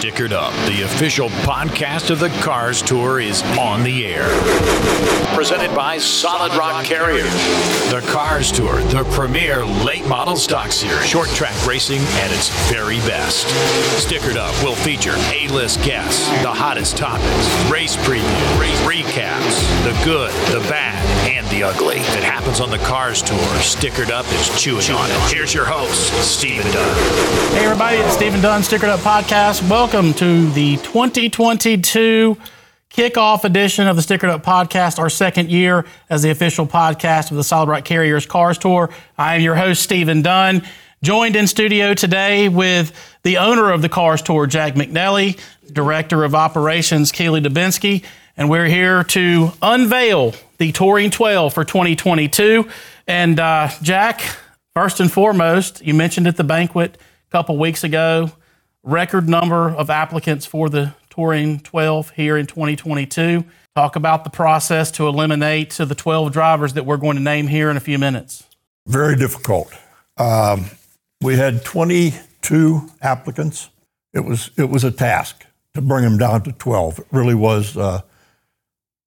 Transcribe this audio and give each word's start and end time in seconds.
Stickered 0.00 0.32
Up, 0.32 0.54
the 0.66 0.80
official 0.80 1.28
podcast 1.44 2.08
of 2.08 2.20
the 2.20 2.30
Cars 2.40 2.80
Tour, 2.80 3.20
is 3.20 3.42
on 3.58 3.82
the 3.82 4.06
air. 4.06 4.26
Presented 5.34 5.76
by 5.76 5.98
Solid 5.98 6.54
Rock 6.54 6.86
Carrier. 6.86 7.24
The 7.90 8.02
Cars 8.08 8.50
Tour, 8.50 8.80
the 8.84 9.04
premier 9.12 9.62
late 9.62 10.06
model 10.06 10.36
stock 10.36 10.72
series, 10.72 11.04
short 11.04 11.28
track 11.28 11.54
racing 11.66 12.00
at 12.24 12.32
its 12.32 12.48
very 12.72 12.96
best. 13.00 13.46
Stickered 14.02 14.36
Up 14.36 14.54
will 14.64 14.74
feature 14.74 15.14
A 15.34 15.48
list 15.48 15.82
guests, 15.82 16.26
the 16.40 16.50
hottest 16.50 16.96
topics, 16.96 17.70
race 17.70 17.96
previews, 17.96 18.58
race 18.58 18.80
recaps, 18.80 19.60
the 19.84 19.92
good, 20.02 20.32
the 20.50 20.66
bad, 20.66 21.04
the 21.60 21.66
ugly. 21.66 21.96
It 21.96 22.24
happens 22.24 22.60
on 22.60 22.70
the 22.70 22.78
Cars 22.78 23.20
Tour, 23.20 23.38
Stickered 23.58 24.10
Up 24.10 24.24
is 24.32 24.62
chewing, 24.62 24.80
chewing 24.80 24.98
on 24.98 25.10
it. 25.10 25.34
Here's 25.34 25.52
your 25.52 25.66
host, 25.66 26.10
Stephen 26.22 26.70
Dunn. 26.72 26.96
Hey, 27.52 27.64
everybody, 27.64 27.98
it's 27.98 28.14
Stephen 28.14 28.40
Dunn, 28.40 28.62
Stickered 28.62 28.88
Up 28.88 29.00
Podcast. 29.00 29.68
Welcome 29.68 30.14
to 30.14 30.48
the 30.52 30.76
2022 30.78 32.36
kickoff 32.90 33.44
edition 33.44 33.86
of 33.86 33.96
the 33.96 34.02
Stickered 34.02 34.30
Up 34.30 34.42
Podcast, 34.42 34.98
our 34.98 35.10
second 35.10 35.50
year 35.50 35.84
as 36.08 36.22
the 36.22 36.30
official 36.30 36.66
podcast 36.66 37.30
of 37.30 37.36
the 37.36 37.44
Solid 37.44 37.68
Rock 37.68 37.84
Carriers 37.84 38.24
Cars 38.24 38.56
Tour. 38.56 38.88
I 39.18 39.34
am 39.34 39.42
your 39.42 39.54
host, 39.54 39.82
Stephen 39.82 40.22
Dunn. 40.22 40.62
Joined 41.02 41.36
in 41.36 41.46
studio 41.46 41.92
today 41.92 42.48
with 42.48 42.92
the 43.22 43.36
owner 43.36 43.70
of 43.70 43.82
the 43.82 43.88
Cars 43.90 44.22
Tour, 44.22 44.46
Jack 44.46 44.76
McNelly, 44.76 45.38
Director 45.70 46.24
of 46.24 46.34
Operations, 46.34 47.12
Keeley 47.12 47.42
Dubensky, 47.42 48.04
and 48.36 48.48
we're 48.48 48.66
here 48.66 49.04
to 49.04 49.52
unveil 49.60 50.34
the 50.60 50.70
Touring 50.72 51.10
12 51.10 51.54
for 51.54 51.64
2022. 51.64 52.68
And 53.06 53.40
uh, 53.40 53.70
Jack, 53.80 54.20
first 54.74 55.00
and 55.00 55.10
foremost, 55.10 55.82
you 55.82 55.94
mentioned 55.94 56.26
at 56.26 56.36
the 56.36 56.44
banquet 56.44 56.98
a 56.98 57.30
couple 57.30 57.56
weeks 57.56 57.82
ago, 57.82 58.30
record 58.82 59.26
number 59.26 59.70
of 59.70 59.88
applicants 59.88 60.44
for 60.44 60.68
the 60.68 60.94
Touring 61.08 61.60
12 61.60 62.10
here 62.10 62.36
in 62.36 62.46
2022. 62.46 63.42
Talk 63.74 63.96
about 63.96 64.24
the 64.24 64.30
process 64.30 64.90
to 64.92 65.08
eliminate 65.08 65.70
to 65.70 65.86
the 65.86 65.94
12 65.94 66.30
drivers 66.30 66.74
that 66.74 66.84
we're 66.84 66.98
going 66.98 67.16
to 67.16 67.22
name 67.22 67.46
here 67.46 67.70
in 67.70 67.78
a 67.78 67.80
few 67.80 67.98
minutes. 67.98 68.44
Very 68.86 69.16
difficult. 69.16 69.72
Um, 70.18 70.66
we 71.22 71.36
had 71.36 71.64
22 71.64 72.90
applicants. 73.00 73.70
It 74.12 74.26
was 74.26 74.50
it 74.58 74.68
was 74.68 74.84
a 74.84 74.90
task 74.90 75.46
to 75.72 75.80
bring 75.80 76.04
them 76.04 76.18
down 76.18 76.42
to 76.42 76.52
12. 76.52 76.98
It 76.98 77.06
really 77.12 77.34
was. 77.34 77.78
Uh, 77.78 78.02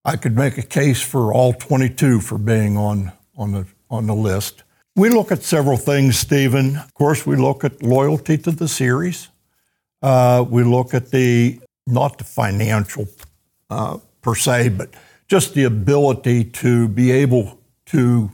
I 0.06 0.18
could 0.18 0.36
make 0.36 0.58
a 0.58 0.64
case 0.64 1.02
for 1.02 1.34
all 1.34 1.54
22 1.54 2.20
for 2.20 2.38
being 2.38 2.78
on 2.78 3.12
on 3.38 3.52
the 3.52 3.66
on 3.90 4.08
the 4.08 4.16
list. 4.16 4.64
We 4.96 5.10
look 5.10 5.32
at 5.32 5.44
several 5.44 5.78
things, 5.78 6.18
Stephen. 6.18 6.78
Of 6.78 6.94
course, 6.94 7.26
we 7.26 7.36
look 7.36 7.64
at 7.64 7.82
loyalty 7.82 8.38
to 8.40 8.52
the 8.52 8.68
series. 8.68 9.30
Uh, 10.02 10.46
we 10.48 10.64
look 10.64 10.94
at 10.94 11.12
the 11.12 11.60
not 11.88 12.18
the 12.18 12.24
financial 12.24 13.08
uh, 13.70 13.98
per 14.22 14.36
se, 14.36 14.70
but 14.70 14.94
just 15.28 15.54
the 15.54 15.64
ability 15.64 16.44
to 16.44 16.88
be 16.88 17.12
able 17.12 17.60
to 17.88 18.32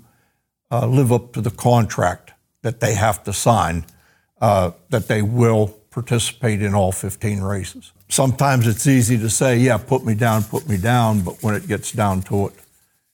uh, 0.71 0.87
live 0.87 1.11
up 1.11 1.33
to 1.33 1.41
the 1.41 1.51
contract 1.51 2.33
that 2.61 2.79
they 2.79 2.95
have 2.95 3.23
to 3.23 3.31
sign, 3.31 3.85
uh, 4.41 4.71
that 4.89 5.07
they 5.07 5.21
will 5.21 5.67
participate 5.91 6.61
in 6.61 6.73
all 6.75 6.91
15 6.91 7.41
races. 7.41 7.93
Sometimes 8.09 8.65
it's 8.65 8.87
easy 8.87 9.19
to 9.19 9.29
say, 9.29 9.57
yeah, 9.57 9.77
put 9.77 10.03
me 10.03 10.15
down, 10.15 10.43
put 10.43 10.67
me 10.67 10.77
down, 10.77 11.21
but 11.21 11.41
when 11.43 11.53
it 11.53 11.67
gets 11.67 11.91
down 11.91 12.23
to 12.23 12.47
it 12.47 12.53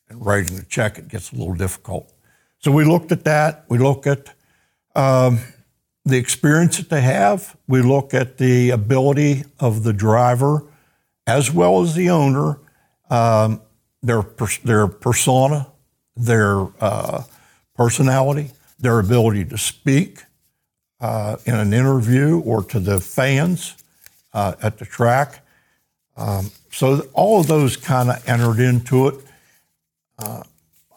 and 0.10 0.26
writing 0.26 0.56
the 0.56 0.64
check, 0.64 0.98
it 0.98 1.10
gets 1.10 1.34
a 1.34 1.36
little 1.36 1.54
difficult. 1.54 2.12
So 2.60 2.72
we 2.72 2.86
looked 2.86 3.12
at 3.12 3.26
that. 3.26 3.66
We 3.68 3.78
look 3.78 4.08
at 4.08 4.34
um, 4.96 5.40
the 6.06 6.18
experience 6.18 6.78
that 6.78 6.90
they 6.90 7.02
have. 7.02 7.58
We 7.68 7.82
look 7.82 8.14
at 8.14 8.38
the 8.38 8.70
ability 8.70 9.44
of 9.60 9.84
the 9.84 9.92
driver 9.92 10.64
as 11.28 11.52
well 11.52 11.82
as 11.82 11.94
the 11.94 12.10
owner, 12.10 12.60
um, 13.10 13.62
their, 14.02 14.24
their 14.64 14.88
persona, 14.88 15.68
their 16.16 16.68
uh, 16.82 17.24
personality, 17.76 18.52
their 18.80 19.00
ability 19.00 19.44
to 19.46 19.58
speak 19.58 20.24
uh, 21.02 21.36
in 21.46 21.56
an 21.56 21.74
interview 21.74 22.40
or 22.40 22.64
to 22.64 22.80
the 22.80 23.02
fans 23.02 23.76
uh, 24.36 24.54
at 24.62 24.78
the 24.78 24.86
track. 24.86 25.44
Um, 26.18 26.52
so 26.72 27.08
all 27.14 27.40
of 27.40 27.48
those 27.48 27.78
kind 27.78 28.10
of 28.10 28.30
entered 28.30 28.60
into 28.60 29.08
it. 29.08 29.16
Uh, 30.20 30.44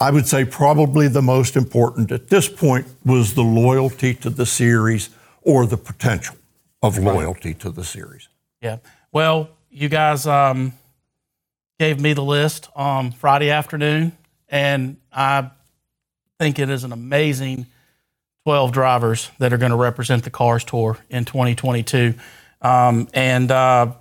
I 0.01 0.11
would 0.11 0.29
say 0.29 0.45
probably 0.45 1.09
the 1.09 1.23
most 1.23 1.57
important 1.57 2.13
at 2.13 2.29
this 2.29 2.49
point 2.49 2.87
was 3.05 3.35
the 3.35 3.43
loyalty 3.43 4.15
to 4.15 4.31
the 4.31 4.45
series 4.45 5.11
or 5.43 5.67
the 5.67 5.77
potential 5.77 6.37
of 6.83 6.99
loyalty 6.99 7.55
to 7.55 7.71
the 7.71 7.85
series. 7.85 8.29
Yeah. 8.61 8.79
Well, 9.11 9.51
you 9.71 9.89
guys 9.89 10.27
um, 10.27 10.73
gave 11.79 12.01
me 12.01 12.13
the 12.13 12.23
list 12.23 12.69
on 12.77 13.11
Friday 13.11 13.51
afternoon, 13.51 14.13
and 14.49 14.99
I 15.13 15.51
think 16.39 16.59
it 16.59 16.71
is 16.71 16.85
an 16.85 16.93
amazing 16.93 17.67
12 18.45 18.71
drivers 18.73 19.31
that 19.39 19.53
are 19.53 19.59
going 19.59 19.71
to 19.71 19.77
represent 19.77 20.23
the 20.23 20.31
Cars 20.31 20.65
Tour 20.65 20.99
in 21.11 21.25
2022. 21.25 22.15
Um, 22.61 23.09
and 23.15 23.51
uh, 23.51 23.93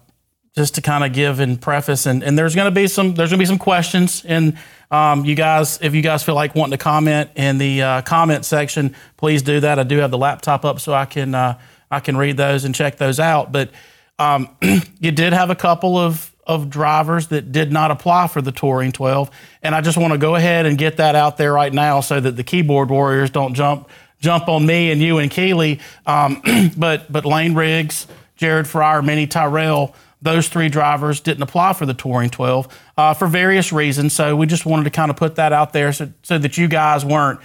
just 0.56 0.75
to 0.75 0.81
kind 0.81 1.03
of 1.03 1.13
give 1.13 1.40
in 1.40 1.57
preface, 1.57 2.06
and, 2.06 2.23
and 2.23 2.38
there's 2.38 2.56
going 2.56 2.66
to 2.66 2.72
be 2.72 2.88
some 2.88 3.13
there's 3.13 3.29
going 3.29 3.38
to 3.40 3.44
be 3.44 3.45
some 3.45 3.59
questions, 3.59 4.25
and 4.25 4.57
um, 4.90 5.25
you 5.25 5.35
guys, 5.35 5.79
if 5.81 5.94
you 5.94 6.01
guys 6.01 6.23
feel 6.23 6.35
like 6.35 6.56
wanting 6.56 6.72
to 6.72 6.84
comment 6.84 7.29
in 7.35 7.57
the 7.57 7.81
uh, 7.81 8.01
comment 8.03 8.45
section, 8.45 8.95
please 9.18 9.41
do 9.41 9.59
that. 9.59 9.79
I 9.79 9.84
do 9.84 9.97
have 9.97 10.12
the 10.12 10.18
laptop 10.18 10.66
up 10.66 10.79
so 10.79 10.94
I 10.94 11.06
can 11.06 11.35
uh, 11.35 11.59
I 11.91 12.00
can 12.00 12.18
read 12.18 12.38
those 12.38 12.63
and 12.66 12.73
check 12.73 12.97
those 12.97 13.19
out. 13.19 13.51
But 13.51 13.72
um, 14.18 14.50
you 15.00 15.12
did 15.12 15.34
have 15.34 15.50
a 15.50 15.56
couple 15.56 15.97
of 15.97 16.34
of 16.45 16.69
drivers 16.69 17.28
that 17.28 17.51
did 17.51 17.74
not 17.74 17.91
apply 17.91 18.28
for 18.28 18.41
the 18.41 18.53
Touring 18.53 18.94
12, 18.94 19.29
and 19.62 19.75
I 19.75 19.81
just 19.81 19.97
want 19.97 20.13
to 20.13 20.18
go 20.18 20.35
ahead 20.35 20.66
and 20.66 20.78
get 20.78 20.97
that 20.97 21.13
out 21.13 21.38
there 21.38 21.51
right 21.53 21.74
now 21.74 22.00
so 22.00 22.19
that 22.19 22.38
the 22.38 22.44
keyboard 22.44 22.89
warriors 22.89 23.29
don't 23.29 23.53
jump 23.53 23.89
jump 24.19 24.47
on 24.47 24.66
me 24.66 24.91
and 24.91 25.01
you 25.01 25.18
and 25.19 25.29
Keeley. 25.29 25.79
Um, 26.06 26.41
but 26.78 27.12
but 27.12 27.25
Lane 27.25 27.53
Riggs, 27.53 28.07
Jared 28.38 28.66
Fryar, 28.66 29.03
Mini 29.03 29.28
Tyrrell, 29.28 29.94
those 30.22 30.48
three 30.50 30.70
drivers 30.70 31.20
didn't 31.20 31.44
apply 31.44 31.74
for 31.74 31.86
the 31.86 31.94
Touring 31.94 32.30
12 32.30 32.68
uh, 32.98 33.14
for 33.14 33.28
various 33.28 33.72
reasons. 33.72 34.14
So 34.14 34.36
we 34.36 34.48
just 34.48 34.66
wanted 34.66 34.86
to 34.86 34.90
kind 34.90 35.12
of 35.12 35.18
put 35.18 35.36
that 35.36 35.53
out 35.53 35.74
there 35.74 35.94
so, 35.94 36.12
so 36.24 36.38
that 36.38 36.58
you 36.58 36.68
guys 36.68 37.06
weren't 37.06 37.40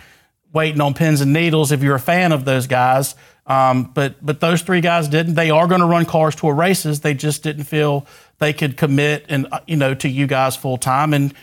waiting 0.53 0.80
on 0.80 0.94
pins 0.94 1.20
and 1.20 1.32
needles 1.32 1.72
if 1.72 1.82
you're 1.82 1.97
a 1.97 2.00
fan 2.00 2.32
of 2.32 2.44
those 2.44 2.66
guys. 2.66 3.14
Um, 3.47 3.91
but 3.92 4.25
but 4.25 4.41
those 4.41 4.62
three 4.62 4.80
guys 4.80 5.08
didn't. 5.08 5.34
They 5.34 5.50
are 5.50 5.66
going 5.66 5.80
to 5.80 5.86
run 5.86 6.06
cars 6.06 6.36
tour 6.36 6.54
races. 6.54 7.00
They 7.00 7.14
just 7.14 7.42
didn't 7.42 7.64
feel 7.64 8.06
they 8.38 8.53
could 8.53 8.76
commit 8.76 9.26
and 9.28 9.48
uh, 9.50 9.60
you 9.66 9.76
know 9.76 9.94
to 9.94 10.09
you 10.09 10.26
guys 10.26 10.54
full 10.56 10.78
time. 10.78 11.12
And 11.12 11.34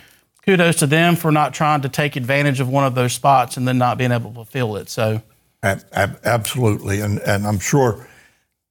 kudos 0.46 0.78
to 0.78 0.88
them 0.88 1.18
for 1.18 1.32
not 1.32 1.54
trying 1.54 1.82
to 1.82 1.90
take 1.90 2.16
advantage 2.16 2.62
of 2.62 2.70
one 2.70 2.86
of 2.86 2.96
those 2.96 3.14
spots 3.14 3.58
and 3.58 3.68
then 3.68 3.78
not 3.78 3.98
being 3.98 4.14
able 4.14 4.34
to 4.34 4.46
fill 4.46 4.78
it. 4.78 4.90
So 4.90 5.22
absolutely, 5.62 7.02
and 7.02 7.20
and 7.20 7.46
I'm 7.46 7.60
sure 7.60 8.08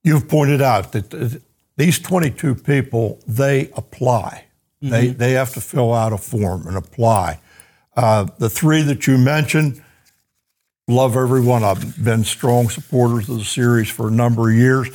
you've 0.08 0.28
pointed 0.28 0.62
out 0.62 0.92
that 0.92 1.40
these 1.76 1.98
22 1.98 2.54
people 2.56 3.20
they 3.26 3.70
apply. 3.76 4.46
Mm-hmm. 4.82 4.92
They 4.92 5.06
they 5.08 5.32
have 5.32 5.52
to 5.54 5.60
fill 5.60 5.92
out 5.92 6.12
a 6.12 6.18
form 6.18 6.66
and 6.66 6.76
apply. 6.76 7.40
Uh, 7.96 8.28
the 8.38 8.48
three 8.48 8.82
that 8.82 9.06
you 9.06 9.18
mentioned 9.18 9.82
love 10.88 11.16
everyone. 11.16 11.62
I've 11.62 12.02
been 12.02 12.24
strong 12.24 12.70
supporters 12.70 13.28
of 13.28 13.38
the 13.38 13.44
series 13.44 13.90
for 13.90 14.08
a 14.08 14.10
number 14.10 14.50
of 14.50 14.56
years. 14.56 14.88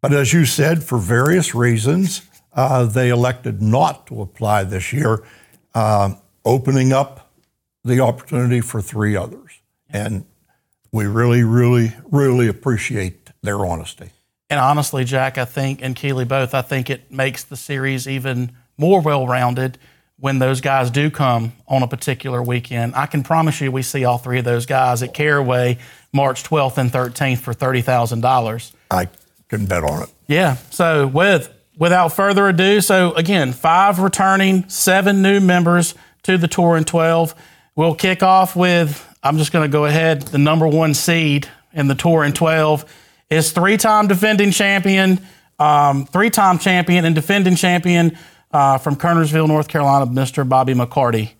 But 0.00 0.12
as 0.12 0.32
you 0.32 0.44
said, 0.44 0.82
for 0.82 0.98
various 0.98 1.54
reasons, 1.54 2.22
uh, 2.52 2.86
they 2.86 3.10
elected 3.10 3.60
not 3.60 4.06
to 4.06 4.22
apply 4.22 4.64
this 4.64 4.92
year, 4.92 5.22
uh, 5.74 6.14
opening 6.44 6.92
up 6.92 7.32
the 7.84 8.00
opportunity 8.00 8.60
for 8.60 8.80
three 8.80 9.16
others. 9.16 9.60
And 9.90 10.24
we 10.92 11.06
really, 11.06 11.42
really, 11.42 11.92
really 12.10 12.48
appreciate 12.48 13.30
their 13.42 13.64
honesty. 13.66 14.10
And 14.50 14.60
honestly, 14.60 15.04
Jack, 15.04 15.38
I 15.38 15.44
think, 15.44 15.80
and 15.82 15.96
Keeley 15.96 16.24
both, 16.24 16.54
I 16.54 16.62
think 16.62 16.90
it 16.90 17.10
makes 17.10 17.44
the 17.44 17.56
series 17.56 18.06
even 18.06 18.52
more 18.76 19.00
well 19.00 19.26
rounded 19.26 19.78
when 20.18 20.38
those 20.38 20.60
guys 20.60 20.90
do 20.90 21.10
come 21.10 21.52
on 21.66 21.82
a 21.82 21.88
particular 21.88 22.42
weekend. 22.42 22.94
I 22.94 23.06
can 23.06 23.22
promise 23.22 23.60
you 23.60 23.72
we 23.72 23.82
see 23.82 24.04
all 24.04 24.18
three 24.18 24.38
of 24.38 24.44
those 24.44 24.66
guys 24.66 25.02
at 25.02 25.12
Caraway 25.12 25.78
March 26.12 26.44
12th 26.44 26.78
and 26.78 26.90
13th 26.90 27.38
for 27.38 27.52
$30,000. 27.52 28.72
I 28.90 29.08
can 29.48 29.66
bet 29.66 29.82
on 29.82 30.04
it. 30.04 30.10
Yeah. 30.26 30.56
So 30.70 31.06
with 31.06 31.52
without 31.76 32.08
further 32.08 32.48
ado, 32.48 32.80
so 32.80 33.12
again, 33.14 33.52
five 33.52 33.98
returning, 33.98 34.68
seven 34.68 35.22
new 35.22 35.40
members 35.40 35.94
to 36.22 36.38
the 36.38 36.48
Touring 36.48 36.84
12. 36.84 37.34
We'll 37.76 37.94
kick 37.94 38.22
off 38.22 38.54
with 38.54 39.04
I'm 39.22 39.38
just 39.38 39.52
going 39.52 39.68
to 39.68 39.72
go 39.72 39.86
ahead. 39.86 40.22
The 40.22 40.38
number 40.38 40.68
one 40.68 40.94
seed 40.94 41.48
in 41.72 41.88
the 41.88 41.94
Touring 41.94 42.34
12 42.34 42.84
is 43.30 43.52
three-time 43.52 44.06
defending 44.06 44.50
champion, 44.50 45.20
um, 45.58 46.06
three-time 46.06 46.58
champion 46.58 47.04
and 47.04 47.14
defending 47.14 47.56
champion 47.56 48.16
uh, 48.52 48.78
from 48.78 48.96
Kernersville, 48.96 49.48
North 49.48 49.68
Carolina, 49.68 50.06
Mr. 50.06 50.48
Bobby 50.48 50.74
McCarty. 50.74 51.32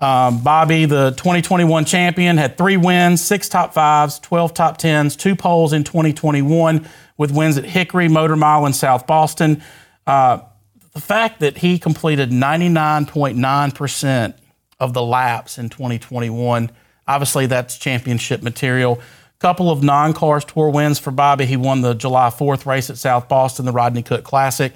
Um, 0.00 0.42
Bobby, 0.42 0.86
the 0.86 1.10
2021 1.10 1.84
champion, 1.84 2.38
had 2.38 2.56
three 2.56 2.78
wins, 2.78 3.22
six 3.22 3.50
top 3.50 3.74
fives, 3.74 4.18
12 4.20 4.54
top 4.54 4.78
tens, 4.78 5.14
two 5.14 5.36
poles 5.36 5.74
in 5.74 5.84
2021 5.84 6.88
with 7.18 7.30
wins 7.30 7.58
at 7.58 7.66
Hickory, 7.66 8.08
Motor 8.08 8.36
Mile, 8.36 8.64
and 8.64 8.74
South 8.74 9.06
Boston. 9.06 9.62
Uh, 10.06 10.38
the 10.94 11.00
fact 11.00 11.40
that 11.40 11.58
he 11.58 11.78
completed 11.78 12.30
99.9% 12.30 14.34
of 14.80 14.94
the 14.94 15.02
laps 15.02 15.58
in 15.58 15.68
2021, 15.68 16.70
obviously 17.06 17.46
that's 17.46 17.78
championship 17.78 18.42
material. 18.42 19.00
Couple 19.40 19.70
of 19.70 19.82
non-cars 19.82 20.44
tour 20.44 20.68
wins 20.68 20.98
for 20.98 21.10
Bobby. 21.10 21.46
He 21.46 21.56
won 21.56 21.80
the 21.80 21.94
July 21.94 22.28
4th 22.28 22.66
race 22.66 22.90
at 22.90 22.98
South 22.98 23.26
Boston, 23.26 23.64
the 23.64 23.72
Rodney 23.72 24.02
Cook 24.02 24.22
Classic. 24.22 24.74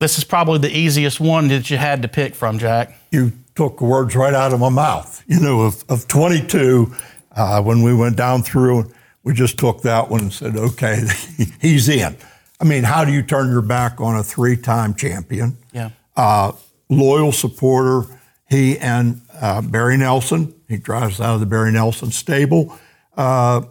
This 0.00 0.18
is 0.18 0.24
probably 0.24 0.58
the 0.58 0.76
easiest 0.76 1.18
one 1.18 1.48
that 1.48 1.70
you 1.70 1.78
had 1.78 2.02
to 2.02 2.08
pick 2.08 2.34
from, 2.34 2.58
Jack. 2.58 2.94
You 3.10 3.32
took 3.54 3.78
the 3.78 3.84
words 3.84 4.14
right 4.14 4.34
out 4.34 4.52
of 4.52 4.60
my 4.60 4.68
mouth. 4.68 5.22
You 5.26 5.40
know, 5.40 5.62
of, 5.62 5.82
of 5.88 6.06
22, 6.08 6.94
uh, 7.34 7.62
when 7.62 7.82
we 7.82 7.94
went 7.94 8.16
down 8.16 8.42
through, 8.42 8.92
we 9.22 9.32
just 9.32 9.58
took 9.58 9.80
that 9.82 10.10
one 10.10 10.20
and 10.20 10.32
said, 10.32 10.56
okay, 10.56 11.02
he's 11.60 11.88
in. 11.88 12.14
I 12.60 12.64
mean, 12.64 12.84
how 12.84 13.04
do 13.04 13.12
you 13.12 13.22
turn 13.22 13.48
your 13.48 13.62
back 13.62 14.00
on 14.00 14.16
a 14.16 14.22
three 14.22 14.58
time 14.58 14.94
champion? 14.94 15.56
Yeah. 15.72 15.90
Uh, 16.16 16.52
loyal 16.90 17.32
supporter. 17.32 18.06
He 18.48 18.78
and 18.78 19.22
uh, 19.40 19.62
Barry 19.62 19.96
Nelson, 19.96 20.54
he 20.68 20.76
drives 20.76 21.18
out 21.18 21.34
of 21.34 21.40
the 21.40 21.46
Barry 21.46 21.72
Nelson 21.72 22.10
stable 22.10 22.78
uh, 23.16 23.62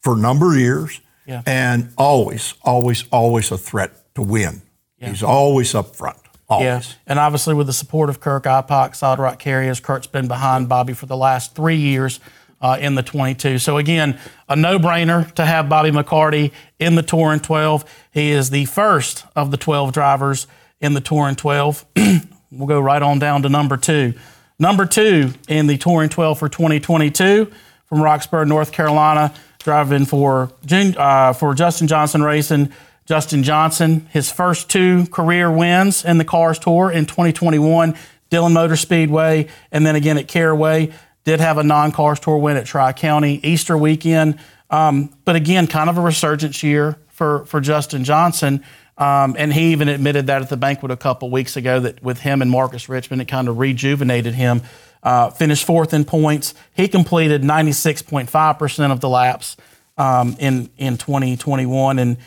for 0.00 0.14
a 0.14 0.18
number 0.18 0.52
of 0.52 0.58
years. 0.58 1.00
Yeah. 1.26 1.42
And 1.44 1.92
always, 1.98 2.54
always, 2.62 3.04
always 3.10 3.52
a 3.52 3.58
threat 3.58 3.92
to 4.14 4.22
win. 4.22 4.62
He's 5.00 5.22
always 5.22 5.74
up 5.74 5.94
front. 5.94 6.18
Always. 6.48 6.66
Yeah, 6.66 6.82
and 7.06 7.18
obviously 7.18 7.54
with 7.54 7.66
the 7.66 7.72
support 7.72 8.08
of 8.08 8.20
Kirk 8.20 8.44
Ipock, 8.44 8.96
Solid 8.96 9.18
Rock 9.18 9.38
Carriers, 9.38 9.80
Kirk's 9.80 10.06
been 10.06 10.28
behind 10.28 10.68
Bobby 10.68 10.94
for 10.94 11.06
the 11.06 11.16
last 11.16 11.54
three 11.54 11.76
years 11.76 12.20
uh, 12.60 12.78
in 12.80 12.94
the 12.94 13.02
22. 13.02 13.58
So 13.58 13.76
again, 13.76 14.18
a 14.48 14.56
no-brainer 14.56 15.32
to 15.34 15.44
have 15.44 15.68
Bobby 15.68 15.90
McCarty 15.90 16.52
in 16.78 16.94
the 16.94 17.02
Touring 17.02 17.40
12. 17.40 17.84
He 18.12 18.30
is 18.30 18.50
the 18.50 18.64
first 18.64 19.24
of 19.36 19.50
the 19.50 19.56
12 19.56 19.92
drivers 19.92 20.46
in 20.80 20.94
the 20.94 21.00
Touring 21.00 21.36
12. 21.36 21.84
we'll 22.50 22.66
go 22.66 22.80
right 22.80 23.02
on 23.02 23.18
down 23.18 23.42
to 23.42 23.48
number 23.48 23.76
two. 23.76 24.14
Number 24.58 24.86
two 24.86 25.34
in 25.48 25.66
the 25.66 25.76
Touring 25.76 26.08
12 26.08 26.38
for 26.38 26.48
2022 26.48 27.52
from 27.88 28.02
Roxborough, 28.02 28.46
North 28.46 28.72
Carolina, 28.72 29.34
driving 29.58 30.04
for 30.04 30.52
uh, 30.70 31.32
for 31.32 31.54
Justin 31.54 31.86
Johnson 31.86 32.22
Racing. 32.22 32.72
Justin 33.06 33.42
Johnson, 33.42 34.06
his 34.12 34.30
first 34.30 34.68
two 34.68 35.06
career 35.06 35.50
wins 35.50 36.04
in 36.04 36.18
the 36.18 36.24
Cars 36.24 36.58
Tour 36.58 36.90
in 36.90 37.06
2021, 37.06 37.94
Dillon 38.28 38.52
Motor 38.52 38.76
Speedway, 38.76 39.48
and 39.72 39.86
then 39.86 39.96
again 39.96 40.18
at 40.18 40.28
Caraway. 40.28 40.92
Did 41.24 41.40
have 41.40 41.56
a 41.56 41.62
non 41.62 41.92
Cars 41.92 42.20
Tour 42.20 42.36
win 42.38 42.58
at 42.58 42.66
Tri 42.66 42.92
County 42.92 43.40
Easter 43.42 43.78
weekend. 43.78 44.38
Um, 44.70 45.14
but 45.24 45.36
again, 45.36 45.66
kind 45.66 45.88
of 45.88 45.96
a 45.96 46.02
resurgence 46.02 46.62
year 46.62 46.98
for, 47.08 47.46
for 47.46 47.60
Justin 47.60 48.04
Johnson. 48.04 48.62
Um, 48.98 49.36
and 49.38 49.52
he 49.52 49.72
even 49.72 49.88
admitted 49.88 50.26
that 50.26 50.42
at 50.42 50.48
the 50.48 50.56
banquet 50.56 50.90
a 50.90 50.96
couple 50.96 51.30
weeks 51.30 51.56
ago 51.56 51.80
that 51.80 52.02
with 52.02 52.20
him 52.20 52.42
and 52.42 52.50
Marcus 52.50 52.88
Richmond, 52.88 53.22
it 53.22 53.28
kind 53.28 53.48
of 53.48 53.58
rejuvenated 53.58 54.34
him. 54.34 54.62
Uh, 55.08 55.30
finished 55.30 55.64
fourth 55.64 55.94
in 55.94 56.04
points. 56.04 56.52
He 56.74 56.86
completed 56.86 57.40
96.5% 57.40 58.92
of 58.92 59.00
the 59.00 59.08
laps 59.08 59.56
um, 59.96 60.36
in, 60.38 60.68
in 60.76 60.98
2021. 60.98 61.98
And 61.98 62.18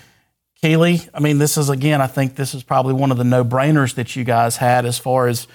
Keeley, 0.63 1.01
I 1.13 1.19
mean, 1.19 1.37
this 1.37 1.59
is 1.59 1.69
again, 1.69 2.01
I 2.01 2.07
think 2.07 2.33
this 2.33 2.55
is 2.55 2.63
probably 2.63 2.95
one 2.95 3.11
of 3.11 3.19
the 3.19 3.23
no 3.23 3.45
brainers 3.45 3.93
that 3.93 4.15
you 4.15 4.23
guys 4.23 4.57
had 4.57 4.87
as 4.87 4.97
far 4.97 5.27
as 5.27 5.47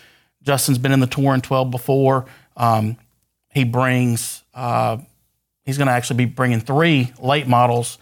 Justin's 0.44 0.78
been 0.78 0.92
in 0.92 1.00
the 1.00 1.08
Tour 1.08 1.24
Touring 1.24 1.40
12 1.40 1.68
before. 1.68 2.26
Um, 2.56 2.96
he 3.52 3.64
brings, 3.64 4.44
uh, 4.54 4.98
he's 5.64 5.78
going 5.78 5.88
to 5.88 5.94
actually 5.94 6.18
be 6.18 6.26
bringing 6.26 6.60
three 6.60 7.12
late 7.18 7.48
models 7.48 7.98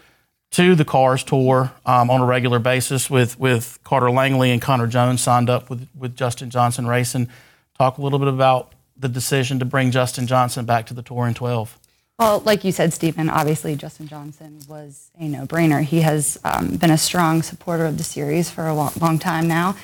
to 0.51 0.75
the 0.75 0.85
Cars 0.85 1.23
Tour 1.23 1.71
um, 1.83 2.11
on 2.11 2.21
a 2.21 2.25
regular 2.25 2.59
basis 2.59 3.09
with, 3.09 3.39
with 3.39 3.79
Carter 3.83 4.11
Langley 4.11 4.51
and 4.51 4.61
Connor 4.61 4.85
Jones 4.85 5.21
signed 5.21 5.49
up 5.49 5.71
with, 5.71 5.87
with 5.97 6.15
Justin 6.15 6.51
Johnson 6.51 6.85
Racing. 6.85 7.27
Talk 7.75 7.97
a 7.97 8.03
little 8.03 8.19
bit 8.19 8.27
about 8.27 8.74
the 8.97 9.09
decision 9.09 9.59
to 9.59 9.65
bring 9.65 9.91
Justin 9.91 10.27
Johnson 10.27 10.65
back 10.65 10.85
to 10.87 10.93
the 10.93 11.01
Touring 11.01 11.33
12. 11.33 11.77
Well, 12.17 12.39
like 12.39 12.63
you 12.63 12.71
said, 12.71 12.93
Stephen, 12.93 13.29
obviously 13.29 13.75
Justin 13.75 14.07
Johnson 14.07 14.59
was 14.69 15.11
a 15.19 15.27
no-brainer. 15.27 15.83
He 15.83 15.99
has 16.01 16.39
um, 16.45 16.77
been 16.77 16.91
a 16.91 16.97
strong 16.97 17.41
supporter 17.41 17.85
of 17.85 17.97
the 17.97 18.05
series 18.05 18.49
for 18.49 18.67
a 18.67 18.73
long, 18.73 18.93
long 19.01 19.19
time 19.19 19.49
now. 19.49 19.75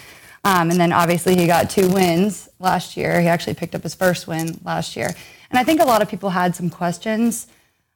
Um, 0.46 0.72
and 0.72 0.80
then 0.80 0.94
obviously 0.94 1.36
he 1.36 1.46
got 1.46 1.69
two 1.69 1.90
wins 1.90 2.48
last 2.60 2.96
year. 2.96 3.19
He 3.19 3.28
actually 3.28 3.56
picked 3.56 3.75
up 3.75 3.84
his 3.84 3.94
first 3.94 4.28
win 4.28 4.60
last 4.63 4.96
year. 4.96 5.13
And 5.50 5.60
I 5.60 5.63
think 5.66 5.81
a 5.81 5.86
lot 5.86 6.02
of 6.02 6.10
people 6.10 6.30
had 6.30 6.56
some 6.56 6.69
questions 6.69 7.48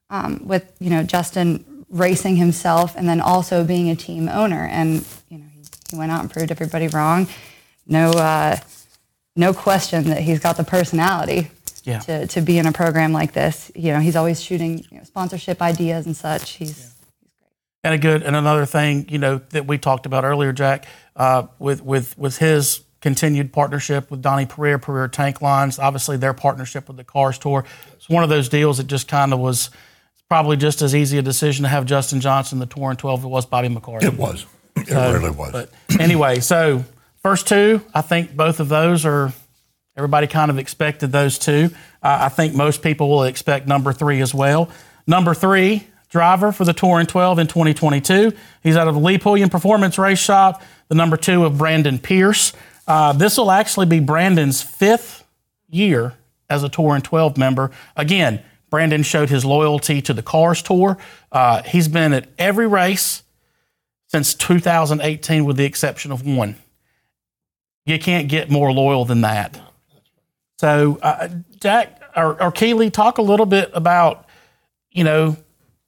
um, 0.10 0.46
with, 0.46 0.70
you 0.80 0.90
know, 0.90 1.02
Justin 1.04 1.86
racing 1.90 2.36
himself 2.36 2.94
and 2.98 3.08
then 3.08 3.22
also 3.22 3.64
being 3.64 3.90
a 3.90 3.96
team 3.96 4.28
owner. 4.28 4.66
And, 4.66 5.06
you 5.30 5.38
know, 5.38 5.46
he, 5.54 5.64
he 5.90 5.98
went 5.98 6.12
out 6.12 6.20
and 6.22 6.30
proved 6.30 6.52
everybody 6.52 6.90
wrong. 6.90 7.28
No, 7.88 8.12
uh, 8.12 8.58
no 9.36 9.54
question 9.54 10.06
that 10.06 10.22
he's 10.22 10.40
got 10.40 10.58
the 10.58 10.64
personality 10.64 11.50
Yeah. 11.84 12.00
to, 12.00 12.28
to 12.28 12.42
be 12.42 12.58
in 12.58 12.66
a 12.66 12.72
program 12.72 13.12
like 13.14 13.34
this. 13.34 13.72
You 13.76 13.94
know, 13.94 14.00
he's 14.00 14.16
always 14.16 14.42
shooting 14.42 14.80
you 14.92 14.98
know, 14.98 15.04
sponsorship 15.04 15.62
ideas 15.62 16.06
and 16.06 16.16
such. 16.16 16.52
He's 16.52 16.94
And 17.84 17.94
a 17.94 17.98
good 17.98 18.24
and 18.24 18.36
another 18.36 18.66
thing, 18.66 19.08
you 19.10 19.18
know, 19.20 19.42
that 19.50 19.68
we 19.68 19.78
talked 19.78 20.06
about 20.06 20.24
earlier, 20.24 20.52
Jack, 20.54 20.86
uh, 21.16 21.48
with 21.60 21.84
with 21.84 22.18
with 22.18 22.38
his 22.38 22.82
continued 23.02 23.54
partnership 23.54 24.10
with 24.10 24.22
Donnie 24.24 24.48
Pereira, 24.48 24.80
Pereira 24.80 25.08
Tank 25.10 25.40
Lines, 25.42 25.78
obviously 25.78 26.18
their 26.18 26.34
partnership 26.34 26.88
with 26.88 26.98
the 26.98 27.04
Cars 27.04 27.38
Tour. 27.38 27.64
It's 27.94 28.10
one 28.10 28.24
of 28.24 28.30
those 28.30 28.50
deals 28.50 28.78
that 28.78 28.88
just 28.88 29.08
kind 29.08 29.32
of 29.32 29.40
was 29.40 29.70
probably 30.28 30.58
just 30.58 30.82
as 30.82 30.96
easy 30.96 31.20
a 31.20 31.22
decision 31.22 31.62
to 31.64 31.70
have 31.70 31.86
Justin 31.86 32.20
Johnson 32.20 32.58
the 32.58 32.66
Tour 32.66 32.90
in 32.90 32.98
12 32.98 33.20
as 33.20 33.26
it 33.26 33.28
was 33.28 33.46
Bobby 33.46 33.68
McCarty. 33.70 34.04
It 34.06 34.18
was. 34.18 34.46
It 34.76 34.90
really 34.90 35.30
was. 35.30 35.52
But 35.52 35.70
anyway, 36.00 36.40
so 36.40 36.84
first 37.26 37.48
two, 37.48 37.82
I 37.92 38.02
think 38.02 38.36
both 38.36 38.60
of 38.60 38.70
those 38.70 39.04
are. 39.04 39.34
Everybody 39.98 40.28
kind 40.28 40.52
of 40.52 40.60
expected 40.60 41.12
those 41.12 41.40
two. 41.40 41.72
Uh, 42.04 42.20
I 42.22 42.30
think 42.30 42.54
most 42.54 42.84
people 42.84 43.10
will 43.10 43.24
expect 43.24 43.66
number 43.66 43.94
three 43.94 44.22
as 44.22 44.32
well. 44.32 44.70
Number 45.08 45.34
three, 45.34 45.88
driver 46.10 46.52
for 46.52 46.66
the 46.66 46.74
Touring 46.74 47.08
12 47.08 47.40
in 47.40 47.48
2022. 47.48 48.32
He's 48.62 48.78
out 48.78 48.88
of 48.88 48.94
the 48.94 49.00
Lee 49.00 49.18
Pulliam 49.18 49.50
Performance 49.50 49.98
Race 49.98 50.20
Shop, 50.20 50.62
the 50.88 50.94
number 50.94 51.18
two 51.18 51.46
of 51.46 51.58
Brandon 51.58 51.98
Pierce. 51.98 52.54
Uh, 52.88 53.12
this 53.14 53.40
will 53.40 53.50
actually 53.50 53.88
be 53.88 54.00
Brandon's 54.00 54.62
fifth 54.62 55.24
year 55.68 56.14
as 56.48 56.64
a 56.64 56.70
Touring 56.70 57.02
12 57.02 57.40
member. 57.40 57.72
Again, 57.96 58.44
Brandon 58.70 59.02
showed 59.02 59.32
his 59.32 59.44
loyalty 59.44 60.00
to 60.04 60.14
the 60.14 60.22
Cars 60.22 60.62
Tour. 60.62 61.00
Uh, 61.32 61.64
he's 61.64 61.88
been 61.88 62.14
at 62.14 62.28
every 62.38 62.68
race 62.68 63.24
since 64.06 64.36
2018, 64.36 65.44
with 65.44 65.58
the 65.58 65.66
exception 65.66 66.12
of 66.12 66.24
one. 66.24 66.58
You 67.86 68.00
can't 68.00 68.28
get 68.28 68.50
more 68.50 68.72
loyal 68.72 69.06
than 69.06 69.22
that. 69.22 69.60
So, 70.60 70.98
uh, 71.02 71.30
Jack 71.60 72.02
or, 72.16 72.42
or 72.42 72.52
Keeley, 72.52 72.90
talk 72.90 73.18
a 73.18 73.22
little 73.22 73.46
bit 73.46 73.70
about, 73.74 74.26
you 74.92 75.04
know, 75.04 75.38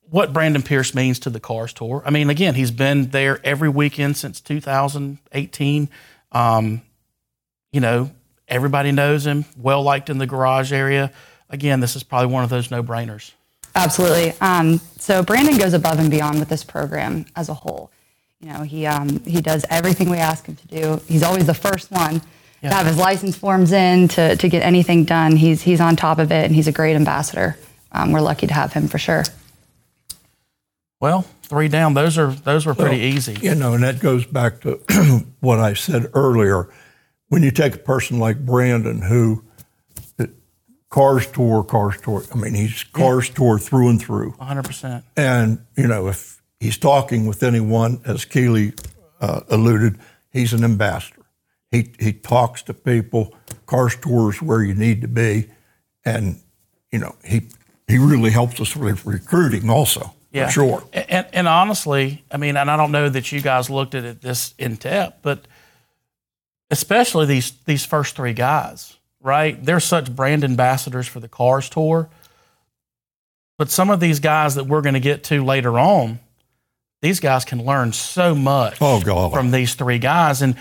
what 0.09 0.33
Brandon 0.33 0.61
Pierce 0.61 0.93
means 0.93 1.19
to 1.19 1.29
the 1.29 1.39
Cars 1.39 1.73
Tour. 1.73 2.01
I 2.05 2.11
mean, 2.11 2.29
again, 2.29 2.55
he's 2.55 2.71
been 2.71 3.09
there 3.09 3.39
every 3.43 3.69
weekend 3.69 4.17
since 4.17 4.39
2018. 4.41 5.89
Um, 6.31 6.81
you 7.71 7.81
know, 7.81 8.11
everybody 8.47 8.91
knows 8.91 9.25
him, 9.25 9.45
well 9.57 9.83
liked 9.83 10.09
in 10.09 10.17
the 10.17 10.27
garage 10.27 10.71
area. 10.71 11.11
Again, 11.49 11.79
this 11.79 11.95
is 11.95 12.03
probably 12.03 12.27
one 12.27 12.43
of 12.43 12.49
those 12.49 12.71
no 12.71 12.83
brainers. 12.83 13.31
Absolutely. 13.75 14.33
Um, 14.41 14.79
so 14.97 15.23
Brandon 15.23 15.57
goes 15.57 15.73
above 15.73 15.99
and 15.99 16.09
beyond 16.09 16.39
with 16.39 16.49
this 16.49 16.63
program 16.63 17.25
as 17.35 17.49
a 17.49 17.53
whole. 17.53 17.91
You 18.41 18.53
know, 18.53 18.62
he 18.62 18.86
um, 18.86 19.20
he 19.25 19.41
does 19.41 19.65
everything 19.70 20.10
we 20.10 20.17
ask 20.17 20.46
him 20.46 20.56
to 20.56 20.67
do. 20.67 21.01
He's 21.08 21.24
always 21.24 21.48
the 21.48 21.53
first 21.56 21.89
one 21.91 22.22
Yeah. 22.62 22.70
to 22.70 22.75
have 22.75 22.86
his 22.86 22.98
license 22.98 23.36
forms 23.36 23.72
in 23.72 24.08
to, 24.10 24.36
to 24.36 24.48
get 24.50 24.62
anything 24.62 25.06
done. 25.06 25.36
He's 25.36 25.62
he's 25.63 25.82
on 25.82 25.96
top 25.96 26.20
of 26.20 26.32
it, 26.32 26.46
and 26.46 26.53
he's 26.56 26.67
a 26.67 26.72
great 26.72 26.96
ambassador. 26.96 27.58
Um, 27.91 28.12
we're 28.12 28.22
lucky 28.22 28.46
to 28.48 28.53
have 28.53 28.74
him 28.74 28.88
for 28.88 29.00
sure. 29.00 29.24
Well, 31.00 31.22
three 31.44 31.67
down. 31.67 31.94
Those 31.96 32.17
are 32.17 32.32
those 32.32 32.65
were 32.65 32.75
pretty 32.75 32.98
easy. 32.98 33.38
You 33.41 33.56
know, 33.56 33.74
and 33.74 33.84
that 33.84 34.00
goes 34.00 34.25
back 34.25 34.62
to 34.62 34.75
what 35.39 35.60
I 35.60 35.74
said 35.74 36.08
earlier. 36.13 36.70
When 37.29 37.44
you 37.44 37.51
take 37.51 37.75
a 37.75 37.79
person 37.79 38.20
like 38.20 38.46
Brandon, 38.46 39.01
who 39.01 39.44
it, 40.17 40.29
cars 40.89 41.27
tour, 41.27 41.63
cars 41.63 42.00
tour. 42.01 42.24
I 42.34 42.38
mean, 42.38 42.53
he's 42.53 42.84
cars 42.84 43.29
tour 43.29 43.60
through 43.60 43.89
and 43.89 44.01
through. 44.01 44.32
100%. 44.34 45.03
And 45.17 45.65
you 45.75 45.88
know, 45.88 46.08
if 46.08 46.37
he's 46.59 46.77
talking 46.77 47.27
with 47.27 47.43
anyone, 47.43 48.01
as 48.05 48.25
Keeley 48.25 48.73
uh, 49.19 49.41
alluded, 49.49 49.97
he's 50.31 50.53
an 50.53 50.63
ambassador. 50.63 51.25
He 51.71 51.91
he 51.99 52.13
talks 52.13 52.61
to 52.63 52.73
people. 52.73 53.35
Cars 53.65 53.95
tours 53.97 54.41
where 54.41 54.63
you 54.63 54.73
need 54.73 55.01
to 55.01 55.07
be, 55.07 55.47
and 56.05 56.39
you 56.91 56.99
know, 56.99 57.15
he 57.23 57.47
he 57.87 57.97
really 57.97 58.29
helps 58.31 58.59
us 58.61 58.75
with 58.75 59.05
recruiting 59.05 59.69
also. 59.69 60.13
Yeah. 60.31 60.47
For 60.47 60.51
sure. 60.51 60.83
And, 60.93 61.25
and 61.33 61.47
honestly, 61.47 62.23
I 62.31 62.37
mean, 62.37 62.57
and 62.57 62.69
I 62.69 62.77
don't 62.77 62.91
know 62.91 63.09
that 63.09 63.31
you 63.31 63.41
guys 63.41 63.69
looked 63.69 63.95
at 63.95 64.03
it 64.03 64.21
this 64.21 64.53
in 64.57 64.75
depth, 64.75 65.19
but 65.21 65.47
especially 66.69 67.25
these 67.25 67.51
these 67.65 67.85
first 67.85 68.15
three 68.15 68.33
guys. 68.33 68.97
right? 69.21 69.63
They're 69.63 69.79
such 69.79 70.15
brand 70.15 70.43
ambassadors 70.43 71.07
for 71.07 71.19
the 71.19 71.27
Cars 71.27 71.69
Tour. 71.69 72.09
But 73.57 73.69
some 73.69 73.89
of 73.89 73.99
these 73.99 74.19
guys 74.19 74.55
that 74.55 74.65
we're 74.65 74.81
going 74.81 74.93
to 74.93 74.99
get 74.99 75.23
to 75.25 75.43
later 75.43 75.79
on, 75.79 76.19
these 77.01 77.19
guys 77.19 77.45
can 77.45 77.63
learn 77.63 77.93
so 77.93 78.33
much 78.35 78.77
Oh, 78.81 79.01
God. 79.01 79.31
from 79.33 79.51
these 79.51 79.75
three 79.75 79.99
guys. 79.99 80.41
And 80.41 80.55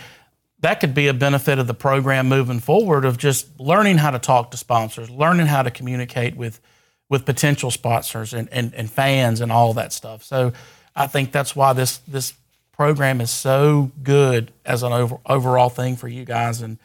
that 0.61 0.81
could 0.81 0.95
be 0.95 1.09
a 1.09 1.15
benefit 1.15 1.59
of 1.59 1.67
the 1.67 1.75
program 1.75 2.29
moving 2.29 2.61
forward 2.61 3.05
of 3.05 3.17
just 3.19 3.59
learning 3.61 3.99
how 3.99 4.11
to 4.11 4.19
talk 4.19 4.51
to 4.51 4.57
sponsors, 4.57 5.09
learning 5.11 5.47
how 5.47 5.63
to 5.63 5.71
communicate 5.71 6.37
with 6.37 6.61
with 7.09 7.25
potential 7.25 7.71
sponsors 7.71 8.35
and, 8.35 8.49
and, 8.51 8.75
and 8.75 8.91
fans 8.91 9.41
and 9.41 9.53
all 9.53 9.75
that 9.75 9.93
stuff. 9.93 10.25
So 10.25 10.53
I 10.97 11.07
think 11.07 11.31
that's 11.31 11.55
why 11.55 11.73
this 11.73 11.99
this 11.99 12.35
program 12.73 13.21
is 13.21 13.31
so 13.31 13.93
good 14.03 14.53
as 14.65 14.83
an 14.83 14.93
over, 14.93 15.19
overall 15.25 15.69
thing 15.69 15.95
for 15.97 16.09
you 16.09 16.25
guys 16.25 16.63
and 16.63 16.79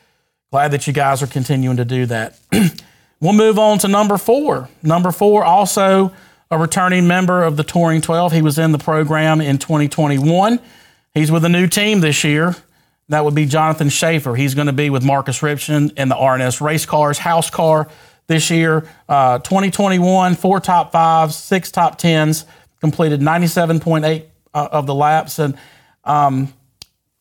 glad 0.52 0.72
that 0.72 0.86
you 0.86 0.94
guys 0.94 1.24
are 1.24 1.28
continuing 1.28 1.78
to 1.78 1.86
do 1.86 2.06
that. 2.06 2.38
we'll 3.20 3.34
move 3.34 3.58
on 3.58 3.80
to 3.80 3.88
number 3.88 4.18
four. 4.18 4.70
Number 4.84 5.12
four, 5.12 5.44
also 5.44 6.14
a 6.52 6.58
returning 6.58 7.08
member 7.08 7.44
of 7.44 7.56
the 7.56 7.64
Touring 7.64 8.02
12. 8.02 8.34
He 8.34 8.42
was 8.42 8.60
in 8.60 8.74
the 8.74 8.78
program 8.78 9.40
in 9.40 9.58
2021. 9.58 10.60
He's 11.14 11.32
with 11.32 11.46
a 11.46 11.50
new 11.50 11.66
team 11.66 12.02
this 12.02 12.26
year. 12.26 12.56
That 13.08 13.24
would 13.24 13.34
be 13.34 13.46
Jonathan 13.46 13.90
Shafer. 13.90 14.36
He's 14.36 14.54
going 14.54 14.68
to 14.68 14.74
be 14.74 14.90
with 14.90 15.04
Marcus 15.04 15.42
Richmond 15.42 15.94
in 15.96 16.10
the 16.10 16.16
RNS 16.16 16.60
Race 16.62 16.86
Cars 16.86 17.18
House 17.18 17.50
Car 17.50 17.88
this 18.28 18.52
year. 18.52 18.88
Uh, 19.08 19.40
2021, 19.40 20.36
four 20.36 20.60
top 20.60 20.92
fives, 20.92 21.38
six 21.38 21.72
top 21.72 21.98
tens, 21.98 22.46
completed 22.82 23.22
97.8 23.22 24.26
uh, 24.54 24.70
of 24.72 24.88
the 24.88 24.96
laps. 24.96 25.40
And 25.40 25.58
um, 26.04 26.54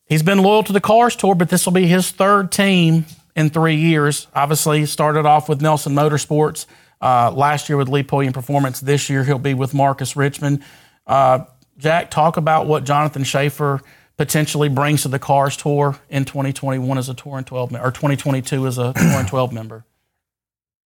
he's 0.07 0.25
been 0.25 0.39
loyal 0.39 0.65
to 0.65 0.73
the 0.73 0.81
Cars 0.81 1.15
Tour, 1.15 1.37
but 1.37 1.49
this 1.49 1.67
will 1.67 1.73
be 1.73 1.87
his 1.87 2.11
third 2.11 2.51
team 2.51 3.07
in 3.37 3.51
three 3.51 3.77
years. 3.77 4.27
Obviously, 4.35 4.87
started 4.87 5.25
off 5.25 5.49
with 5.49 5.61
Nelson 5.61 5.95
Motorsports 5.95 6.67
uh, 7.01 7.31
last 7.31 7.69
year 7.69 7.77
with 7.77 7.89
Lee 7.89 8.03
Pulliam 8.03 8.33
Performance. 8.33 8.81
This 8.81 9.09
year, 9.09 9.25
he'll 9.25 9.39
be 9.39 9.55
with 9.55 9.75
Marcus 9.75 10.17
Richmond. 10.17 10.63
Uh, 11.07 11.45
Jack, 11.79 12.11
talk 12.11 12.37
about 12.37 12.67
what 12.67 12.85
Jonathan 12.85 13.25
Shafer 13.25 13.81
potentially 14.17 14.69
brings 14.69 15.03
to 15.03 15.09
the 15.09 15.19
Cars 15.19 15.57
Tour 15.57 15.99
in 16.11 16.27
2021 16.27 16.99
as 16.99 17.09
a 17.09 17.15
Tour 17.15 17.39
and 17.39 17.47
12 17.47 17.73
or 17.75 17.91
2022 17.91 18.67
as 18.67 18.77
a 18.77 18.93
Tour 18.93 19.19
and 19.19 19.27
12 19.27 19.53
member. 19.53 19.85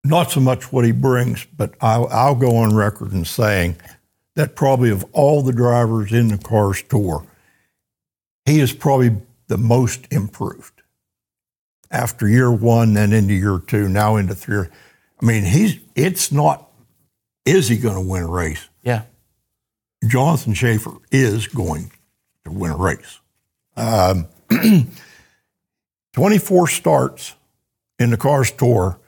Not 0.05 0.31
so 0.31 0.39
much 0.39 0.73
what 0.73 0.85
he 0.85 0.93
brings, 0.93 1.45
but 1.57 1.75
I'll, 1.81 2.07
I'll 2.09 2.35
go 2.35 2.57
on 2.57 2.77
record 2.77 3.13
in 3.13 3.25
saying 3.25 3.77
that 4.37 4.55
probably 4.55 4.91
of 4.91 5.05
all 5.13 5.43
the 5.43 5.53
drivers 5.53 6.13
in 6.13 6.29
the 6.29 6.39
Cars 6.39 6.83
Tour, 6.83 7.27
he 8.45 8.61
is 8.61 8.73
probably 8.73 9.17
the 9.49 9.59
most 9.59 10.07
improved. 10.13 10.83
After 11.91 12.29
year 12.29 12.53
one, 12.53 12.95
then 12.95 13.13
into 13.13 13.35
year 13.35 13.59
two, 13.59 13.89
now 13.89 14.17
into 14.17 14.35
three. 14.35 14.67
I 15.25 15.27
mean, 15.27 15.45
he's 15.45 15.79
it's 15.95 16.31
not 16.31 16.69
is 17.47 17.69
he 17.69 17.79
going 17.79 17.95
to 17.95 18.07
win 18.07 18.25
a 18.25 18.31
race? 18.31 18.69
Yeah. 18.83 19.05
Jonathan 20.07 20.53
Shafer 20.53 20.99
is 21.11 21.47
going 21.47 21.93
to 22.45 22.51
win 22.51 22.73
a 22.73 22.77
race. 22.77 23.21
Um, 23.75 24.27
24 26.13 26.69
starts 26.69 27.35
in 27.99 28.11
the 28.11 28.19
Cars 28.19 28.51
Tour, 28.51 28.99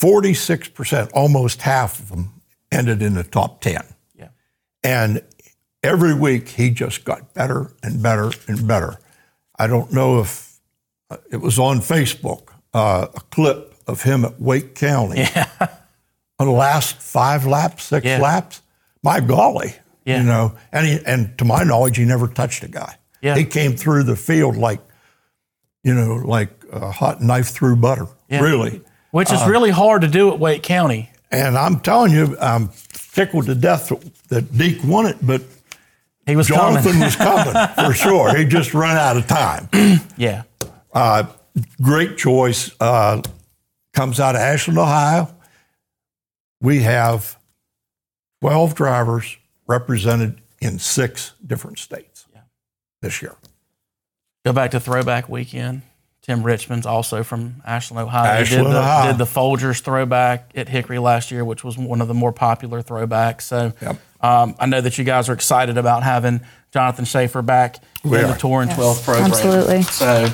46%, 0.00 1.10
almost 1.12 1.60
half 1.60 1.98
of 2.00 2.08
them 2.08 2.40
ended 2.72 3.02
in 3.02 3.12
the 3.12 3.22
top 3.22 3.60
10. 3.60 3.82
Yeah. 4.14 4.28
And 4.82 5.22
every 5.82 6.14
week 6.14 6.48
he 6.48 6.70
just 6.70 7.04
got 7.04 7.34
better 7.34 7.70
and 7.82 8.02
better 8.02 8.32
and 8.48 8.66
better. 8.66 8.98
I 9.58 9.66
don't 9.66 9.92
know 9.92 10.20
if 10.20 10.58
uh, 11.10 11.18
it 11.30 11.36
was 11.36 11.58
on 11.58 11.80
Facebook, 11.80 12.48
uh, 12.72 13.08
a 13.14 13.20
clip 13.30 13.73
of 13.86 14.02
him 14.02 14.24
at 14.24 14.40
Wake 14.40 14.74
County. 14.74 15.20
Yeah. 15.20 15.48
On 16.38 16.46
the 16.46 16.52
last 16.52 16.96
five 17.00 17.46
laps, 17.46 17.84
six 17.84 18.04
Yeah. 18.04 18.18
laps, 18.20 18.60
my 19.02 19.20
golly, 19.20 19.74
Yeah. 20.04 20.18
you 20.20 20.24
know. 20.26 20.54
And 20.72 20.86
he, 20.86 20.98
and 21.06 21.36
to 21.38 21.44
my 21.44 21.62
knowledge, 21.62 21.96
he 21.96 22.04
never 22.04 22.26
touched 22.26 22.64
a 22.64 22.68
guy. 22.68 22.96
Yeah. 23.22 23.36
He 23.36 23.44
came 23.44 23.76
through 23.76 24.02
the 24.04 24.16
field 24.16 24.56
like, 24.56 24.80
you 25.84 25.94
know, 25.94 26.14
like 26.16 26.50
a 26.72 26.90
hot 26.90 27.20
knife 27.22 27.48
through 27.48 27.76
butter, 27.76 28.08
really. 28.30 28.82
Which 29.12 29.30
Uh, 29.30 29.34
is 29.36 29.46
really 29.48 29.70
hard 29.70 30.02
to 30.02 30.08
do 30.08 30.32
at 30.32 30.38
Wake 30.40 30.62
County. 30.62 31.10
And 31.30 31.56
I'm 31.56 31.80
telling 31.80 32.12
you, 32.12 32.36
I'm 32.40 32.70
tickled 33.12 33.46
to 33.46 33.54
death 33.54 33.92
that 34.28 34.44
Deac 34.52 34.84
won 34.84 35.06
it, 35.06 35.18
but 35.22 35.42
He 36.26 36.34
was 36.36 36.48
Jonathan 36.48 36.92
coming. 36.92 37.00
was 37.00 37.16
coming 37.74 37.88
for 37.88 37.94
sure. 37.94 38.36
He 38.36 38.44
just 38.44 38.74
ran 38.74 38.96
out 38.96 39.16
of 39.16 39.26
time. 39.28 39.68
Yeah. 40.16 40.42
Great 41.80 42.16
choice. 42.18 42.70
Uh, 42.80 43.22
comes 43.94 44.20
out 44.20 44.34
of 44.34 44.40
Ashland, 44.40 44.78
Ohio. 44.78 45.34
We 46.60 46.80
have 46.82 47.38
12 48.42 48.74
drivers 48.74 49.36
represented 49.66 50.40
in 50.60 50.78
six 50.78 51.32
different 51.46 51.78
states 51.78 52.26
this 53.02 53.22
year. 53.22 53.36
Go 54.44 54.52
back 54.52 54.72
to 54.72 54.80
throwback 54.80 55.28
weekend. 55.28 55.82
Tim 56.22 56.42
Richmond's 56.42 56.86
also 56.86 57.22
from 57.22 57.62
Ashland, 57.66 58.06
Ohio. 58.06 58.22
he 58.36 58.40
Ashland, 58.42 58.64
did 58.64 58.72
the, 58.72 58.78
Ohio. 58.78 59.10
did 59.12 59.18
the 59.18 59.24
Folgers 59.26 59.80
throwback 59.82 60.52
at 60.54 60.70
Hickory 60.70 60.98
last 60.98 61.30
year, 61.30 61.44
which 61.44 61.62
was 61.62 61.76
one 61.76 62.00
of 62.00 62.08
the 62.08 62.14
more 62.14 62.32
popular 62.32 62.82
throwbacks. 62.82 63.42
So 63.42 63.74
Yep. 63.82 63.96
um, 64.22 64.54
I 64.58 64.64
know 64.64 64.80
that 64.80 64.96
you 64.96 65.04
guys 65.04 65.28
are 65.28 65.34
excited 65.34 65.76
about 65.76 66.02
having 66.02 66.40
Jonathan 66.72 67.04
Shafer 67.04 67.42
back 67.42 67.76
We 68.02 68.18
in 68.20 68.28
the. 68.28 68.34
Tour 68.34 68.62
and 68.62 68.70
12 68.70 69.04
program. 69.04 69.26
absolutely. 69.26 69.82
So, 69.82 70.28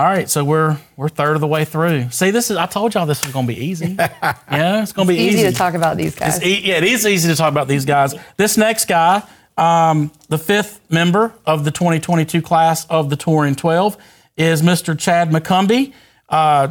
all 0.00 0.06
right, 0.06 0.30
so 0.30 0.42
we're 0.42 0.78
we're 0.96 1.10
third 1.10 1.34
of 1.34 1.42
the 1.42 1.46
way 1.46 1.66
through. 1.66 2.08
See, 2.08 2.30
this 2.30 2.50
is 2.50 2.56
I 2.56 2.64
told 2.64 2.94
y'all 2.94 3.04
this 3.04 3.22
was 3.22 3.34
going 3.34 3.46
to 3.46 3.52
be 3.54 3.62
easy. 3.66 3.96
yeah, 3.98 4.82
it's 4.82 4.92
going 4.92 5.06
to 5.06 5.12
be 5.12 5.20
Easy 5.20 5.40
easy. 5.40 5.50
to 5.50 5.54
talk 5.54 5.74
about 5.74 5.98
these 5.98 6.14
guys. 6.14 6.42
E- 6.42 6.62
yeah, 6.64 6.78
it 6.78 6.84
is 6.84 7.06
easy 7.06 7.28
to 7.28 7.36
talk 7.36 7.52
about 7.52 7.68
these 7.68 7.84
guys. 7.84 8.14
This 8.38 8.56
next 8.56 8.88
guy, 8.88 9.22
um, 9.58 10.10
the 10.30 10.38
fifth 10.38 10.80
member 10.88 11.34
of 11.44 11.66
the 11.66 11.70
2022 11.70 12.40
class 12.40 12.86
of 12.86 13.10
the 13.10 13.16
Touring 13.16 13.54
12, 13.54 13.98
is 14.38 14.62
Mr. 14.62 14.98
Chad 14.98 15.28
McCumbee. 15.32 15.92
Uh, 16.30 16.68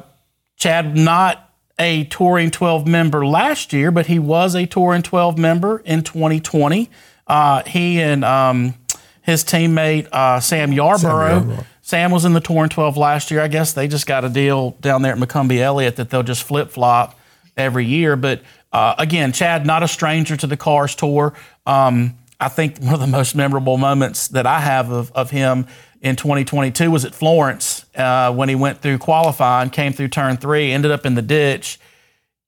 Chad, 0.55 0.97
not 0.97 1.53
a 1.77 2.05
Touring 2.05 2.49
12 2.49 2.87
member 2.87 3.27
last 3.27 3.73
year, 3.73 3.91
but 3.91 4.07
he 4.07 4.17
was 4.17 4.55
a 4.55 4.65
Touring 4.65 5.03
12 5.03 5.37
member 5.37 5.83
in 5.85 6.01
2020. 6.01 6.89
Uh, 7.27 7.61
he 7.67 8.01
and 8.01 8.25
um, 8.25 8.73
his 9.21 9.43
teammate 9.43 10.07
uh, 10.11 10.39
Sam 10.39 10.73
Yarborough. 10.73 11.63
Sam 11.89 12.11
was 12.11 12.23
in 12.23 12.33
the 12.33 12.39
Touring 12.39 12.69
12 12.69 12.97
last 12.97 13.31
year. 13.31 13.41
I 13.41 13.47
guess 13.47 13.73
they 13.73 13.87
just 13.87 14.05
got 14.05 14.23
a 14.23 14.29
deal 14.29 14.77
down 14.79 15.01
there 15.01 15.13
at 15.13 15.17
McCumbee 15.17 15.57
Elliott 15.57 15.95
that 15.95 16.11
they'll 16.11 16.21
just 16.21 16.43
flip 16.43 16.69
flop 16.69 17.17
every 17.57 17.83
year. 17.83 18.15
But 18.15 18.43
uh, 18.71 18.93
again, 18.99 19.31
Chad, 19.31 19.65
not 19.65 19.81
a 19.81 19.87
stranger 19.87 20.37
to 20.37 20.45
the 20.45 20.55
Cars 20.55 20.93
Tour. 20.93 21.33
Um, 21.65 22.15
I 22.39 22.47
think 22.47 22.77
one 22.77 22.93
of 22.93 22.99
the 22.99 23.07
most 23.07 23.33
memorable 23.33 23.77
moments 23.77 24.27
that 24.27 24.45
I 24.45 24.59
have 24.59 24.91
of, 24.91 25.11
of 25.13 25.31
him 25.31 25.65
in 25.99 26.15
2022 26.15 26.91
was 26.91 27.05
at 27.05 27.15
Florence 27.15 27.87
uh, 27.95 28.31
when 28.33 28.49
he 28.49 28.55
went 28.55 28.81
through 28.81 28.99
qualifying, 28.99 29.71
came 29.71 29.91
through 29.91 30.09
turn 30.09 30.37
three, 30.37 30.71
ended 30.71 30.91
up 30.91 31.07
in 31.07 31.15
the 31.15 31.23
ditch, 31.23 31.79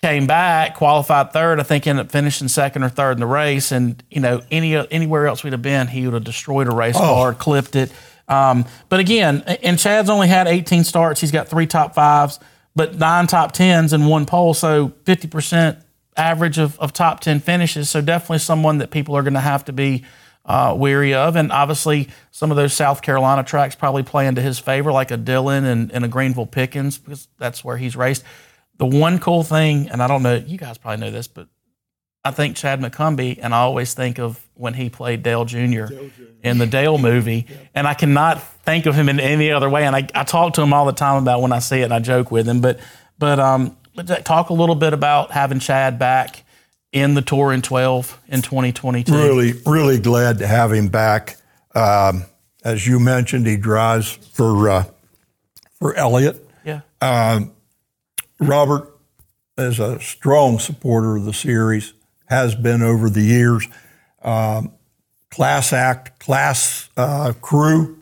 came 0.03 0.27
back, 0.27 0.75
qualified 0.75 1.33
third. 1.33 1.59
I 1.59 1.63
think 1.63 1.87
ended 1.87 2.05
up 2.05 2.11
finishing 2.11 2.47
second 2.47 2.83
or 2.83 2.89
third 2.89 3.13
in 3.13 3.21
the 3.21 3.25
race. 3.25 3.71
And 3.71 4.03
you 4.11 4.21
know, 4.21 4.43
any 4.51 4.75
anywhere 4.75 5.25
else 5.25 5.43
we'd 5.43 5.53
have 5.53 5.63
been, 5.63 5.87
he 5.87 6.05
would 6.05 6.13
have 6.13 6.23
destroyed 6.23 6.67
a 6.67 6.75
race 6.75 6.95
car, 6.95 7.33
clipped 7.33 7.75
it. 7.75 7.91
Um, 8.31 8.65
but 8.87 9.01
again, 9.01 9.43
and 9.61 9.77
Chad's 9.77 10.09
only 10.09 10.29
had 10.29 10.47
18 10.47 10.85
starts. 10.85 11.19
He's 11.19 11.31
got 11.31 11.49
three 11.49 11.67
top 11.67 11.93
fives, 11.93 12.39
but 12.75 12.97
nine 12.97 13.27
top 13.27 13.51
tens 13.51 13.91
and 13.91 14.07
one 14.07 14.25
pole. 14.25 14.53
So 14.53 14.89
50% 15.03 15.83
average 16.15 16.57
of, 16.57 16.79
of 16.79 16.93
top 16.93 17.19
10 17.19 17.41
finishes. 17.41 17.89
So 17.89 17.99
definitely 18.01 18.39
someone 18.39 18.77
that 18.77 18.89
people 18.89 19.15
are 19.17 19.21
going 19.21 19.33
to 19.33 19.41
have 19.41 19.65
to 19.65 19.73
be 19.73 20.05
uh, 20.45 20.73
weary 20.77 21.13
of. 21.13 21.35
And 21.35 21.51
obviously, 21.51 22.07
some 22.31 22.51
of 22.51 22.57
those 22.57 22.73
South 22.73 23.01
Carolina 23.01 23.43
tracks 23.43 23.75
probably 23.75 24.03
play 24.03 24.27
into 24.27 24.41
his 24.41 24.59
favor, 24.59 24.91
like 24.91 25.11
a 25.11 25.17
Dillon 25.17 25.65
and, 25.65 25.91
and 25.91 26.05
a 26.05 26.07
Greenville 26.07 26.47
Pickens, 26.47 26.97
because 26.97 27.27
that's 27.37 27.63
where 27.63 27.77
he's 27.77 27.95
raced. 27.95 28.23
The 28.77 28.85
one 28.85 29.19
cool 29.19 29.43
thing, 29.43 29.89
and 29.89 30.01
I 30.01 30.07
don't 30.07 30.23
know, 30.23 30.35
you 30.35 30.57
guys 30.57 30.77
probably 30.77 31.05
know 31.05 31.11
this, 31.11 31.27
but 31.27 31.47
I 32.23 32.31
think 32.31 32.55
Chad 32.55 32.79
McCumbee, 32.79 33.39
and 33.41 33.53
I 33.53 33.59
always 33.59 33.93
think 33.93 34.19
of 34.19 34.43
when 34.61 34.75
he 34.75 34.89
played 34.89 35.23
Dale 35.23 35.43
Jr. 35.43 35.85
in 36.43 36.59
the 36.59 36.67
Dale 36.67 36.99
movie, 36.99 37.47
and 37.73 37.87
I 37.87 37.95
cannot 37.95 38.41
think 38.63 38.85
of 38.85 38.93
him 38.93 39.09
in 39.09 39.19
any 39.19 39.51
other 39.51 39.67
way. 39.67 39.85
And 39.85 39.95
I, 39.95 40.07
I 40.13 40.23
talk 40.23 40.53
to 40.53 40.61
him 40.61 40.71
all 40.71 40.85
the 40.85 40.93
time 40.93 41.21
about 41.21 41.41
when 41.41 41.51
I 41.51 41.59
see 41.59 41.81
it, 41.81 41.85
and 41.85 41.93
I 41.93 41.99
joke 41.99 42.29
with 42.29 42.47
him. 42.47 42.61
But 42.61 42.79
but 43.17 43.39
um, 43.39 43.75
but 43.95 44.23
talk 44.23 44.49
a 44.49 44.53
little 44.53 44.75
bit 44.75 44.93
about 44.93 45.31
having 45.31 45.59
Chad 45.59 45.97
back 45.97 46.43
in 46.91 47.15
the 47.15 47.23
tour 47.23 47.51
in 47.51 47.63
12 47.63 48.21
in 48.27 48.41
2022. 48.43 49.11
Really, 49.11 49.53
really 49.65 49.99
glad 49.99 50.37
to 50.37 50.47
have 50.47 50.71
him 50.71 50.89
back. 50.89 51.37
Um, 51.73 52.25
as 52.63 52.85
you 52.85 52.99
mentioned, 52.99 53.47
he 53.47 53.57
drives 53.57 54.11
for 54.33 54.69
uh, 54.69 54.83
for 55.79 55.95
Elliott. 55.95 56.47
Yeah. 56.63 56.81
Robert 58.39 58.95
is 59.57 59.79
a 59.79 59.99
strong 59.99 60.59
supporter 60.59 61.15
of 61.15 61.25
the 61.25 61.33
series, 61.33 61.93
has 62.27 62.53
been 62.55 62.83
over 62.83 63.09
the 63.09 63.21
years. 63.21 63.67
Um, 64.21 64.73
class 65.29 65.73
act, 65.73 66.19
class 66.19 66.89
uh, 66.97 67.33
crew, 67.41 67.99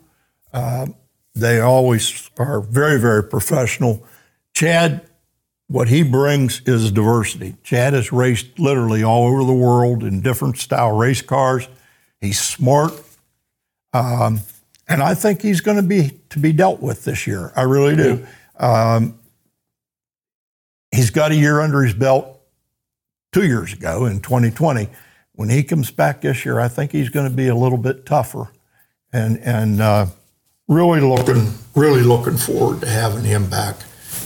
uh, 0.51 0.87
they 1.35 1.59
always 1.59 2.29
are 2.37 2.59
very, 2.61 2.99
very 2.99 3.23
professional. 3.23 4.05
Chad 4.53 5.09
what 5.69 5.87
he 5.87 6.01
brings 6.01 6.61
is 6.65 6.91
diversity. 6.91 7.55
Chad 7.63 7.93
has 7.93 8.11
raced 8.11 8.57
literally 8.57 9.03
all 9.03 9.27
over 9.27 9.43
the 9.43 9.53
world 9.53 10.03
in 10.03 10.19
different 10.19 10.57
style 10.57 10.97
race 10.97 11.21
cars. 11.21 11.67
He's 12.19 12.41
smart, 12.41 12.91
um, 13.93 14.41
and 14.87 15.03
I 15.03 15.13
think 15.13 15.43
he's 15.43 15.61
going 15.61 15.77
to 15.77 15.83
be 15.83 16.19
to 16.31 16.39
be 16.39 16.51
dealt 16.51 16.81
with 16.81 17.05
this 17.05 17.27
year. 17.27 17.53
I 17.55 17.61
really 17.61 17.95
do. 17.95 18.25
Um, 18.59 19.19
he's 20.91 21.11
got 21.11 21.31
a 21.31 21.35
year 21.35 21.61
under 21.61 21.83
his 21.83 21.93
belt. 21.93 22.35
Two 23.31 23.45
years 23.45 23.71
ago 23.73 24.05
in 24.05 24.21
2020, 24.21 24.89
when 25.39 25.47
he 25.47 25.63
comes 25.63 25.89
back 25.89 26.19
this 26.19 26.43
year, 26.43 26.59
I 26.59 26.67
think 26.67 26.91
he's 26.91 27.07
going 27.07 27.29
to 27.29 27.33
be 27.33 27.47
a 27.47 27.55
little 27.55 27.77
bit 27.77 28.05
tougher, 28.05 28.51
and 29.13 29.39
and 29.39 29.79
uh, 29.79 30.07
really 30.67 30.99
looking 30.99 31.53
really 31.77 32.01
looking 32.01 32.35
forward 32.35 32.81
to 32.81 32.89
having 32.89 33.23
him 33.23 33.49
back. 33.49 33.77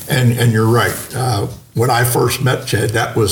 And 0.10 0.32
and 0.34 0.52
you're 0.52 0.66
right. 0.66 1.16
Uh, 1.16 1.46
when 1.76 1.92
I 1.92 2.04
first 2.04 2.44
met 2.44 2.66
Chad, 2.66 2.90
that 2.92 3.16
was 3.16 3.32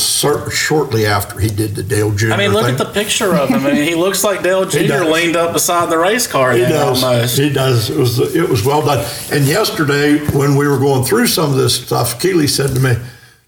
shortly 0.53 1.07
after 1.07 1.39
he 1.39 1.47
did 1.47 1.73
the 1.73 1.81
Dale 1.81 2.11
Jr. 2.11 2.33
I 2.33 2.37
mean, 2.37 2.53
look 2.53 2.65
thing. 2.65 2.75
at 2.75 2.77
the 2.77 2.93
picture 2.93 3.33
of 3.35 3.49
him. 3.49 3.65
I 3.65 3.73
mean, 3.73 3.83
he 3.83 3.95
looks 3.95 4.23
like 4.23 4.43
Dale 4.43 4.65
Jr. 4.65 5.03
leaned 5.03 5.35
up 5.35 5.53
beside 5.53 5.89
the 5.89 5.97
race 5.97 6.27
car. 6.27 6.51
He 6.51 6.59
does. 6.59 7.03
almost. 7.03 7.35
He 7.35 7.49
does. 7.49 7.89
It 7.89 7.97
was 7.97 8.19
it 8.35 8.47
was 8.47 8.63
well 8.63 8.85
done. 8.85 9.03
And 9.31 9.47
yesterday, 9.47 10.19
when 10.37 10.55
we 10.55 10.67
were 10.67 10.77
going 10.77 11.03
through 11.03 11.25
some 11.25 11.49
of 11.49 11.57
this 11.57 11.83
stuff, 11.83 12.21
Keeley 12.21 12.45
said 12.45 12.75
to 12.75 12.79
me, 12.79 12.93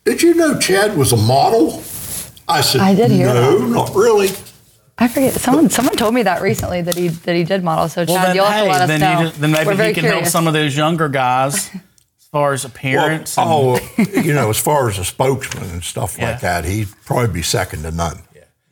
"Did 0.06 0.24
you 0.24 0.34
know 0.34 0.58
Chad 0.58 0.98
was 0.98 1.12
a 1.12 1.18
model?" 1.18 1.84
I 2.48 2.62
said, 2.62 2.82
I 2.82 2.94
did 2.96 3.12
hear 3.12 3.28
"No, 3.28 3.60
that." 3.60 3.68
not 3.70 3.96
really." 3.96 4.30
I 4.98 5.08
forget. 5.08 5.34
Someone 5.34 5.70
someone 5.70 5.96
told 5.96 6.14
me 6.14 6.24
that 6.24 6.42
recently 6.42 6.82
that 6.82 6.96
he 6.96 7.08
that 7.10 7.36
he 7.36 7.44
did 7.44 7.64
model. 7.64 7.88
So 7.90 8.06
Chad, 8.06 8.14
Well, 8.14 8.26
then, 8.28 8.36
you'll 8.36 8.46
have 8.46 8.56
hey, 8.56 8.66
to 8.66 8.72
let 8.72 8.82
us 8.82 8.88
then, 8.88 9.00
know. 9.00 9.20
you 9.20 9.26
just, 9.28 9.42
then 9.42 9.52
maybe 9.52 9.66
We're 9.66 9.72
he 9.72 9.78
very 9.78 9.94
can 9.94 10.04
help 10.06 10.26
some 10.26 10.48
of 10.48 10.54
those 10.54 10.76
younger 10.78 11.10
guys 11.10 11.56
as 11.74 12.26
far 12.32 12.54
as 12.54 12.64
appearance. 12.66 13.38
and- 13.38 13.48
Oh, 13.50 13.80
you 13.98 14.34
know, 14.34 14.50
as 14.50 14.60
far 14.60 14.90
as 14.90 15.00
a 15.00 15.06
spokesman 15.06 15.70
and 15.72 15.84
stuff 15.84 16.18
Yeah. 16.18 16.32
like 16.32 16.42
that, 16.42 16.66
he'd 16.66 16.90
probably 17.06 17.34
be 17.34 17.42
second 17.42 17.84
to 17.84 17.92
none. 17.92 18.20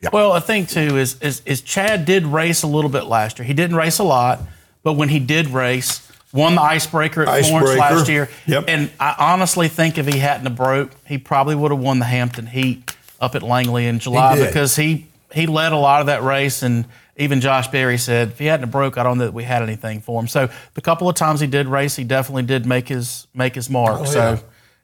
Yeah. 0.02 0.10
Well, 0.14 0.34
a 0.34 0.42
thing 0.42 0.66
too 0.68 0.98
is, 0.98 1.20
is 1.22 1.42
is 1.46 1.62
Chad 1.62 2.06
did 2.06 2.26
race 2.26 2.64
a 2.64 2.68
little 2.68 2.90
bit 2.90 3.04
last 3.06 3.38
year. 3.40 3.46
He 3.46 3.54
didn't 3.54 3.76
race 3.76 4.00
a 4.00 4.04
lot, 4.04 4.42
but 4.84 4.94
when 4.94 5.10
he 5.10 5.20
did 5.20 5.48
race, 5.50 6.08
won 6.34 6.56
the 6.56 6.62
icebreaker 6.62 7.24
at 7.28 7.46
Florence 7.46 7.78
last 7.80 8.10
year. 8.10 8.30
Yep. 8.48 8.66
And 8.68 8.92
I 9.00 9.16
honestly 9.18 9.68
think 9.68 9.98
if 9.98 10.08
he 10.08 10.18
hadn't 10.20 10.46
have 10.46 10.56
broke, 10.56 10.92
he 11.06 11.18
probably 11.18 11.56
would 11.56 11.72
have 11.72 11.80
won 11.80 12.00
the 12.00 12.06
Hampton 12.06 12.48
Heat 12.48 12.91
up 13.22 13.36
at 13.36 13.44
Langley 13.44 13.86
in 13.86 14.00
July 14.00 14.36
did. 14.36 14.48
because 14.48 14.76
he 14.76 15.08
he 15.32 15.48
led 15.48 15.72
a 15.72 15.78
lot 15.78 16.02
of 16.02 16.08
that 16.08 16.24
race 16.24 16.64
and. 16.64 16.86
Even 17.18 17.42
Josh 17.42 17.68
Berry 17.68 18.00
said 18.00 18.30
if 18.30 18.40
he 18.40 18.46
hadn't 18.46 18.72
broke, 18.72 18.98
I 18.98 19.04
don't 19.04 19.20
know 19.20 19.26
that 19.26 19.34
we 19.34 19.44
had 19.44 19.62
anything 19.62 20.00
for 20.00 20.20
him. 20.20 20.28
So 20.28 20.50
the 20.74 20.82
couple 20.82 21.08
of 21.08 21.14
times 21.14 21.40
he 21.40 21.46
did 21.46 21.68
race, 21.68 21.96
he 21.96 22.04
definitely 22.04 22.44
did 22.44 22.66
make 22.66 22.88
his 22.88 23.28
make 23.36 23.54
his 23.54 23.70
mark. 23.70 24.00
Oh, 24.00 24.06
so 24.06 24.40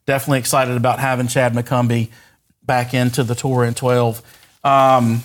definitely 0.06 0.40
excited 0.40 0.76
about 0.78 1.00
having 1.00 1.28
Chad 1.28 1.54
McCumbee 1.54 2.10
back 2.62 2.94
into 2.94 3.24
the 3.24 3.34
tour 3.34 3.64
in 3.64 3.74
12. 3.74 4.22
Um, 4.64 5.24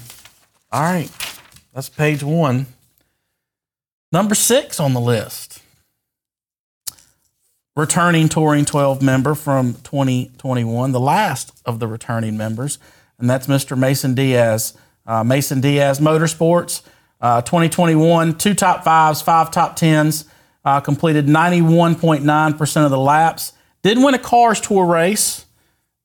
all 0.70 0.80
right, 0.80 1.10
that's 1.74 1.90
page 1.90 2.22
one. 2.22 2.66
Number 4.12 4.34
six 4.34 4.80
on 4.80 4.94
the 4.94 5.00
list. 5.00 5.60
Returning 7.74 8.28
Touring 8.28 8.64
12 8.64 9.02
member 9.02 9.34
from 9.34 9.74
2021, 9.82 10.92
the 10.92 11.00
last 11.00 11.52
of 11.66 11.78
the 11.78 11.86
returning 11.86 12.36
members, 12.36 12.78
and 13.22 13.30
that's 13.30 13.46
Mr. 13.46 13.78
Mason 13.78 14.14
Diaz. 14.14 14.76
Uh, 15.06 15.24
Mason 15.24 15.60
Diaz 15.60 16.00
Motorsports, 16.00 16.82
uh, 17.20 17.40
2021, 17.42 18.36
two 18.36 18.52
top 18.52 18.84
fives, 18.84 19.22
five 19.22 19.50
top 19.50 19.76
tens, 19.76 20.26
uh, 20.64 20.80
completed 20.80 21.26
91.9% 21.26 22.84
of 22.84 22.90
the 22.90 22.98
laps. 22.98 23.52
Didn't 23.82 24.02
win 24.02 24.14
a 24.14 24.18
Cars 24.18 24.60
Tour 24.60 24.86
race, 24.86 25.46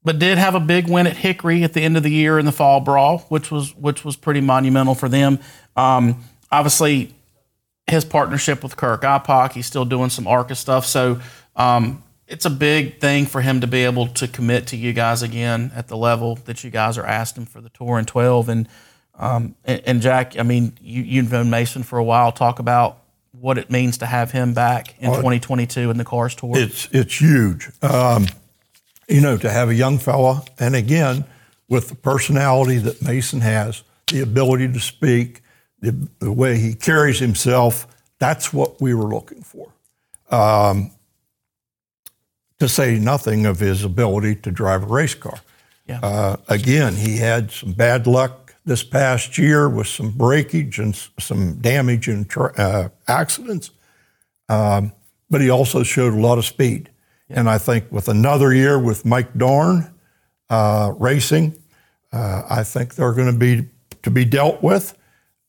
but 0.03 0.19
did 0.19 0.37
have 0.37 0.55
a 0.55 0.59
big 0.59 0.89
win 0.89 1.05
at 1.05 1.17
Hickory 1.17 1.63
at 1.63 1.73
the 1.73 1.81
end 1.81 1.97
of 1.97 2.03
the 2.03 2.11
year 2.11 2.39
in 2.39 2.45
the 2.45 2.51
Fall 2.51 2.79
Brawl, 2.79 3.19
which 3.29 3.51
was 3.51 3.75
which 3.75 4.05
was 4.05 4.15
pretty 4.15 4.41
monumental 4.41 4.95
for 4.95 5.09
them. 5.09 5.39
Um, 5.75 6.23
obviously, 6.51 7.13
his 7.87 8.05
partnership 8.05 8.63
with 8.63 8.77
Kirk 8.77 9.01
Ipock, 9.01 9.53
he's 9.53 9.65
still 9.65 9.85
doing 9.85 10.09
some 10.09 10.27
ARCA 10.27 10.55
stuff, 10.55 10.85
so 10.85 11.19
um, 11.55 12.03
it's 12.27 12.45
a 12.45 12.49
big 12.49 12.99
thing 12.99 13.25
for 13.25 13.41
him 13.41 13.61
to 13.61 13.67
be 13.67 13.85
able 13.85 14.07
to 14.07 14.27
commit 14.27 14.67
to 14.67 14.77
you 14.77 14.93
guys 14.93 15.21
again 15.21 15.71
at 15.75 15.87
the 15.87 15.97
level 15.97 16.35
that 16.45 16.63
you 16.63 16.69
guys 16.69 16.97
are 16.97 17.05
asking 17.05 17.45
for 17.45 17.61
the 17.61 17.69
tour 17.69 17.97
in 17.97 18.05
twelve. 18.05 18.49
And 18.49 18.67
um, 19.15 19.55
and, 19.65 19.81
and 19.85 20.01
Jack, 20.01 20.37
I 20.37 20.43
mean, 20.43 20.77
you, 20.81 21.01
you've 21.01 21.31
known 21.31 21.49
Mason 21.49 21.83
for 21.83 21.97
a 21.97 22.03
while. 22.03 22.31
Talk 22.31 22.59
about 22.59 22.99
what 23.31 23.57
it 23.57 23.69
means 23.69 23.99
to 23.99 24.05
have 24.05 24.31
him 24.31 24.53
back 24.53 24.95
in 24.99 25.11
2022 25.11 25.89
in 25.89 25.97
the 25.97 26.05
Cars 26.05 26.35
Tour. 26.35 26.57
It's 26.57 26.87
it's 26.91 27.19
huge. 27.19 27.69
Um, 27.81 28.27
you 29.07 29.21
know, 29.21 29.37
to 29.37 29.49
have 29.49 29.69
a 29.69 29.75
young 29.75 29.97
fella, 29.97 30.43
and 30.59 30.75
again, 30.75 31.25
with 31.69 31.89
the 31.89 31.95
personality 31.95 32.77
that 32.77 33.01
Mason 33.01 33.41
has, 33.41 33.83
the 34.07 34.21
ability 34.21 34.71
to 34.73 34.79
speak, 34.79 35.41
the, 35.79 36.09
the 36.19 36.31
way 36.31 36.57
he 36.57 36.73
carries 36.73 37.19
himself, 37.19 37.87
that's 38.19 38.51
what 38.51 38.81
we 38.81 38.93
were 38.93 39.07
looking 39.07 39.43
for. 39.43 39.71
Um, 40.29 40.91
to 42.59 42.67
say 42.67 42.99
nothing 42.99 43.45
of 43.45 43.59
his 43.59 43.83
ability 43.83 44.35
to 44.35 44.51
drive 44.51 44.83
a 44.83 44.87
race 44.87 45.15
car. 45.15 45.39
Yeah. 45.87 45.99
Uh, 46.03 46.37
again, 46.49 46.95
he 46.95 47.17
had 47.17 47.51
some 47.51 47.73
bad 47.73 48.07
luck 48.07 48.55
this 48.65 48.83
past 48.83 49.37
year 49.37 49.69
with 49.69 49.87
some 49.87 50.11
breakage 50.11 50.79
and 50.79 50.95
some 51.19 51.55
damage 51.61 52.07
and 52.09 52.29
tr- 52.29 52.59
uh, 52.59 52.89
accidents 53.07 53.71
Um, 54.49 54.91
but 55.29 55.41
he 55.41 55.49
also 55.49 55.83
showed 55.83 56.13
a 56.13 56.19
lot 56.19 56.37
of 56.37 56.45
speed. 56.45 56.89
And 57.29 57.49
I 57.49 57.57
think 57.57 57.91
with 57.91 58.07
another 58.09 58.53
year 58.53 58.79
with 58.79 59.05
Mike 59.05 59.33
Dorn 59.37 59.93
uh, 60.49 60.93
racing, 60.97 61.55
uh, 62.13 62.43
I 62.49 62.63
think 62.63 62.95
they're 62.95 63.13
going 63.13 63.31
to 63.33 63.39
be 63.39 63.67
to 64.03 64.11
be 64.11 64.25
dealt 64.25 64.63
with. 64.63 64.97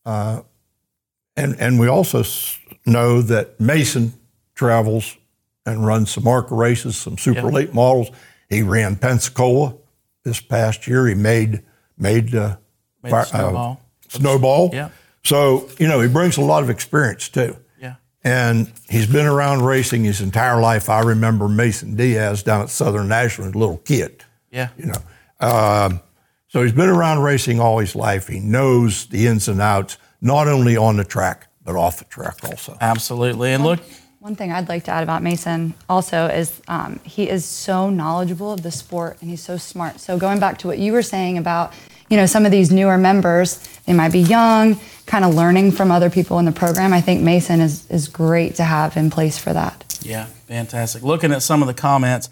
Uh, 0.05 0.43
and 1.37 1.55
and 1.61 1.79
we 1.79 1.89
also 1.89 2.25
know 2.85 3.23
that 3.23 3.61
Mason 3.61 4.15
travels 4.57 5.18
and 5.69 5.87
run 5.87 6.07
some 6.07 6.27
ARCA 6.27 6.55
races, 6.55 6.97
some 6.97 7.17
super 7.19 7.41
Yeah. 7.49 7.53
late 7.53 7.75
models. 7.75 8.11
He 8.49 8.63
ran 8.63 8.97
Pensacola 8.97 9.75
this 10.25 10.41
past 10.41 10.87
year. 10.87 11.07
He 11.07 11.15
made 11.15 11.63
made, 12.01 12.35
uh, 12.35 12.57
Made 13.03 13.11
fire- 13.11 13.23
the 13.25 13.29
snowball. 13.29 13.81
snowball. 14.09 14.71
Yeah. 14.73 14.89
So 15.25 15.69
you 15.79 15.87
know 15.89 16.01
he 16.01 16.09
brings 16.09 16.37
a 16.37 16.41
lot 16.43 16.63
of 16.63 16.71
experience 16.71 17.29
too. 17.29 17.57
yeah. 17.81 17.95
And 18.25 18.73
he's 18.89 19.07
been 19.07 19.27
around 19.27 19.63
racing 19.63 20.05
his 20.05 20.21
entire 20.21 20.61
life. 20.61 20.89
I 20.89 21.01
remember 21.01 21.49
Mason 21.49 21.97
Diaz 21.97 22.43
down 22.43 22.63
at 22.63 22.71
Southern 22.71 23.09
National 23.09 23.49
as 23.49 23.55
a 23.55 23.59
little 23.59 23.79
kid, 23.79 24.25
Yeah. 24.51 24.69
you 24.79 24.87
know. 24.87 25.03
Um, 25.41 26.01
so 26.49 26.63
he's 26.63 26.73
been 26.73 26.89
around 26.89 27.23
racing 27.23 27.61
all 27.61 27.79
his 27.79 27.95
life. 27.95 28.27
He 28.29 28.41
knows 28.41 29.07
the 29.07 29.27
ins 29.27 29.49
and 29.49 29.61
outs, 29.61 29.99
not 30.21 30.49
only 30.49 30.77
on 30.77 30.97
the 30.97 31.05
track, 31.05 31.49
but 31.65 31.77
off 31.77 31.99
the 31.99 32.05
track 32.07 32.37
also. 32.45 32.77
Absolutely. 32.81 33.53
And 33.53 33.63
look, 33.65 33.81
One 34.21 34.35
thing 34.35 34.51
I'd 34.51 34.69
like 34.69 34.83
to 34.85 34.91
add 34.91 35.05
about 35.05 35.23
Mason 35.23 35.75
also 35.89 36.27
is 36.27 36.61
um, 36.67 36.99
he 37.05 37.31
is 37.31 37.45
so 37.45 37.89
knowledgeable 37.89 38.53
of 38.53 38.65
the 38.65 38.73
sport 38.73 39.17
and 39.21 39.31
he's 39.31 39.43
so 39.43 39.57
smart. 39.57 40.01
So 40.01 40.19
going 40.19 40.41
back 40.41 40.59
to 40.59 40.67
what 40.67 40.79
you 40.79 40.93
were 40.93 41.03
saying 41.03 41.39
about, 41.39 41.73
you 42.11 42.17
know, 42.17 42.27
some 42.27 42.45
of 42.45 42.51
these 42.51 42.73
newer 42.73 42.99
members, 42.99 43.65
they 43.87 43.93
might 43.93 44.11
be 44.11 44.19
young, 44.19 44.81
kind 45.07 45.25
of 45.25 45.37
learning 45.37 45.71
from 45.71 45.93
other 45.93 46.11
people 46.11 46.41
in 46.41 46.47
the 46.47 46.53
program. 46.53 46.93
I 46.93 47.01
think 47.01 47.23
Mason 47.23 47.61
is 47.61 47.89
is 47.91 48.09
great 48.09 48.57
to 48.57 48.65
have 48.65 48.97
in 48.97 49.09
place 49.09 49.39
for 49.39 49.53
that. 49.53 49.85
Yeah, 50.03 50.25
fantastic. 50.25 51.05
Looking 51.05 51.31
at 51.31 51.43
some 51.43 51.63
of 51.63 51.69
the 51.69 51.75
comments, 51.75 52.29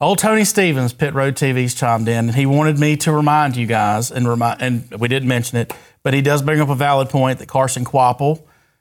old 0.00 0.18
Tony 0.18 0.46
Stevens, 0.46 0.94
Pit 0.94 1.12
Road 1.12 1.34
TV's 1.34 1.74
chimed 1.74 2.08
in, 2.08 2.28
and 2.28 2.34
he 2.34 2.46
wanted 2.46 2.78
me 2.78 2.96
to 2.98 3.12
remind 3.12 3.54
you 3.54 3.66
guys, 3.66 4.10
and 4.10 4.26
remind, 4.26 4.62
and 4.62 4.90
we 4.98 5.08
did 5.08 5.24
mention 5.24 5.58
it, 5.58 5.74
but 6.02 6.14
he 6.14 6.22
does 6.22 6.40
bring 6.40 6.60
up 6.60 6.70
a 6.70 6.74
valid 6.74 7.10
point 7.10 7.38
that 7.40 7.48
Carson 7.48 7.84
Kvapil, 7.84 8.40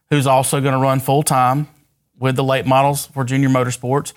who's 0.09 0.27
also 0.27 0.61
going 0.61 0.73
to 0.73 0.79
run 0.79 1.01
full 1.01 1.23
time 1.23 1.67
with 2.19 2.35
the 2.35 2.43
late 2.43 2.65
models 2.65 3.05
for 3.07 3.23
Junior 3.23 3.49
Motorsports, 3.49 4.13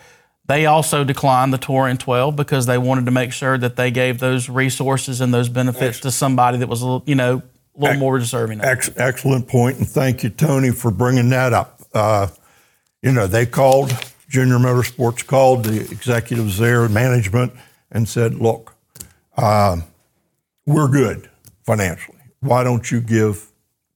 they 0.47 0.67
also 0.67 1.05
declined 1.05 1.53
the 1.53 1.59
tour 1.59 1.87
in 1.87 1.97
12 1.97 2.35
because 2.35 2.67
they 2.67 2.79
wanted 2.79 3.05
to 3.05 3.11
make 3.11 3.33
sure 3.33 3.57
that 3.57 3.77
they 3.77 3.91
gave 3.91 4.19
those 4.19 4.49
resources 4.49 5.21
and 5.21 5.33
those 5.33 5.49
benefits 5.49 6.01
to 6.01 6.11
somebody 6.11 6.59
that 6.59 6.69
was 6.69 6.83
a 6.83 6.87
little, 6.87 7.03
you 7.07 7.15
know, 7.15 7.43
a 7.77 7.81
little 7.81 7.99
more 7.99 8.19
deserving. 8.19 8.59
Of. 8.59 8.65
Ex- 8.65 8.91
excellent 8.97 9.47
point, 9.47 9.79
and 9.79 9.89
thank 9.89 10.23
you, 10.23 10.31
Tony, 10.31 10.71
for 10.71 10.91
bringing 10.91 11.29
that 11.31 11.53
up. 11.53 11.81
Uh, 11.95 12.29
you 13.03 13.13
know, 13.13 13.27
they 13.27 13.47
called, 13.47 13.93
Junior 14.29 14.57
Motorsports 14.57 15.27
called 15.27 15.65
the 15.65 15.81
executives 15.81 16.59
there, 16.59 16.89
management, 16.89 17.53
and 17.91 18.09
said, 18.09 18.35
look, 18.35 18.75
um, 19.37 19.85
we're 20.67 20.89
good 20.89 21.31
financially. 21.65 22.19
Why 22.41 22.65
don't 22.65 22.91
you 22.91 23.01
give 23.01 23.47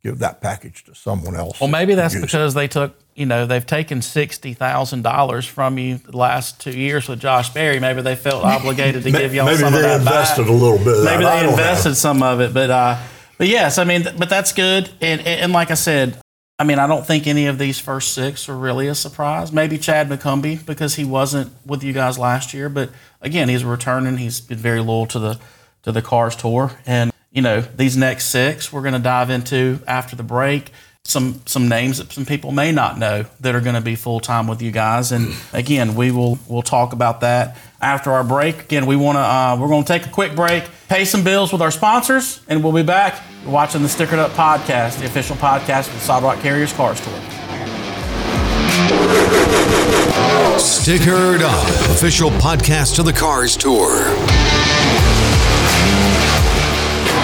give 0.03 0.19
that 0.19 0.41
package 0.41 0.85
to 0.85 0.95
someone 0.95 1.35
else? 1.35 1.61
Well, 1.61 1.71
maybe 1.71 1.95
that's 1.95 2.15
Use 2.15 2.23
it. 2.23 2.27
because 2.27 2.55
they 2.55 2.69
took, 2.69 2.95
you 3.15 3.27
know, 3.27 3.47
they've 3.47 3.65
taken 3.67 4.03
sixty 4.03 4.55
thousand 4.55 5.03
dollars 5.03 5.47
from 5.47 5.79
you 5.79 5.99
the 5.99 6.17
last 6.17 6.61
two 6.61 6.73
years 6.73 7.09
with 7.09 7.21
Josh 7.21 7.51
Berry. 7.51 7.79
Maybe 7.81 8.03
they 8.03 8.17
felt 8.17 8.45
obligated 8.45 9.03
to 9.05 9.11
give 9.11 9.35
y'all 9.35 9.47
maybe 9.47 9.59
some 9.59 9.75
of 9.75 9.81
that 9.81 9.99
Maybe 9.99 10.05
they 10.05 10.11
invested 10.11 10.43
back. 10.43 10.51
a 10.51 10.53
little 10.53 10.79
bit. 10.79 11.05
Maybe 11.05 11.25
they 11.25 11.49
invested 11.49 11.95
some 11.95 12.23
of 12.23 12.41
it, 12.41 12.53
but 12.53 12.71
uh, 12.71 12.99
but 13.39 13.49
yes, 13.49 13.79
I 13.79 13.85
mean, 13.85 14.05
but 14.19 14.29
that's 14.29 14.53
good. 14.53 14.89
And, 15.01 15.21
and 15.21 15.41
and 15.41 15.53
like 15.53 15.71
I 15.71 15.75
said, 15.75 16.19
I 16.59 16.65
mean, 16.65 16.79
I 16.79 16.87
don't 16.87 17.07
think 17.07 17.27
any 17.27 17.47
of 17.47 17.59
these 17.59 17.81
first 17.81 18.13
six 18.15 18.49
are 18.49 18.57
really 18.57 18.87
a 18.89 18.95
surprise. 18.95 19.53
Maybe 19.53 19.77
Chad 19.79 20.09
McCumbee 20.09 20.65
because 20.65 20.95
he 20.95 21.05
wasn't 21.05 21.53
with 21.67 21.83
you 21.83 21.93
guys 21.93 22.17
last 22.19 22.55
year, 22.55 22.69
but 22.69 22.91
again, 23.21 23.49
he's 23.49 23.65
returning. 23.65 24.17
He's 24.19 24.41
been 24.41 24.59
very 24.59 24.81
loyal 24.81 25.07
to 25.07 25.19
the 25.19 25.41
to 25.83 25.93
the 25.93 26.03
Cars 26.03 26.35
Tour, 26.37 26.73
and 26.87 27.13
you 27.31 27.43
know 27.43 27.61
these 27.61 27.97
next 27.97 28.27
six 28.27 28.73
we're 28.73 28.83
going 28.83 28.95
to 28.95 29.01
dive 29.01 29.31
into 29.31 29.81
after 29.87 30.17
the 30.17 30.23
break. 30.23 30.71
Some 31.07 31.43
some 31.45 31.69
names 31.69 31.99
that 31.99 32.11
some 32.13 32.25
people 32.25 32.51
may 32.51 32.73
not 32.73 32.99
know 32.99 33.27
that 33.41 33.55
are 33.55 33.61
going 33.61 33.75
to 33.75 33.83
be 33.83 33.95
full 33.95 34.21
time 34.21 34.47
with 34.47 34.63
you 34.63 34.71
guys, 34.71 35.13
and 35.13 35.35
again, 35.53 35.97
we 35.97 36.11
will 36.11 36.39
we'll 36.49 36.63
talk 36.63 36.95
about 36.95 37.21
that 37.21 37.59
after 37.79 38.11
our 38.11 38.25
break. 38.25 38.61
Again, 38.63 38.87
we 38.87 38.97
want 38.97 39.17
to 39.17 39.21
uh, 39.21 39.59
we're 39.61 39.69
going 39.69 39.85
to 39.85 39.87
take 39.87 40.07
a 40.07 40.11
quick 40.11 40.35
break, 40.35 40.65
pay 40.89 41.05
some 41.05 41.23
bills 41.23 41.53
with 41.53 41.61
our 41.61 41.71
sponsors, 41.71 42.41
and 42.49 42.65
we'll 42.65 42.73
be 42.73 42.83
back. 42.83 43.23
Watching 43.45 43.83
the 43.83 43.89
Stickered 43.89 44.17
Up 44.19 44.31
podcast, 44.31 44.99
the 44.99 45.05
official 45.05 45.37
podcast 45.37 45.89
of 45.89 45.93
the 45.93 46.01
Solid 46.01 46.25
Rock 46.25 46.39
Carriers 46.39 46.73
Cars 46.73 46.99
Tour. 47.03 47.13
Stickered 50.59 51.43
Up, 51.43 51.69
official 51.91 52.31
podcast 52.31 52.99
of 52.99 53.05
the 53.05 53.13
Cars 53.13 53.59
Tour. 53.59 53.91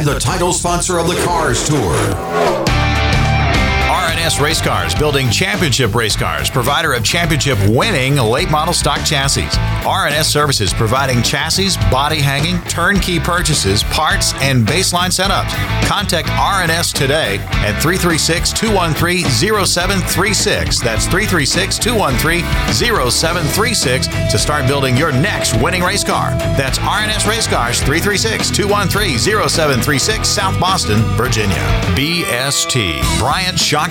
and 0.00 0.08
the 0.08 0.18
title 0.18 0.50
sponsor 0.50 0.98
of 0.98 1.06
the 1.06 1.22
Cars 1.26 1.68
Tour. 1.68 2.69
RNS 4.20 4.42
Race 4.42 4.60
Cars, 4.60 4.94
building 4.94 5.30
championship 5.30 5.94
race 5.94 6.14
cars, 6.14 6.50
provider 6.50 6.92
of 6.92 7.02
championship 7.02 7.56
winning 7.70 8.16
late 8.16 8.50
model 8.50 8.74
stock 8.74 9.02
chassis. 9.02 9.46
RNS 9.80 10.24
Services, 10.24 10.74
providing 10.74 11.22
chassis, 11.22 11.78
body 11.90 12.20
hanging, 12.20 12.60
turnkey 12.64 13.18
purchases, 13.18 13.82
parts, 13.84 14.34
and 14.34 14.66
baseline 14.66 15.08
setups. 15.08 15.52
Contact 15.88 16.28
RNS 16.28 16.92
today 16.92 17.38
at 17.64 17.80
336 17.80 18.52
213 18.52 19.24
0736. 19.24 20.80
That's 20.82 21.06
336 21.06 21.78
213 21.78 22.44
0736 22.74 24.06
to 24.06 24.38
start 24.38 24.66
building 24.66 24.98
your 24.98 25.12
next 25.12 25.58
winning 25.62 25.82
race 25.82 26.04
car. 26.04 26.32
That's 26.58 26.78
RNS 26.80 27.26
Race 27.26 27.46
Cars, 27.46 27.78
336 27.78 28.50
213 28.50 29.18
0736, 29.18 30.28
South 30.28 30.60
Boston, 30.60 30.98
Virginia. 31.16 31.56
BST, 31.96 33.00
Bryant 33.18 33.58
Shock 33.58 33.90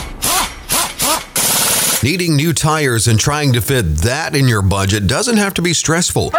Needing 2.03 2.35
new 2.35 2.51
tires 2.51 3.07
and 3.07 3.19
trying 3.19 3.53
to 3.53 3.61
fit 3.61 3.97
that 3.97 4.35
in 4.35 4.47
your 4.47 4.63
budget 4.63 5.05
doesn't 5.05 5.37
have 5.37 5.53
to 5.53 5.61
be 5.61 5.71
stressful. 5.71 6.33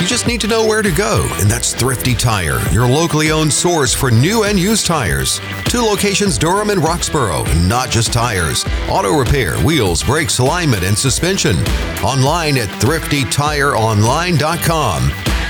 You 0.00 0.06
just 0.06 0.26
need 0.26 0.40
to 0.40 0.46
know 0.46 0.66
where 0.66 0.80
to 0.80 0.90
go, 0.90 1.28
and 1.38 1.50
that's 1.50 1.74
Thrifty 1.74 2.14
Tire, 2.14 2.58
your 2.72 2.88
locally 2.88 3.30
owned 3.30 3.52
source 3.52 3.92
for 3.92 4.10
new 4.10 4.44
and 4.44 4.58
used 4.58 4.86
tires. 4.86 5.38
Two 5.66 5.82
locations, 5.82 6.38
Durham 6.38 6.70
and 6.70 6.80
Roxborough, 6.80 7.46
and 7.46 7.68
not 7.68 7.90
just 7.90 8.10
tires. 8.10 8.64
Auto 8.88 9.18
repair, 9.18 9.58
wheels, 9.58 10.02
brakes, 10.02 10.38
alignment, 10.38 10.82
and 10.82 10.96
suspension. 10.96 11.58
Online 12.02 12.56
at 12.56 12.70
thriftytireonline.com. 12.80 15.08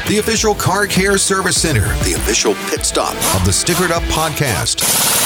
The 0.09 0.19
official 0.19 0.57
car 0.57 0.89
care 0.89 1.19
service 1.19 1.63
center, 1.63 1.87
the 2.03 2.15
official 2.17 2.55
pit 2.69 2.85
stop 2.85 3.15
of 3.39 3.45
the 3.45 3.53
Stickered 3.53 3.93
Up 3.93 4.03
podcast. 4.05 5.26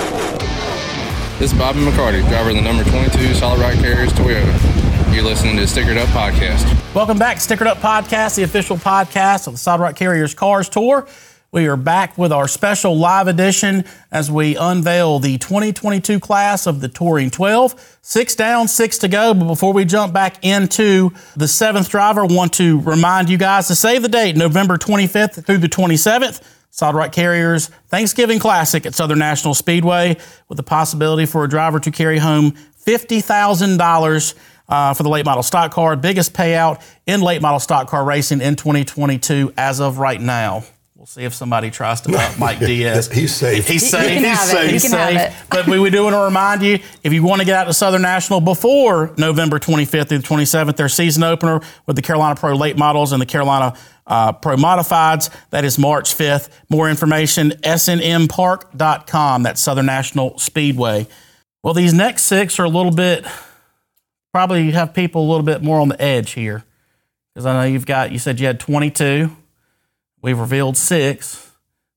This 1.41 1.53
is 1.53 1.57
Bobby 1.57 1.79
McCarty, 1.79 2.21
driver 2.29 2.51
of 2.51 2.55
the 2.55 2.61
number 2.61 2.83
22 2.83 3.33
Solid 3.33 3.59
Rock 3.59 3.73
Carriers 3.73 4.13
Toyota. 4.13 5.11
You're 5.11 5.23
listening 5.23 5.55
to 5.55 5.63
Stickered 5.63 5.97
Up 5.97 6.07
Podcast. 6.09 6.93
Welcome 6.93 7.17
back, 7.17 7.37
Stickered 7.37 7.65
Up 7.65 7.79
Podcast, 7.79 8.35
the 8.35 8.43
official 8.43 8.77
podcast 8.77 9.47
of 9.47 9.53
the 9.53 9.57
Solid 9.57 9.81
Rock 9.81 9.95
Carriers 9.95 10.35
Cars 10.35 10.69
Tour. 10.69 11.07
We 11.51 11.65
are 11.65 11.75
back 11.75 12.15
with 12.15 12.31
our 12.31 12.47
special 12.47 12.95
live 12.95 13.27
edition 13.27 13.85
as 14.11 14.29
we 14.29 14.55
unveil 14.55 15.17
the 15.17 15.39
2022 15.39 16.19
class 16.19 16.67
of 16.67 16.79
the 16.79 16.87
Touring 16.87 17.31
12. 17.31 17.97
Six 18.03 18.35
down, 18.35 18.67
six 18.67 18.99
to 18.99 19.07
go. 19.07 19.33
But 19.33 19.47
before 19.47 19.73
we 19.73 19.83
jump 19.83 20.13
back 20.13 20.45
into 20.45 21.09
the 21.35 21.47
seventh 21.47 21.89
driver, 21.89 22.21
I 22.21 22.27
want 22.29 22.53
to 22.53 22.81
remind 22.81 23.31
you 23.31 23.39
guys 23.39 23.67
to 23.69 23.75
save 23.75 24.03
the 24.03 24.09
date, 24.09 24.37
November 24.37 24.77
25th 24.77 25.43
through 25.43 25.57
the 25.57 25.69
27th. 25.69 26.43
Solid 26.71 26.95
Rock 26.95 27.11
Carriers 27.11 27.67
Thanksgiving 27.89 28.39
Classic 28.39 28.85
at 28.85 28.95
Southern 28.95 29.19
National 29.19 29.53
Speedway 29.53 30.17
with 30.47 30.55
the 30.55 30.63
possibility 30.63 31.25
for 31.25 31.43
a 31.43 31.49
driver 31.49 31.79
to 31.79 31.91
carry 31.91 32.17
home 32.17 32.53
$50,000 32.85 34.35
uh, 34.69 34.93
for 34.93 35.03
the 35.03 35.09
late 35.09 35.25
model 35.25 35.43
stock 35.43 35.71
car, 35.71 35.95
biggest 35.95 36.33
payout 36.33 36.81
in 37.05 37.21
late 37.21 37.41
model 37.41 37.59
stock 37.59 37.87
car 37.87 38.03
racing 38.03 38.41
in 38.41 38.55
2022 38.55 39.53
as 39.57 39.81
of 39.81 39.99
right 39.99 40.21
now. 40.21 40.63
We'll 41.11 41.23
see 41.23 41.25
if 41.25 41.33
somebody 41.33 41.69
tries 41.71 41.99
to 42.01 42.15
up 42.15 42.39
Mike 42.39 42.59
Diaz. 42.59 43.11
He's 43.11 43.35
safe. 43.35 43.67
He's 43.67 43.89
safe. 43.89 44.09
he 44.09 44.15
can 44.21 44.23
He's 44.23 44.49
safe. 44.49 44.71
He's 44.71 44.89
safe. 44.89 45.45
But 45.49 45.67
we, 45.67 45.77
we 45.77 45.89
do 45.89 46.03
want 46.03 46.13
to 46.13 46.21
remind 46.21 46.61
you 46.61 46.79
if 47.03 47.11
you 47.11 47.21
want 47.21 47.41
to 47.41 47.45
get 47.45 47.53
out 47.53 47.65
to 47.65 47.73
Southern 47.73 48.01
National 48.01 48.39
before 48.39 49.13
November 49.17 49.59
25th 49.59 50.07
through 50.07 50.19
the 50.19 50.23
27th, 50.23 50.77
their 50.77 50.87
season 50.87 51.23
opener 51.23 51.59
with 51.85 51.97
the 51.97 52.01
Carolina 52.01 52.35
Pro 52.35 52.53
Late 52.53 52.77
Models 52.77 53.11
and 53.11 53.21
the 53.21 53.25
Carolina 53.25 53.75
uh, 54.07 54.31
Pro 54.31 54.55
Modifieds. 54.55 55.29
That 55.49 55.65
is 55.65 55.77
March 55.77 56.15
5th. 56.15 56.47
More 56.69 56.89
information, 56.89 57.49
snmpark.com. 57.61 59.43
That's 59.43 59.59
Southern 59.59 59.87
National 59.87 60.37
Speedway. 60.37 61.07
Well, 61.61 61.73
these 61.73 61.93
next 61.93 62.23
six 62.23 62.57
are 62.57 62.63
a 62.63 62.69
little 62.69 62.93
bit, 62.93 63.25
probably 64.31 64.71
have 64.71 64.93
people 64.93 65.23
a 65.23 65.29
little 65.29 65.45
bit 65.45 65.61
more 65.61 65.81
on 65.81 65.89
the 65.89 66.01
edge 66.01 66.31
here. 66.31 66.63
Because 67.33 67.45
I 67.45 67.51
know 67.51 67.63
you've 67.69 67.85
got, 67.85 68.13
you 68.13 68.17
said 68.17 68.39
you 68.39 68.47
had 68.47 68.61
22. 68.61 69.35
We've 70.21 70.37
revealed 70.39 70.77
six. 70.77 71.51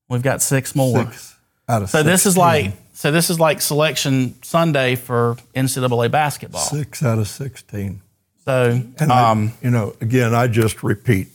We've 0.08 0.22
got 0.22 0.42
six 0.42 0.74
more. 0.74 1.04
Six 1.04 1.36
out 1.68 1.82
of 1.82 1.90
So 1.90 2.02
this 2.02 2.26
is 2.26 2.36
like 2.36 2.72
so 2.92 3.10
this 3.10 3.28
is 3.30 3.40
like 3.40 3.60
selection 3.60 4.34
Sunday 4.42 4.94
for 4.96 5.36
NCAA 5.54 6.10
basketball. 6.10 6.60
six 6.62 7.02
out 7.02 7.18
of 7.18 7.26
16. 7.28 8.00
So 8.44 8.82
And 8.98 9.12
I- 9.12 9.30
um, 9.30 9.52
you 9.62 9.70
know, 9.70 9.96
again, 10.00 10.34
I 10.34 10.46
just 10.46 10.82
repeat, 10.82 11.28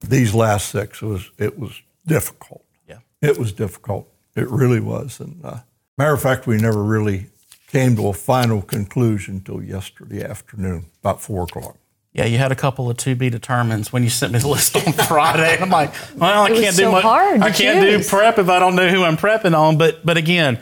these 0.00 0.34
last 0.34 0.70
six 0.70 1.02
was 1.02 1.30
it 1.38 1.58
was 1.58 1.80
difficult. 2.06 2.64
Yeah. 2.88 2.98
it 3.22 3.38
was 3.38 3.52
difficult. 3.52 4.08
It 4.36 4.48
really 4.48 4.80
was. 4.80 5.20
And 5.20 5.44
uh, 5.44 5.58
matter 5.98 6.12
of 6.14 6.22
fact, 6.22 6.46
we 6.46 6.56
never 6.56 6.82
really 6.82 7.26
came 7.68 7.96
to 7.96 8.08
a 8.08 8.12
final 8.12 8.62
conclusion 8.62 9.36
until 9.36 9.62
yesterday 9.62 10.24
afternoon, 10.24 10.86
about 11.00 11.20
four 11.20 11.42
o'clock. 11.44 11.76
Yeah, 12.14 12.26
you 12.26 12.38
had 12.38 12.52
a 12.52 12.56
couple 12.56 12.88
of 12.88 12.96
to 12.98 13.16
be 13.16 13.28
determines 13.28 13.92
when 13.92 14.04
you 14.04 14.08
sent 14.08 14.32
me 14.32 14.38
the 14.38 14.46
list 14.48 14.76
on 14.76 14.92
Friday. 15.08 15.58
I'm 15.60 15.68
like, 15.68 15.92
well, 16.16 16.44
I 16.44 16.48
can't 16.48 16.76
do 16.76 16.84
so 16.84 16.92
much. 16.92 17.02
hard 17.02 17.40
I 17.42 17.50
can't 17.50 17.80
do 17.80 18.08
prep 18.08 18.38
if 18.38 18.48
I 18.48 18.60
don't 18.60 18.76
know 18.76 18.88
who 18.88 19.02
I'm 19.02 19.16
prepping 19.16 19.56
on. 19.58 19.76
But 19.78 20.06
but 20.06 20.16
again, 20.16 20.60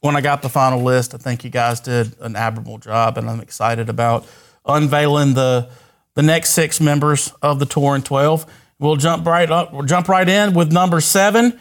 when 0.00 0.14
I 0.14 0.20
got 0.20 0.42
the 0.42 0.48
final 0.48 0.80
list, 0.82 1.12
I 1.12 1.18
think 1.18 1.42
you 1.42 1.50
guys 1.50 1.80
did 1.80 2.14
an 2.20 2.36
admirable 2.36 2.78
job, 2.78 3.18
and 3.18 3.28
I'm 3.28 3.40
excited 3.40 3.88
about 3.88 4.26
unveiling 4.64 5.34
the 5.34 5.68
the 6.14 6.22
next 6.22 6.50
six 6.50 6.80
members 6.80 7.32
of 7.42 7.58
the 7.58 7.66
Touring 7.66 8.02
12. 8.02 8.46
We'll 8.78 8.96
jump 8.96 9.26
right 9.26 9.50
up. 9.50 9.72
We'll 9.72 9.86
jump 9.86 10.08
right 10.08 10.28
in 10.28 10.54
with 10.54 10.72
number 10.72 11.00
seven. 11.00 11.58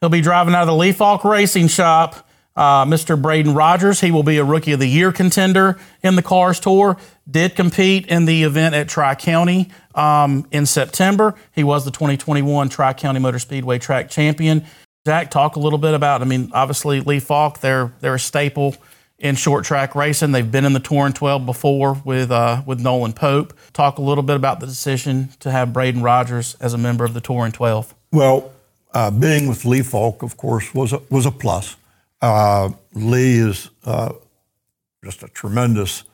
He'll 0.00 0.10
be 0.10 0.20
driving 0.20 0.54
out 0.54 0.62
of 0.62 0.68
the 0.68 0.74
Lee 0.74 0.92
Faulk 0.92 1.24
Racing 1.24 1.68
Shop. 1.68 2.28
Uh, 2.54 2.84
Mr. 2.84 3.20
Braden 3.20 3.54
Rogers. 3.54 4.00
He 4.00 4.10
will 4.10 4.22
be 4.22 4.36
a 4.36 4.44
Rookie 4.44 4.72
of 4.72 4.78
the 4.78 4.86
Year 4.86 5.10
contender 5.10 5.78
in 6.02 6.16
the 6.16 6.22
Cars 6.22 6.60
Tour. 6.60 6.98
Did 7.30 7.56
compete 7.56 8.06
in 8.06 8.26
the 8.26 8.42
event 8.42 8.74
at 8.74 8.88
Tri 8.88 9.14
County 9.14 9.70
um, 9.94 10.46
in 10.50 10.66
September. 10.66 11.34
He 11.54 11.64
was 11.64 11.84
the 11.84 11.90
2021 11.90 12.68
Tri 12.68 12.92
County 12.92 13.20
Motor 13.20 13.38
Speedway 13.38 13.78
Track 13.78 14.10
Champion. 14.10 14.64
Jack, 15.06 15.30
talk 15.30 15.56
a 15.56 15.60
little 15.60 15.78
bit 15.78 15.94
about. 15.94 16.22
I 16.22 16.26
mean, 16.26 16.50
obviously 16.52 17.00
Lee 17.00 17.20
Faulk, 17.20 17.60
they're 17.60 17.92
they're 18.00 18.14
a 18.14 18.20
staple 18.20 18.76
in 19.18 19.36
short 19.36 19.64
track 19.64 19.94
racing. 19.94 20.32
They've 20.32 20.50
been 20.50 20.64
in 20.64 20.74
the 20.74 20.80
Touring 20.80 21.12
12 21.12 21.46
before 21.46 22.00
with 22.04 22.30
uh, 22.30 22.62
with 22.66 22.80
Nolan 22.80 23.12
Pope. 23.12 23.54
Talk 23.72 23.98
a 23.98 24.02
little 24.02 24.22
bit 24.22 24.36
about 24.36 24.60
the 24.60 24.66
decision 24.66 25.30
to 25.40 25.50
have 25.50 25.72
Braden 25.72 26.02
Rogers 26.02 26.56
as 26.60 26.74
a 26.74 26.78
member 26.78 27.04
of 27.04 27.14
the 27.14 27.20
Touring 27.20 27.52
12. 27.52 27.94
Well, 28.12 28.52
uh, 28.92 29.10
being 29.10 29.48
with 29.48 29.64
Lee 29.64 29.82
Faulk, 29.82 30.22
of 30.22 30.36
course, 30.36 30.74
was 30.74 30.92
a, 30.92 31.00
was 31.08 31.24
a 31.24 31.30
plus. 31.30 31.76
Uh, 32.22 32.70
Lee 32.94 33.38
is 33.38 33.68
uh, 33.84 34.12
just 35.04 35.22
a 35.24 35.28
tremendous 35.28 36.04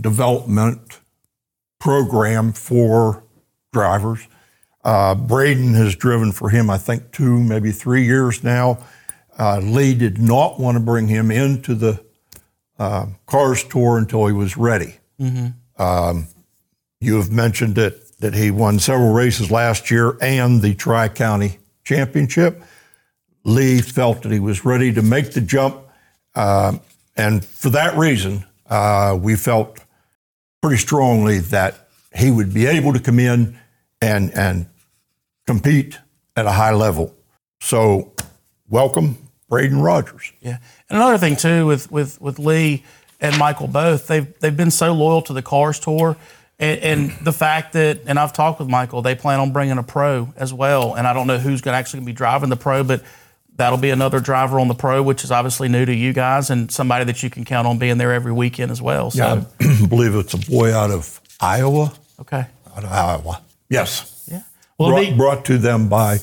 development 0.00 0.98
program 1.78 2.52
for 2.52 3.22
drivers. 3.72 4.26
Uh, 4.82 5.14
Braden 5.14 5.74
has 5.74 5.94
driven 5.94 6.32
for 6.32 6.48
him, 6.48 6.70
I 6.70 6.78
think, 6.78 7.12
two, 7.12 7.38
maybe 7.38 7.70
three 7.70 8.04
years 8.04 8.42
now. 8.42 8.78
Uh, 9.38 9.58
Lee 9.58 9.94
did 9.94 10.18
not 10.18 10.58
want 10.58 10.76
to 10.76 10.80
bring 10.80 11.06
him 11.08 11.30
into 11.30 11.74
the 11.74 12.02
uh, 12.78 13.06
Cars 13.26 13.62
Tour 13.64 13.98
until 13.98 14.26
he 14.26 14.32
was 14.32 14.56
ready. 14.56 14.96
Um, 15.76 16.26
you 17.00 17.16
have 17.16 17.30
mentioned 17.30 17.76
it 17.76 18.18
that 18.20 18.34
he 18.34 18.50
won 18.50 18.78
several 18.78 19.12
races 19.12 19.50
last 19.50 19.90
year 19.90 20.16
and 20.22 20.62
the 20.62 20.74
Tri 20.74 21.08
County 21.08 21.58
Championship. 21.84 22.62
Lee 23.44 23.80
felt 23.80 24.22
that 24.22 24.32
he 24.32 24.40
was 24.40 24.64
ready 24.64 24.92
to 24.92 25.02
make 25.02 25.32
the 25.32 25.40
jump. 25.40 25.76
Uh, 26.34 26.78
and 27.16 27.44
for 27.44 27.70
that 27.70 27.96
reason, 27.96 28.44
uh, 28.68 29.18
we 29.20 29.36
felt 29.36 29.78
pretty 30.62 30.76
strongly 30.76 31.38
that 31.38 31.88
he 32.14 32.30
would 32.30 32.52
be 32.52 32.66
able 32.66 32.92
to 32.92 33.00
come 33.00 33.18
in 33.18 33.58
and, 34.00 34.32
and 34.34 34.66
compete 35.46 35.98
at 36.36 36.46
a 36.46 36.52
high 36.52 36.72
level. 36.72 37.14
So, 37.60 38.12
welcome, 38.68 39.18
Braden 39.48 39.80
Rogers. 39.80 40.32
Yeah, 40.40 40.58
and 40.88 40.96
another 40.96 41.18
thing 41.18 41.36
too 41.36 41.66
with 41.66 41.90
with 41.90 42.20
with 42.20 42.38
Lee 42.38 42.84
and 43.20 43.36
Michael 43.38 43.66
both, 43.66 44.06
they've 44.06 44.32
they've 44.40 44.56
been 44.56 44.70
so 44.70 44.92
loyal 44.92 45.22
to 45.22 45.32
the 45.32 45.42
Cars 45.42 45.78
Tour, 45.78 46.16
and, 46.58 46.80
and 46.80 47.10
the 47.24 47.32
fact 47.32 47.72
that, 47.74 48.00
and 48.06 48.18
I've 48.18 48.32
talked 48.32 48.60
with 48.60 48.68
Michael, 48.68 49.02
they 49.02 49.14
plan 49.14 49.40
on 49.40 49.52
bringing 49.52 49.76
a 49.78 49.82
pro 49.82 50.32
as 50.36 50.54
well, 50.54 50.94
and 50.94 51.06
I 51.06 51.12
don't 51.12 51.26
know 51.26 51.38
who's 51.38 51.60
going 51.60 51.74
to 51.74 51.78
actually 51.78 52.04
be 52.04 52.12
driving 52.12 52.48
the 52.48 52.56
pro, 52.56 52.84
but 52.84 53.02
that'll 53.60 53.78
be 53.78 53.90
another 53.90 54.18
driver 54.20 54.58
on 54.58 54.68
the 54.68 54.74
pro, 54.74 55.02
which 55.02 55.22
is 55.22 55.30
obviously 55.30 55.68
new 55.68 55.84
to 55.84 55.94
you 55.94 56.12
guys, 56.12 56.50
and 56.50 56.70
somebody 56.72 57.04
that 57.04 57.22
you 57.22 57.30
can 57.30 57.44
count 57.44 57.66
on 57.68 57.78
being 57.78 57.98
there 57.98 58.12
every 58.12 58.32
weekend 58.32 58.70
as 58.72 58.82
well. 58.82 59.10
So, 59.10 59.46
I 59.60 59.86
believe 59.88 60.14
it's 60.14 60.34
a 60.34 60.38
boy 60.38 60.74
out 60.74 60.90
of 60.90 61.20
Iowa. 61.40 61.92
okay, 62.20 62.46
Out 62.76 62.84
of 62.84 62.90
Iowa. 62.92 63.40
Yes. 63.68 64.26
yeah, 64.30 64.42
well, 64.78 64.90
Brought, 64.90 65.00
be- 65.00 65.16
brought 65.16 65.44
to 65.46 65.58
them 65.58 65.88
by 65.88 66.18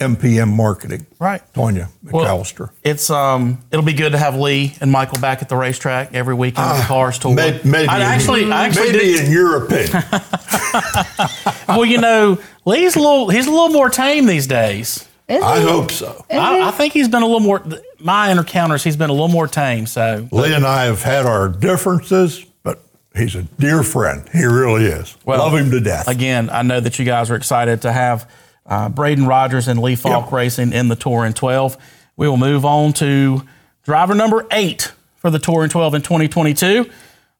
MPM 0.00 0.48
Marketing. 0.54 1.06
right. 1.20 1.42
Tonya 1.54 1.88
Well, 2.02 2.24
McAllister. 2.26 2.70
It's 2.82 3.08
um, 3.10 3.58
it'll 3.70 3.84
be 3.84 3.92
good 3.92 4.12
to 4.12 4.18
have 4.18 4.34
Lee 4.36 4.74
and 4.80 4.90
Michael 4.90 5.20
back 5.20 5.42
at 5.42 5.48
the 5.48 5.56
racetrack 5.56 6.12
every 6.14 6.34
weekend 6.34 6.66
at 6.66 6.78
the 6.80 6.84
Cars 6.86 7.18
Tour. 7.18 7.32
Ah, 7.32 7.34
May- 7.34 7.60
maybe, 7.64 7.88
I 7.88 7.96
in- 7.96 8.02
actually, 8.02 8.50
I 8.50 8.66
actually 8.66 8.92
maybe 8.92 8.98
did, 8.98 9.24
in 9.26 9.32
your 9.32 9.64
opinion. 9.64 10.02
well, 11.68 11.84
you 11.84 11.98
know, 11.98 12.38
Lee's 12.64 12.96
a 12.96 13.00
little, 13.00 13.28
he's 13.28 13.46
a 13.46 13.50
little 13.50 13.68
more 13.70 13.88
tame 13.90 14.26
these 14.26 14.46
days. 14.46 15.08
Is 15.28 15.42
I 15.42 15.60
he? 15.60 15.66
hope 15.66 15.90
so. 15.90 16.24
I, 16.30 16.62
I 16.68 16.70
think 16.72 16.92
he's 16.92 17.08
been 17.08 17.22
a 17.22 17.26
little 17.26 17.40
more. 17.40 17.62
My 18.00 18.30
encounters, 18.32 18.82
he's 18.84 18.96
been 18.96 19.10
a 19.10 19.12
little 19.14 19.28
more 19.28 19.46
tame. 19.46 19.86
So 19.86 20.28
Lee 20.32 20.54
and 20.54 20.66
I 20.66 20.84
have 20.84 21.02
had 21.02 21.24
our 21.26 21.48
differences, 21.48 22.44
but 22.62 22.80
he's 23.16 23.34
a 23.34 23.42
dear 23.42 23.82
friend. 23.82 24.28
He 24.32 24.44
really 24.44 24.84
is. 24.84 25.16
Well, 25.24 25.38
Love 25.38 25.54
him 25.54 25.70
to 25.70 25.80
death. 25.80 26.08
again, 26.08 26.50
I 26.50 26.62
know 26.62 26.80
that 26.80 26.98
you 26.98 27.04
guys 27.04 27.30
are 27.30 27.36
excited 27.36 27.82
to 27.82 27.92
have 27.92 28.28
uh, 28.66 28.88
Braden 28.88 29.26
Rogers 29.26 29.68
and 29.68 29.80
Lee 29.80 29.96
Faulk 29.96 30.26
Yep. 30.26 30.32
racing 30.32 30.72
in 30.72 30.88
the 30.88 30.96
Tour 30.96 31.24
in 31.24 31.32
12. 31.32 31.76
We 32.16 32.28
will 32.28 32.36
move 32.36 32.64
on 32.64 32.92
to 32.94 33.42
driver 33.84 34.14
number 34.14 34.46
eight 34.52 34.92
for 35.16 35.30
the 35.30 35.38
Tour 35.38 35.64
in 35.64 35.70
12 35.70 35.94
in 35.94 36.02
2022. 36.02 36.90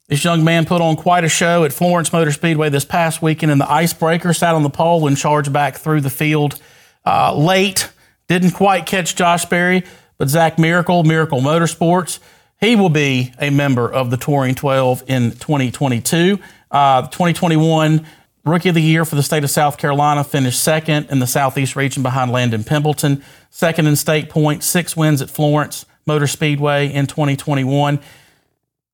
This 0.09 0.25
young 0.25 0.45
man 0.45 0.67
put 0.67 0.81
on 0.81 0.97
quite 0.97 1.25
a 1.25 1.29
show 1.29 1.65
at 1.65 1.73
Florence 1.73 2.13
Motor 2.13 2.33
Speedway 2.33 2.69
this 2.69 2.85
past 2.85 3.23
weekend 3.23 3.51
in 3.53 3.59
the 3.59 3.71
Icebreaker, 3.71 4.33
sat 4.33 4.55
on 4.55 4.63
the 4.63 4.71
pole 4.71 5.07
and 5.07 5.17
charged 5.17 5.53
back 5.53 5.77
through 5.77 6.01
the 6.01 6.11
field 6.11 6.61
uh, 7.05 7.35
late. 7.35 7.91
Didn't 8.29 8.53
quite 8.53 8.87
catch 8.87 9.15
Josh 9.17 9.45
Berry, 9.47 9.85
but 10.19 10.29
Zach 10.29 10.59
Miracle, 10.59 11.05
Miracle 11.05 11.41
Motorsports, 11.41 12.19
he 12.61 12.77
will 12.77 12.89
be 12.89 13.33
a 13.41 13.51
member 13.51 13.91
of 13.93 14.11
the 14.11 14.17
Touring 14.17 14.55
12 14.55 15.05
in 15.09 15.33
2022. 15.33 16.39
Uh, 16.71 17.03
2021 17.03 18.07
Rookie 18.45 18.69
of 18.71 18.75
the 18.75 18.83
Year 18.83 19.05
for 19.05 19.17
the 19.17 19.23
state 19.23 19.45
of 19.45 19.51
South 19.51 19.79
Carolina 19.79 20.25
finished 20.25 20.63
second 20.63 21.09
in 21.11 21.19
the 21.19 21.27
Southeast 21.27 21.77
region 21.77 22.03
behind 22.03 22.33
Landon 22.33 22.65
Pembelton, 22.65 23.23
second 23.51 23.87
in 23.87 23.97
state 23.97 24.31
points, 24.31 24.67
six 24.67 24.97
wins 24.97 25.23
at 25.23 25.31
Florence 25.31 25.87
Motor 26.07 26.27
Speedway 26.27 26.93
in 26.93 27.07
2021 27.07 28.01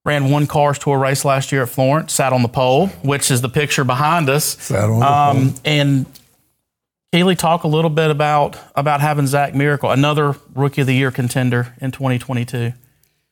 ran 0.09 0.31
one 0.31 0.47
cars 0.47 0.79
tour 0.79 0.99
race 0.99 1.25
last 1.25 1.53
year 1.53 1.63
at 1.63 1.69
Florence, 1.69 2.15
sat 2.15 2.33
on 2.33 2.43
the 2.43 2.49
pole, 2.49 2.87
which 3.03 3.31
is 3.31 3.43
the 3.43 3.49
picture 3.49 3.85
behind 3.85 4.31
us. 4.31 4.59
Sat 4.59 4.89
on 4.89 5.01
the 5.01 5.07
um, 5.07 5.51
pole. 5.51 5.61
And 5.67 6.07
Keeley, 7.13 7.37
talk 7.37 7.65
a 7.65 7.69
little 7.69 7.89
bit 7.89 8.11
about 8.11 8.59
about 8.77 9.01
having 9.01 9.27
Zach 9.27 9.55
Miracle, 9.55 9.91
another 9.91 10.37
Rookie 10.55 10.83
of 10.83 10.87
the 10.87 10.95
Year 10.95 11.11
contender 11.11 11.75
in 11.81 11.91
2022. 11.91 12.75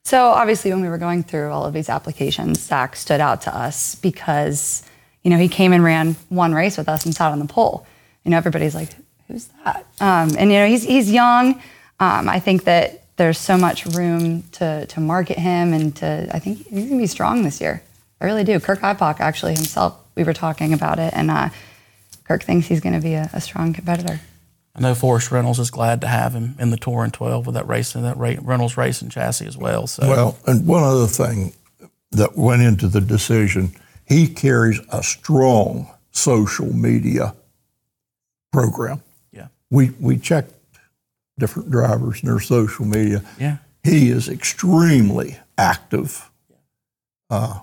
So 0.07 0.29
obviously, 0.29 0.71
when 0.71 0.81
we 0.81 0.89
were 0.89 0.97
going 0.97 1.23
through 1.23 1.51
all 1.51 1.67
of 1.67 1.75
these 1.75 1.91
applications, 1.91 2.59
Zach 2.59 2.97
stood 2.97 3.21
out 3.21 3.43
to 3.43 3.55
us 3.55 3.95
because, 3.97 4.83
you 5.23 5.31
know, 5.31 5.37
he 5.37 5.49
came 5.49 5.75
and 5.75 5.85
ran 5.85 6.17
one 6.31 6.55
race 6.55 6.79
with 6.79 6.89
us 6.89 7.05
and 7.05 7.15
sat 7.15 7.33
on 7.33 7.39
the 7.39 7.45
pole. 7.45 7.87
You 8.25 8.31
know, 8.31 8.39
everybody's 8.39 8.75
like, 8.75 8.89
"Who's 9.29 9.49
that?" 9.63 9.85
Um, 10.01 10.31
and 10.39 10.51
you 10.51 10.59
know, 10.59 10.67
he's 10.67 10.85
he's 10.85 11.13
young. 11.13 11.61
Um, 12.01 12.31
I 12.31 12.41
think 12.41 12.65
that 12.65 13.05
there's 13.17 13.37
so 13.37 13.59
much 13.59 13.85
room 13.85 14.45
to 14.53 14.87
to 14.87 15.01
market 15.01 15.39
him 15.39 15.75
and 15.75 15.95
to. 15.97 16.31
I 16.33 16.39
think 16.39 16.67
he's 16.67 16.89
gonna 16.89 16.97
be 16.97 17.07
strong 17.07 17.43
this 17.43 17.61
year. 17.61 17.83
I 18.23 18.25
really 18.25 18.45
do. 18.45 18.59
Kirk 18.59 18.81
Ipock 18.81 19.21
actually 19.21 19.55
himself. 19.55 19.99
We 20.15 20.25
were 20.25 20.33
talking 20.33 20.73
about 20.73 20.99
it, 20.99 21.13
and 21.15 21.31
uh, 21.31 21.51
Kirk 22.27 22.43
thinks 22.43 22.67
he's 22.67 22.81
going 22.81 22.95
to 22.95 23.01
be 23.01 23.15
a, 23.15 23.31
a 23.33 23.41
strong 23.41 23.73
competitor. 23.73 24.21
I 24.75 24.81
know 24.81 24.95
Forrest 24.95 25.31
Reynolds 25.31 25.59
is 25.59 25.71
glad 25.71 26.01
to 26.03 26.07
have 26.07 26.35
him 26.35 26.55
in 26.59 26.71
the 26.71 26.77
Tour 26.77 27.05
in 27.05 27.11
12 27.11 27.47
with 27.47 27.55
that 27.55 27.67
race 27.67 27.95
racing 27.95 28.03
that 28.03 28.17
Ra- 28.19 28.35
Reynolds 28.43 28.77
racing 28.77 29.09
chassis 29.09 29.47
as 29.47 29.57
well. 29.57 29.87
So 29.87 30.07
Well, 30.09 30.39
and 30.47 30.67
one 30.67 30.83
other 30.83 31.07
thing 31.07 31.53
that 32.11 32.37
went 32.37 32.63
into 32.63 32.89
the 32.89 33.01
decision, 33.01 33.73
he 34.05 34.29
carries 34.29 34.81
a 34.91 35.03
strong 35.03 35.89
social 36.11 36.73
media 36.73 37.35
program. 38.53 39.03
yeah, 39.33 39.49
We 39.71 39.91
we 40.01 40.19
checked 40.19 40.53
different 41.39 41.71
drivers 41.71 42.23
and 42.23 42.31
their 42.33 42.41
social 42.41 42.85
media. 42.87 43.23
yeah. 43.39 43.59
He 43.83 44.11
is 44.11 44.29
extremely 44.29 45.39
active 45.57 46.29
uh, 47.31 47.61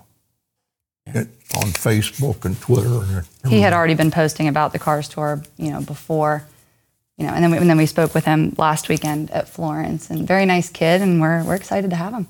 it- 1.06 1.28
on 1.56 1.70
Facebook 1.72 2.44
and 2.44 2.60
Twitter. 2.60 3.24
And 3.44 3.52
he 3.52 3.60
had 3.60 3.72
already 3.72 3.94
been 3.94 4.10
posting 4.10 4.48
about 4.48 4.72
the 4.72 4.78
cars 4.78 5.08
tour, 5.08 5.42
you 5.56 5.70
know, 5.70 5.80
before, 5.80 6.44
you 7.16 7.24
know, 7.26 7.32
and 7.32 7.44
then 7.44 7.50
we, 7.52 7.58
and 7.58 7.70
then 7.70 7.76
we 7.76 7.86
spoke 7.86 8.12
with 8.14 8.24
him 8.24 8.54
last 8.58 8.88
weekend 8.88 9.30
at 9.30 9.48
Florence, 9.48 10.10
and 10.10 10.26
very 10.26 10.46
nice 10.46 10.68
kid, 10.68 11.00
and 11.00 11.20
we're 11.20 11.44
we're 11.44 11.54
excited 11.54 11.90
to 11.90 11.96
have 11.96 12.12
him. 12.12 12.26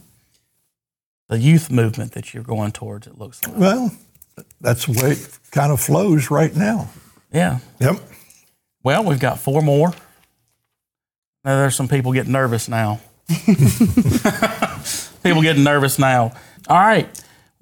The 1.29 1.39
youth 1.39 1.71
movement 1.71 2.13
that 2.13 2.35
you're 2.35 2.43
going 2.43 2.73
towards, 2.73 3.07
it 3.07 3.17
looks 3.19 3.43
like. 3.47 3.57
well, 3.57 3.91
that's 4.61 4.85
the 4.87 4.93
way 5.03 5.13
it 5.13 5.39
kind 5.53 5.73
of 5.73 5.81
flows 5.81 6.31
right 6.31 6.55
now. 6.55 6.91
Yeah. 7.33 7.61
Yep. 7.81 7.97
Well, 8.83 9.05
we've 9.05 9.19
got 9.21 9.39
four 9.39 9.63
more. 9.63 9.95
Now, 11.45 11.57
there's 11.61 11.75
some 11.75 11.89
people 11.89 12.13
getting 12.13 12.33
nervous 12.33 12.69
now. 12.69 13.01
people 15.23 15.41
getting 15.43 15.65
nervous 15.65 15.99
now. 15.99 16.33
All 16.69 16.79
right, 16.79 17.09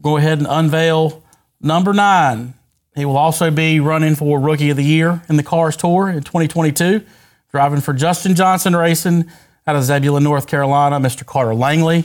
go 0.03 0.17
ahead 0.17 0.38
and 0.38 0.47
unveil 0.49 1.23
number 1.61 1.95
nine. 1.95 2.55
He 2.95 3.05
will 3.05 3.17
also 3.17 3.51
be 3.51 3.81
running 3.81 4.17
for 4.17 4.38
Rookie 4.38 4.69
of 4.71 4.77
the 4.77 4.85
Year 4.85 5.23
in 5.29 5.37
the 5.37 5.43
Cars 5.43 5.77
Tour 5.77 6.11
in 6.11 6.23
2022, 6.23 7.03
driving 7.51 7.81
for 7.81 7.95
Justin 7.95 8.35
Johnson 8.35 8.77
Racing 8.77 9.31
out 9.67 9.77
of 9.77 9.85
Zebulon, 9.85 10.25
North 10.25 10.47
Carolina, 10.47 11.01
Mr. 11.01 11.25
Carter 11.25 11.55
Langley. 11.55 12.05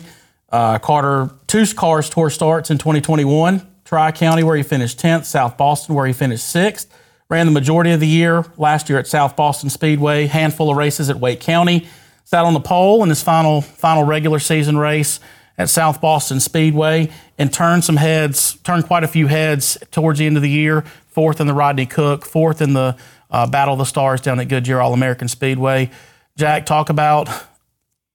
Uh, 0.50 0.80
Carter, 0.80 1.30
two 1.48 1.66
Cars 1.76 2.10
Tour 2.10 2.30
starts 2.30 2.72
in 2.72 2.78
2021, 2.78 3.68
Tri 3.84 4.12
County, 4.14 4.44
where 4.44 4.56
he 4.56 4.64
finished 4.64 5.00
10th, 5.00 5.26
South 5.26 5.58
Boston, 5.58 5.94
where 5.96 6.06
he 6.06 6.14
finished 6.14 6.56
6th. 6.56 6.88
Ran 7.30 7.46
the 7.46 7.52
majority 7.52 7.92
of 7.92 8.00
the 8.00 8.08
year 8.08 8.46
last 8.56 8.88
year 8.88 8.98
at 8.98 9.08
South 9.08 9.36
Boston 9.36 9.70
Speedway, 9.70 10.28
handful 10.28 10.72
of 10.72 10.78
races 10.78 11.10
at 11.10 11.20
Wake 11.20 11.42
County. 11.42 11.86
Sat 12.24 12.46
on 12.46 12.54
the 12.54 12.62
pole 12.62 13.04
in 13.04 13.10
his 13.10 13.22
final 13.22 13.62
final 13.62 14.04
regular 14.04 14.40
season 14.40 14.78
race 14.78 15.20
at 15.58 15.70
South 15.70 16.00
Boston 16.00 16.40
Speedway 16.40 17.10
and 17.38 17.52
turned 17.52 17.84
some 17.84 17.98
heads, 17.98 18.58
turned 18.64 18.86
quite 18.86 19.04
a 19.04 19.08
few 19.08 19.28
heads 19.28 19.78
towards 19.92 20.20
the 20.20 20.26
end 20.26 20.38
of 20.38 20.44
the 20.44 20.50
year. 20.50 20.84
Fourth 21.08 21.42
in 21.42 21.48
the 21.48 21.54
Rodney 21.54 21.88
Cook, 21.88 22.26
fourth 22.26 22.62
in 22.62 22.74
the 22.74 22.96
uh, 23.32 23.48
Battle 23.48 23.74
of 23.74 23.80
the 23.80 23.86
Stars 23.86 24.22
down 24.22 24.40
at 24.40 24.48
Goodyear 24.48 24.80
All 24.80 24.94
American 24.94 25.28
Speedway. 25.28 25.90
Jack, 26.38 26.66
talk 26.66 26.90
about 26.90 27.28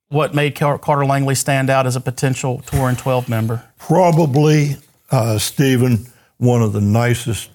what 0.09 0.35
made 0.35 0.55
Carter 0.55 1.05
Langley 1.05 1.35
stand 1.35 1.71
out 1.71 1.87
as 1.87 1.97
a 1.97 2.01
potential 2.01 2.61
Tour 2.61 2.89
and 2.89 2.99
12 2.99 3.29
member. 3.29 3.65
Probably, 3.79 4.77
uh, 5.11 5.39
Stephen, 5.39 6.07
one 6.37 6.63
of 6.63 6.73
the 6.73 6.81
nicest 6.81 7.51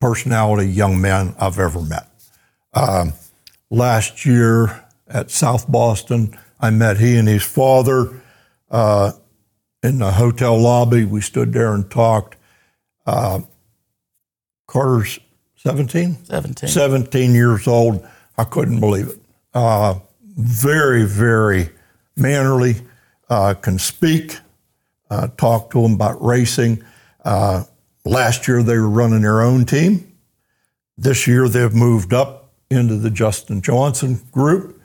personality 0.00 0.68
young 0.68 1.00
men 1.00 1.34
I've 1.38 1.58
ever 1.58 1.80
met. 1.80 2.08
Um, 2.74 3.12
last 3.70 4.26
year 4.26 4.84
at 5.08 5.30
South 5.30 5.70
Boston, 5.70 6.36
I 6.58 6.70
met 6.70 6.98
he 6.98 7.16
and 7.16 7.28
his 7.28 7.44
father 7.44 8.22
uh, 8.70 9.12
in 9.82 9.98
the 9.98 10.12
hotel 10.12 10.58
lobby. 10.58 11.04
We 11.04 11.20
stood 11.20 11.52
there 11.52 11.74
and 11.74 11.90
talked. 11.90 12.36
Uh, 13.06 13.40
Carter's 14.66 15.18
17? 15.56 16.24
17. 16.24 16.68
17 16.68 17.34
years 17.34 17.66
old. 17.66 18.06
I 18.38 18.44
couldn't 18.44 18.80
believe 18.80 19.08
it. 19.08 19.18
Uh, 19.54 20.00
very, 20.36 21.04
very 21.04 21.70
mannerly, 22.16 22.76
uh, 23.30 23.54
can 23.54 23.78
speak, 23.78 24.38
uh, 25.10 25.28
talk 25.36 25.70
to 25.70 25.80
him 25.84 25.94
about 25.94 26.22
racing. 26.22 26.84
Uh, 27.24 27.64
last 28.04 28.46
year 28.46 28.62
they 28.62 28.76
were 28.76 28.88
running 28.88 29.22
their 29.22 29.40
own 29.40 29.64
team. 29.64 30.12
This 30.98 31.26
year 31.26 31.48
they've 31.48 31.74
moved 31.74 32.12
up 32.12 32.52
into 32.70 32.96
the 32.96 33.10
Justin 33.10 33.60
Johnson 33.62 34.20
group. 34.30 34.80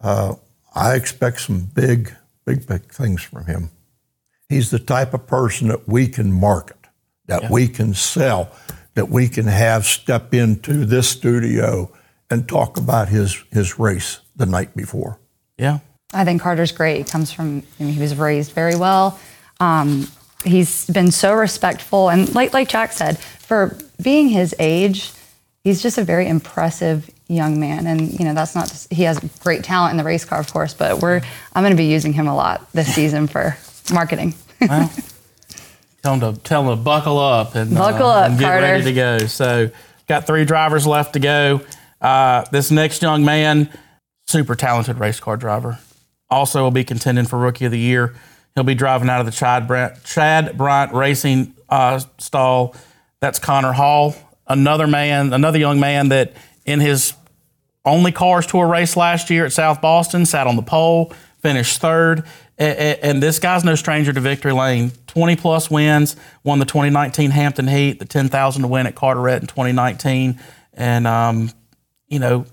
Uh, 0.00 0.34
I 0.74 0.94
expect 0.94 1.40
some 1.40 1.60
big, 1.60 2.14
big, 2.44 2.66
big 2.66 2.92
things 2.92 3.22
from 3.22 3.46
him. 3.46 3.70
He's 4.48 4.70
the 4.70 4.78
type 4.78 5.14
of 5.14 5.26
person 5.26 5.68
that 5.68 5.88
we 5.88 6.06
can 6.06 6.32
market, 6.32 6.76
that 7.26 7.44
yeah. 7.44 7.50
we 7.50 7.68
can 7.68 7.94
sell, 7.94 8.50
that 8.94 9.08
we 9.08 9.28
can 9.28 9.46
have 9.46 9.84
step 9.86 10.34
into 10.34 10.84
this 10.84 11.08
studio 11.08 11.90
and 12.30 12.48
talk 12.48 12.76
about 12.76 13.08
his, 13.08 13.42
his 13.50 13.78
race 13.78 14.20
the 14.36 14.46
night 14.46 14.76
before. 14.76 15.18
Yeah. 15.58 15.78
I 16.12 16.24
think 16.24 16.42
Carter's 16.42 16.72
great. 16.72 16.98
He 16.98 17.04
comes 17.04 17.32
from, 17.32 17.62
I 17.80 17.84
mean, 17.84 17.94
he 17.94 18.00
was 18.00 18.14
raised 18.14 18.52
very 18.52 18.76
well. 18.76 19.18
Um, 19.60 20.08
he's 20.44 20.86
been 20.86 21.10
so 21.10 21.34
respectful. 21.34 22.08
And 22.08 22.32
like, 22.34 22.52
like 22.52 22.68
Jack 22.68 22.92
said, 22.92 23.18
for 23.18 23.76
being 24.00 24.28
his 24.28 24.54
age, 24.58 25.12
he's 25.62 25.82
just 25.82 25.98
a 25.98 26.04
very 26.04 26.28
impressive 26.28 27.10
young 27.28 27.58
man. 27.58 27.86
And, 27.86 28.18
you 28.18 28.24
know, 28.24 28.34
that's 28.34 28.54
not, 28.54 28.68
just, 28.68 28.92
he 28.92 29.04
has 29.04 29.18
great 29.40 29.64
talent 29.64 29.92
in 29.92 29.96
the 29.96 30.04
race 30.04 30.24
car, 30.24 30.38
of 30.38 30.52
course, 30.52 30.74
but 30.74 31.00
we're, 31.00 31.20
I'm 31.52 31.62
going 31.62 31.72
to 31.72 31.76
be 31.76 31.86
using 31.86 32.12
him 32.12 32.26
a 32.26 32.34
lot 32.34 32.70
this 32.72 32.86
season 32.94 33.26
for 33.26 33.56
marketing. 33.92 34.34
well, 34.60 34.92
tell 36.02 36.14
him 36.14 36.20
to, 36.20 36.40
tell 36.42 36.62
him 36.62 36.76
to 36.76 36.82
buckle 36.82 37.18
up 37.18 37.54
and, 37.54 37.74
buckle 37.74 38.06
uh, 38.06 38.20
up, 38.20 38.30
and 38.30 38.38
get 38.38 38.46
Carter. 38.46 38.62
ready 38.62 38.84
to 38.84 38.92
go. 38.92 39.18
So, 39.18 39.70
got 40.06 40.26
three 40.26 40.44
drivers 40.44 40.86
left 40.86 41.14
to 41.14 41.20
go. 41.20 41.60
Uh, 42.00 42.44
this 42.52 42.70
next 42.70 43.02
young 43.02 43.24
man, 43.24 43.70
super 44.26 44.54
talented 44.54 44.98
race 44.98 45.20
car 45.20 45.36
driver, 45.36 45.78
also 46.28 46.62
will 46.62 46.70
be 46.70 46.84
contending 46.84 47.24
for 47.24 47.38
Rookie 47.38 47.64
of 47.64 47.72
the 47.72 47.78
Year. 47.78 48.14
He'll 48.54 48.64
be 48.64 48.74
driving 48.74 49.08
out 49.08 49.20
of 49.20 49.26
the 49.26 49.32
Chad 49.32 49.66
Bryant, 49.66 50.04
Chad 50.04 50.56
Bryant 50.56 50.92
Racing 50.92 51.54
uh, 51.68 51.98
stall. 52.18 52.76
That's 53.20 53.38
Connor 53.38 53.72
Hall, 53.72 54.14
another 54.46 54.86
man, 54.86 55.32
another 55.32 55.58
young 55.58 55.80
man 55.80 56.10
that 56.10 56.34
in 56.64 56.80
his 56.80 57.14
only 57.84 58.12
cars 58.12 58.46
tour 58.46 58.66
race 58.66 58.96
last 58.96 59.30
year 59.30 59.44
at 59.44 59.52
South 59.52 59.80
Boston 59.80 60.24
sat 60.26 60.46
on 60.46 60.56
the 60.56 60.62
pole, 60.62 61.12
finished 61.40 61.80
third. 61.80 62.24
And, 62.56 63.20
this 63.20 63.40
guy's 63.40 63.64
no 63.64 63.74
stranger 63.74 64.12
to 64.12 64.20
victory 64.20 64.52
lane. 64.52 64.92
20 65.08 65.34
plus 65.36 65.70
wins, 65.70 66.14
won 66.44 66.60
the 66.60 66.64
2019 66.64 67.32
Hampton 67.32 67.66
Heat, 67.66 67.98
the 67.98 68.04
10,000 68.04 68.62
to 68.62 68.68
win 68.68 68.86
at 68.86 68.94
Carteret 68.94 69.40
in 69.40 69.48
2019. 69.48 70.38
And 70.72 71.06
um, 71.06 71.50
you 72.08 72.20
know, 72.20 72.46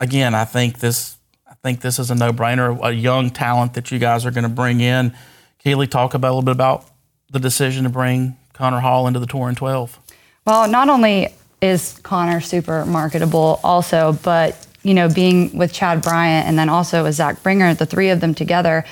again, 0.00 0.34
I 0.34 0.44
think 0.44 0.78
this 0.78 1.16
I 1.48 1.54
think 1.62 1.80
this 1.80 1.98
is 1.98 2.12
a 2.12 2.14
no-brainer, 2.14 2.78
a 2.84 2.92
young 2.92 3.30
talent 3.30 3.74
that 3.74 3.90
you 3.90 3.98
guys 3.98 4.24
are 4.24 4.30
going 4.30 4.44
to 4.44 4.48
bring 4.48 4.80
in. 4.80 5.12
Keeley, 5.58 5.88
talk 5.88 6.14
about 6.14 6.28
a 6.28 6.34
little 6.34 6.42
bit 6.42 6.52
about 6.52 6.88
the 7.30 7.40
decision 7.40 7.82
to 7.84 7.90
bring 7.90 8.36
Connor 8.52 8.78
Hall 8.78 9.08
into 9.08 9.18
the 9.18 9.26
Touring 9.26 9.56
12. 9.56 9.98
Well, 10.46 10.68
not 10.68 10.88
only 10.88 11.34
is 11.60 11.98
Connor 12.02 12.40
super 12.40 12.84
marketable, 12.84 13.60
also, 13.64 14.18
but 14.22 14.66
you 14.82 14.94
know, 14.94 15.08
being 15.08 15.56
with 15.56 15.72
Chad 15.72 16.00
Bryant 16.02 16.46
and 16.46 16.56
then 16.56 16.68
also 16.68 17.02
with 17.02 17.14
Zach 17.14 17.42
Bringer, 17.42 17.74
the 17.74 17.86
three 17.86 18.10
of 18.10 18.20
them 18.20 18.34
together 18.34 18.84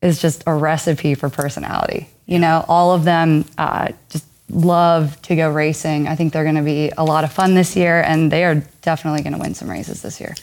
is 0.00 0.20
just 0.20 0.44
a 0.46 0.54
recipe 0.54 1.14
for 1.14 1.28
personality. 1.28 2.08
You 2.26 2.38
know, 2.38 2.64
all 2.68 2.92
of 2.92 3.04
them 3.04 3.44
uh, 3.58 3.88
just 4.10 4.26
love 4.48 5.20
to 5.22 5.34
go 5.34 5.50
racing. 5.50 6.06
I 6.06 6.14
think 6.14 6.32
they're 6.32 6.44
going 6.44 6.54
to 6.54 6.62
be 6.62 6.92
a 6.96 7.04
lot 7.04 7.24
of 7.24 7.32
fun 7.32 7.54
this 7.54 7.74
year, 7.74 8.00
and 8.02 8.30
they 8.30 8.44
are 8.44 8.62
definitely 8.82 9.22
going 9.22 9.32
to 9.32 9.38
win 9.40 9.54
some 9.54 9.68
races 9.68 10.02
this 10.02 10.20
year. 10.20 10.34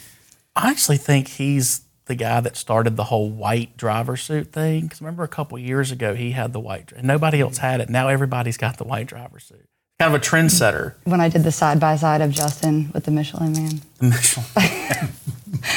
I 0.54 0.70
actually 0.70 0.98
think 0.98 1.28
he's 1.28 1.82
the 2.06 2.14
guy 2.14 2.40
that 2.40 2.56
started 2.56 2.96
the 2.96 3.04
whole 3.04 3.30
white 3.30 3.76
driver 3.76 4.16
suit 4.16 4.52
thing. 4.52 4.82
Because 4.82 5.00
remember 5.00 5.22
a 5.22 5.28
couple 5.28 5.58
years 5.58 5.90
ago, 5.90 6.14
he 6.14 6.32
had 6.32 6.52
the 6.52 6.60
white, 6.60 6.92
and 6.92 7.06
nobody 7.06 7.40
else 7.40 7.58
had 7.58 7.80
it. 7.80 7.88
Now 7.88 8.08
everybody's 8.08 8.56
got 8.56 8.76
the 8.76 8.84
white 8.84 9.06
driver 9.06 9.40
suit. 9.40 9.66
Kind 10.02 10.16
of 10.16 10.20
a 10.20 10.24
trendsetter. 10.24 10.94
When 11.04 11.20
I 11.20 11.28
did 11.28 11.44
the 11.44 11.52
side 11.52 11.78
by 11.78 11.94
side 11.94 12.22
of 12.22 12.32
Justin 12.32 12.90
with 12.92 13.04
the 13.04 13.12
Michelin 13.12 13.52
Man. 13.52 13.80
The 13.98 14.06
Michelin. 14.06 14.46
Man. 14.56 15.08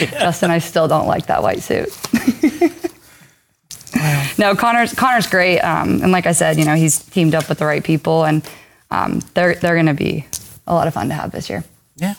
yeah. 0.01 0.19
Justin, 0.19 0.49
I 0.49 0.57
still 0.57 0.88
don't 0.88 1.05
like 1.05 1.27
that 1.27 1.43
white 1.43 1.61
suit. 1.61 1.89
wow. 3.95 4.27
No, 4.39 4.55
Connor's 4.55 4.95
Connor's 4.95 5.27
great, 5.27 5.59
um, 5.59 6.01
and 6.01 6.11
like 6.11 6.25
I 6.25 6.31
said, 6.31 6.57
you 6.57 6.65
know 6.65 6.73
he's 6.73 6.97
teamed 6.97 7.35
up 7.35 7.47
with 7.47 7.59
the 7.59 7.67
right 7.67 7.83
people, 7.83 8.25
and 8.25 8.41
um, 8.89 9.21
they're 9.35 9.53
they're 9.53 9.75
going 9.75 9.85
to 9.85 9.93
be 9.93 10.25
a 10.65 10.73
lot 10.73 10.88
of 10.88 10.95
fun 10.95 11.09
to 11.09 11.13
have 11.13 11.29
this 11.29 11.47
year. 11.47 11.63
Yeah. 11.95 12.15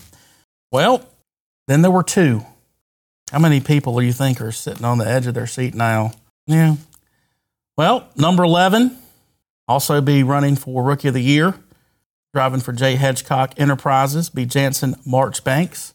Well, 0.71 1.05
then 1.67 1.83
there 1.83 1.91
were 1.91 2.05
two. 2.05 2.47
How 3.33 3.41
many 3.41 3.59
people 3.59 3.99
do 3.99 4.07
you 4.07 4.13
think 4.13 4.41
are 4.41 4.53
sitting 4.53 4.85
on 4.85 4.99
the 4.99 5.09
edge 5.09 5.27
of 5.27 5.35
their 5.35 5.49
seat 5.49 5.75
now? 5.75 6.13
Yeah. 6.47 6.77
Well, 7.77 8.09
number 8.15 8.45
eleven, 8.45 8.97
also 9.67 10.01
be 10.01 10.23
running 10.23 10.55
for 10.55 10.85
Rookie 10.85 11.09
of 11.09 11.15
the 11.15 11.21
Year, 11.21 11.57
driving 12.37 12.61
for 12.61 12.75
Jay 12.75 12.97
Hedgecock 12.97 13.55
Enterprises, 13.57 14.29
be 14.29 14.45
Jansen 14.45 14.95
Marchbanks. 15.07 15.95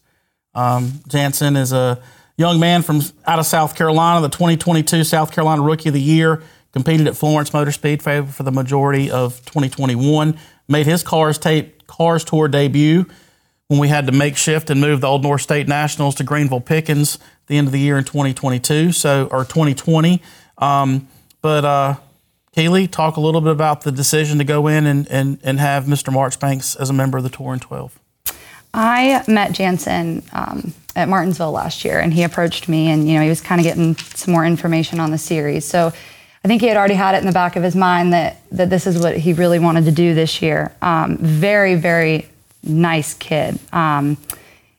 Um, 0.56 0.94
Jansen 1.06 1.54
is 1.54 1.72
a 1.72 2.02
young 2.36 2.58
man 2.58 2.82
from 2.82 3.00
out 3.28 3.38
of 3.38 3.46
South 3.46 3.76
Carolina, 3.76 4.20
the 4.20 4.28
2022 4.28 5.04
South 5.04 5.30
Carolina 5.30 5.62
Rookie 5.62 5.90
of 5.90 5.94
the 5.94 6.00
Year, 6.00 6.42
competed 6.72 7.06
at 7.06 7.16
Florence 7.16 7.52
Motor 7.52 7.70
Speedway 7.70 8.26
for 8.26 8.42
the 8.42 8.50
majority 8.50 9.08
of 9.08 9.36
2021. 9.46 10.36
Made 10.66 10.84
his 10.84 11.04
cars 11.04 11.38
tape 11.38 11.86
cars 11.86 12.24
tour 12.24 12.48
debut 12.48 13.06
when 13.68 13.78
we 13.78 13.86
had 13.86 14.06
to 14.06 14.12
make 14.12 14.36
shift 14.36 14.68
and 14.68 14.80
move 14.80 15.00
the 15.00 15.06
Old 15.06 15.22
North 15.22 15.42
State 15.42 15.68
Nationals 15.68 16.16
to 16.16 16.24
Greenville 16.24 16.60
Pickens 16.60 17.14
at 17.14 17.46
the 17.46 17.56
end 17.56 17.68
of 17.68 17.72
the 17.72 17.78
year 17.78 17.96
in 17.96 18.02
2022, 18.02 18.90
so 18.90 19.28
or 19.30 19.44
2020. 19.44 20.20
Um, 20.58 21.06
but 21.40 21.64
uh, 21.64 21.94
Keeley, 22.54 22.86
talk 22.86 23.16
a 23.16 23.20
little 23.20 23.40
bit 23.40 23.52
about 23.52 23.80
the 23.80 23.90
decision 23.90 24.36
to 24.36 24.44
go 24.44 24.66
in 24.66 24.84
and, 24.84 25.08
and, 25.08 25.38
and 25.42 25.58
have 25.58 25.84
Mr. 25.84 26.12
Marchbanks 26.12 26.76
as 26.76 26.90
a 26.90 26.92
member 26.92 27.16
of 27.16 27.24
the 27.24 27.30
Touring 27.30 27.60
12. 27.60 27.98
I 28.74 29.24
met 29.26 29.52
Jansen 29.52 30.22
um, 30.32 30.74
at 30.94 31.08
Martinsville 31.08 31.52
last 31.52 31.82
year, 31.84 31.98
and 31.98 32.12
he 32.12 32.22
approached 32.22 32.68
me, 32.68 32.88
and 32.88 33.08
you 33.08 33.14
know 33.14 33.22
he 33.22 33.28
was 33.28 33.40
kind 33.40 33.60
of 33.60 33.64
getting 33.64 33.96
some 33.96 34.32
more 34.32 34.44
information 34.44 34.98
on 35.00 35.10
the 35.10 35.18
series. 35.18 35.64
So 35.64 35.92
I 36.44 36.48
think 36.48 36.62
he 36.62 36.68
had 36.68 36.76
already 36.76 36.94
had 36.94 37.14
it 37.14 37.18
in 37.18 37.26
the 37.26 37.32
back 37.32 37.56
of 37.56 37.62
his 37.62 37.76
mind 37.76 38.14
that 38.14 38.40
that 38.50 38.70
this 38.70 38.86
is 38.86 38.98
what 38.98 39.16
he 39.16 39.34
really 39.34 39.58
wanted 39.58 39.84
to 39.84 39.92
do 39.92 40.14
this 40.14 40.40
year. 40.40 40.72
Um, 40.80 41.18
very, 41.18 41.74
very 41.74 42.28
nice 42.62 43.12
kid. 43.12 43.58
Um, 43.74 44.16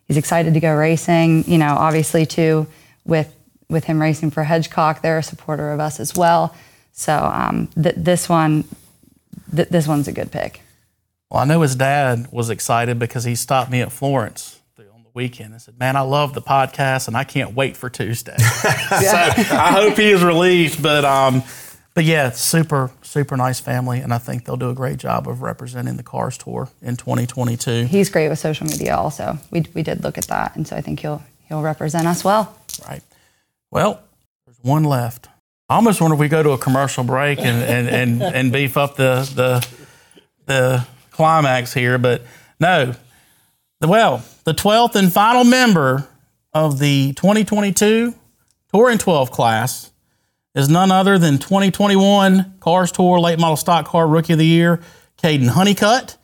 he's 0.08 0.18
excited 0.18 0.56
to 0.56 0.60
go 0.60 0.74
racing. 0.76 1.44
You 1.46 1.60
know, 1.60 1.76
obviously 1.76 2.26
too 2.26 2.66
with 3.06 3.32
with 3.70 3.84
him 3.84 4.02
racing 4.02 4.32
for 4.32 4.44
Hedgecock, 4.44 5.02
they're 5.02 5.20
a 5.20 5.24
supporter 5.24 5.72
of 5.72 5.80
us 5.80 6.00
as 6.00 6.16
well. 6.16 6.56
So 6.93 7.13
um, 7.17 7.67
th- 7.82 7.95
this 7.97 8.29
one, 8.29 8.63
th- 9.53 9.69
this 9.69 9.88
one's 9.88 10.08
a 10.08 10.12
good 10.13 10.32
pick. 10.32 10.62
Well, 11.29 11.41
I 11.41 11.45
know 11.45 11.62
his 11.62 11.75
dad 11.75 12.27
was 12.32 12.49
excited 12.51 12.99
because 12.99 13.23
he 13.23 13.34
stopped 13.36 13.71
me 13.71 13.82
at 13.82 13.91
Florence 13.91 14.60
on 14.77 15.01
the 15.01 15.10
weekend 15.15 15.53
and 15.53 15.62
said, 15.62 15.79
"Man, 15.79 15.95
I 15.95 16.01
love 16.01 16.36
the 16.36 16.41
podcast 16.41 17.08
and 17.08 17.17
I 17.17 17.23
can't 17.23 17.56
wait 17.56 17.75
for 17.75 17.89
Tuesday." 17.89 18.38
so 18.38 18.45
I 18.47 19.71
hope 19.73 19.98
he 19.98 20.12
is 20.12 20.23
relieved. 20.23 20.83
But 20.83 21.04
um, 21.04 21.41
but 21.96 22.04
yeah, 22.04 22.29
super 22.29 22.91
super 23.02 23.35
nice 23.35 23.60
family, 23.60 24.00
and 24.00 24.13
I 24.13 24.19
think 24.19 24.46
they'll 24.46 24.58
do 24.58 24.69
a 24.69 24.75
great 24.75 24.98
job 24.98 25.27
of 25.27 25.41
representing 25.41 25.98
the 25.98 26.04
Cars 26.04 26.37
Tour 26.37 26.69
in 26.83 26.96
2022. 26.98 27.85
He's 27.85 28.10
great 28.10 28.29
with 28.29 28.37
social 28.39 28.67
media. 28.67 28.96
Also, 28.96 29.39
we 29.50 29.65
we 29.73 29.81
did 29.81 30.04
look 30.04 30.19
at 30.19 30.27
that, 30.27 30.56
and 30.56 30.67
so 30.67 30.75
I 30.75 30.81
think 30.81 31.00
he'll 31.00 31.23
he'll 31.48 31.63
represent 31.63 32.06
us 32.06 32.23
well. 32.23 32.56
Right. 32.87 33.02
Well, 33.71 34.04
there's 34.46 34.60
one 34.62 34.83
left. 34.83 35.29
I 35.70 35.76
almost 35.76 36.02
wonder 36.02 36.16
if 36.16 36.20
we 36.20 36.28
go 36.28 36.44
to 36.44 36.52
a 36.52 36.58
commercial 36.58 37.04
break 37.04 37.40
and 37.40 37.64
and, 37.64 37.88
and, 37.88 38.22
and 38.22 38.52
beef 38.52 38.78
up 38.78 38.96
the 38.96 39.30
the 39.36 39.68
the 40.46 40.88
climax 41.12 41.74
here, 41.74 41.98
but 41.98 42.24
no. 42.60 42.94
Well, 43.82 44.24
the 44.46 44.54
12th 44.54 44.96
and 44.96 45.12
final 45.12 45.44
member 45.44 46.08
of 46.54 46.80
the 46.80 47.12
2022 47.14 48.14
Touring 48.74 48.98
12 48.98 49.30
class 49.30 49.92
is 50.56 50.68
none 50.68 50.92
other 50.92 51.20
than 51.20 51.38
2021 51.38 52.56
Cars 52.60 52.92
Tour 52.92 53.20
Late 53.20 53.38
Model 53.38 53.56
Stock 53.56 53.86
Car 53.86 54.08
Rookie 54.08 54.34
of 54.34 54.40
the 54.40 54.48
Year, 54.48 54.82
Caden 55.22 55.50
Honeycutt. 55.50 56.18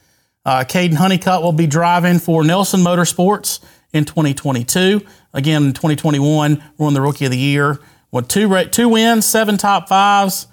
Uh, 0.43 0.63
Caden 0.67 0.95
Honeycutt 0.95 1.43
will 1.43 1.51
be 1.51 1.67
driving 1.67 2.17
for 2.17 2.43
Nelson 2.43 2.79
Motorsports 2.79 3.59
in 3.93 4.03
2022. 4.03 5.05
Again, 5.31 5.65
in 5.65 5.73
2021, 5.73 6.63
won 6.79 6.93
the 6.95 7.01
Rookie 7.01 7.25
of 7.25 7.31
the 7.31 7.37
Year 7.37 7.79
with 8.11 8.27
two 8.27 8.63
two 8.65 8.89
wins, 8.89 9.25
seven 9.25 9.57
top 9.57 9.87
fives, 9.89 10.47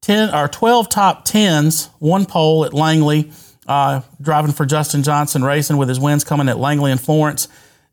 ten 0.00 0.34
or 0.34 0.48
12 0.48 0.88
top 0.88 1.24
tens, 1.24 1.86
one 1.98 2.26
pole 2.26 2.64
at 2.64 2.74
Langley. 2.74 3.32
Uh, 3.66 4.00
driving 4.20 4.50
for 4.50 4.66
Justin 4.66 5.04
Johnson 5.04 5.44
Racing 5.44 5.76
with 5.76 5.88
his 5.88 6.00
wins 6.00 6.24
coming 6.24 6.48
at 6.48 6.58
Langley 6.58 6.90
and 6.90 7.00
Florence, 7.00 7.46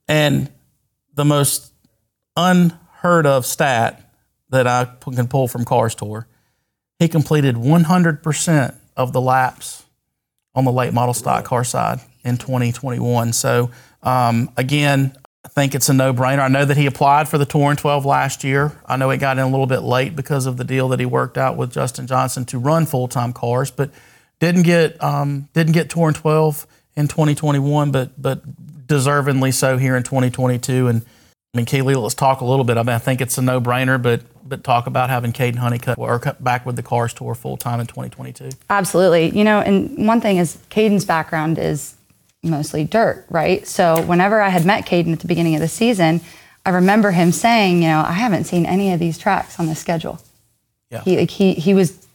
and 0.07 0.49
the 1.13 1.25
most 1.25 1.71
unheard 2.35 3.27
of 3.27 3.45
stat 3.45 4.11
that 4.49 4.65
I 4.65 4.87
can 5.13 5.27
pull 5.27 5.47
from 5.47 5.65
Cars 5.65 5.93
Tour. 5.93 6.27
He 6.99 7.07
completed 7.07 7.55
100% 7.55 8.75
of 8.95 9.13
the 9.13 9.21
laps 9.21 9.83
on 10.55 10.65
the 10.65 10.71
late 10.71 10.93
model 10.93 11.13
stock 11.13 11.45
car 11.45 11.63
side 11.63 11.99
in 12.23 12.37
2021. 12.37 13.33
So, 13.33 13.69
um, 14.01 14.49
again, 14.57 15.15
I 15.47 15.49
think 15.49 15.73
it's 15.73 15.87
a 15.87 15.93
no 15.93 16.13
brainer. 16.13 16.39
I 16.39 16.49
know 16.49 16.65
that 16.65 16.75
he 16.75 16.87
applied 16.87 17.29
for 17.29 17.37
the 17.37 17.45
Touring 17.45 17.77
12 17.77 18.05
last 18.05 18.43
year. 18.43 18.77
I 18.85 18.97
know 18.97 19.09
he 19.09 19.17
got 19.17 19.37
in 19.37 19.45
a 19.45 19.49
little 19.49 19.65
bit 19.65 19.79
late 19.79 20.13
because 20.13 20.45
of 20.45 20.57
the 20.57 20.65
deal 20.65 20.89
that 20.89 20.99
he 20.99 21.05
worked 21.05 21.37
out 21.37 21.55
with 21.55 21.71
Justin 21.71 22.05
Johnson 22.05 22.43
to 22.45 22.59
run 22.59 22.85
full 22.85 23.07
time 23.07 23.31
cars, 23.31 23.71
but 23.71 23.89
didn't 24.41 24.63
get 24.63 25.01
um, 25.01 25.47
didn't 25.53 25.71
get 25.71 25.89
Touring 25.89 26.15
12 26.15 26.67
in 26.97 27.07
2021, 27.07 27.91
but 27.91 28.21
but 28.21 28.41
deservingly 28.87 29.53
so 29.53 29.77
here 29.77 29.95
in 29.95 30.03
2022. 30.03 30.89
And 30.89 31.01
I 31.53 31.57
mean, 31.57 31.65
Keeley, 31.65 31.95
let's 31.95 32.13
talk 32.13 32.41
a 32.41 32.45
little 32.45 32.65
bit. 32.65 32.75
I 32.77 32.83
mean, 32.83 32.95
I 32.95 32.99
think 32.99 33.21
it's 33.21 33.37
a 33.37 33.41
no 33.41 33.61
brainer, 33.61 34.01
but 34.01 34.23
but 34.47 34.65
talk 34.65 34.85
about 34.87 35.09
having 35.09 35.31
Caden 35.31 35.55
Honeycutt 35.55 36.43
back 36.43 36.65
with 36.65 36.75
the 36.75 36.83
Cars 36.83 37.13
Tour 37.13 37.35
full 37.35 37.55
time 37.55 37.79
in 37.79 37.87
2022. 37.87 38.49
Absolutely. 38.69 39.29
You 39.29 39.45
know, 39.45 39.61
and 39.61 40.05
one 40.05 40.19
thing 40.19 40.37
is 40.37 40.57
Caden's 40.69 41.05
background 41.05 41.57
is 41.57 41.96
mostly 42.43 42.83
dirt, 42.83 43.25
right? 43.29 43.65
So 43.67 44.01
whenever 44.01 44.41
I 44.41 44.49
had 44.49 44.65
met 44.65 44.85
Caden 44.85 45.13
at 45.13 45.19
the 45.19 45.27
beginning 45.27 45.55
of 45.55 45.61
the 45.61 45.67
season, 45.67 46.21
I 46.65 46.71
remember 46.71 47.11
him 47.11 47.31
saying, 47.31 47.81
you 47.81 47.87
know, 47.87 48.03
I 48.05 48.13
haven't 48.13 48.45
seen 48.45 48.65
any 48.65 48.93
of 48.93 48.99
these 48.99 49.17
tracks 49.17 49.59
on 49.59 49.67
the 49.67 49.75
schedule. 49.75 50.19
Yeah. 50.91 51.01
He 51.01 51.17
like, 51.17 51.31
he 51.31 51.53
he 51.53 51.73
was 51.73 52.05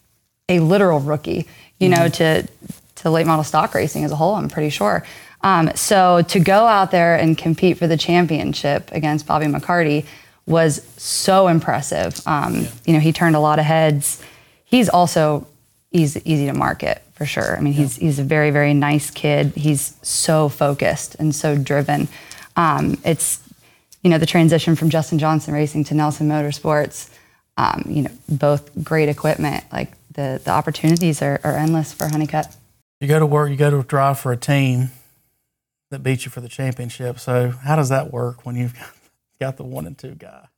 a 0.49 0.61
literal 0.61 1.01
rookie, 1.01 1.47
you 1.79 1.89
know, 1.89 2.09
to 2.09 2.47
to 2.97 3.11
late 3.11 3.27
model 3.27 3.45
stock 3.45 3.75
racing 3.75 4.05
as 4.05 4.13
a 4.13 4.17
whole. 4.17 4.35
I'm 4.35 4.49
pretty 4.49 4.71
sure. 4.71 5.05
Um, 5.43 5.71
so 5.75 6.23
to 6.23 6.39
go 6.39 6.67
out 6.67 6.91
there 6.91 7.17
and 7.17 7.37
compete 7.37 7.77
for 7.77 7.87
the 7.87 7.97
championship 7.97 8.91
against 8.93 9.27
Bobby 9.27 9.47
McCarty 9.47 10.07
was 10.47 10.87
so 10.97 11.49
impressive. 11.49 12.21
Um, 12.27 12.67
You 12.85 12.95
know, 12.95 13.01
he 13.01 13.13
turned 13.13 13.37
a 13.37 13.41
lot 13.41 13.59
of 13.59 13.65
heads. 13.65 14.23
He's 14.65 14.89
also 14.89 15.47
easy, 15.91 16.23
easy 16.25 16.47
to 16.47 16.53
market 16.53 17.03
for 17.23 17.27
sure. 17.27 17.57
I 17.57 17.61
mean, 17.61 17.73
he's 17.73 17.95
he's 17.95 18.19
a 18.19 18.25
very 18.25 18.51
very 18.51 18.75
nice 18.75 19.09
kid. 19.13 19.53
He's 19.55 19.97
so 20.03 20.49
focused 20.49 21.15
and 21.21 21.33
so 21.33 21.57
driven. 21.57 22.09
Um, 22.57 22.99
it's 23.05 23.41
you 24.03 24.11
know 24.11 24.19
the 24.19 24.27
transition 24.27 24.75
from 24.75 24.91
Justin 24.91 25.21
Johnson 25.21 25.55
Racing 25.55 25.85
to 25.85 25.95
Nelson 25.95 26.29
Motorsports. 26.29 27.09
Um, 27.57 27.85
you 27.87 28.03
know, 28.03 28.11
both 28.29 28.71
great 28.83 29.09
equipment. 29.09 29.63
Like 29.73 29.93
the 30.13 30.41
the 30.43 30.51
opportunities 30.51 31.23
are, 31.23 31.41
are 31.45 31.57
endless 31.57 31.93
for 31.93 32.09
Honeycutt. 32.09 32.57
You 33.01 33.07
go 33.07 33.21
to 33.21 33.27
work, 33.27 33.51
you 33.51 33.57
go 33.57 33.71
to 33.71 33.87
drive 33.87 34.19
for 34.19 34.33
a 34.33 34.37
team 34.37 34.91
that 35.93 36.03
beat 36.03 36.25
you 36.25 36.33
for 36.33 36.41
the 36.41 36.49
championship. 36.49 37.21
So 37.21 37.51
how 37.51 37.77
does 37.77 37.91
that 37.91 38.13
work 38.13 38.45
when 38.45 38.57
you've 38.57 38.75
got 39.41 39.59
the 39.59 39.65
one 39.65 39.87
and 39.87 39.97
two 39.97 40.17
guy? 40.17 40.49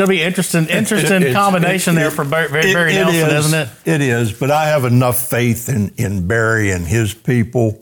Gonna 0.00 0.08
be 0.08 0.22
interesting, 0.22 0.66
interesting 0.70 1.22
It's- 1.22 1.34
combination 1.34 1.96
it- 1.96 2.00
there 2.00 2.10
for 2.10 2.24
Barry, 2.24 2.48
Barry, 2.48 2.92
it- 2.94 2.96
it 2.96 3.04
Nelson, 3.04 3.30
is. 3.36 3.46
isn't 3.46 3.60
it? 3.60 3.68
It 3.84 4.00
is, 4.00 4.32
but 4.32 4.50
I 4.50 4.68
have 4.68 4.84
enough 4.84 5.18
faith 5.28 5.68
in, 5.68 5.92
in 5.96 6.26
Barry 6.26 6.70
and 6.70 6.86
his 6.86 7.12
people, 7.14 7.80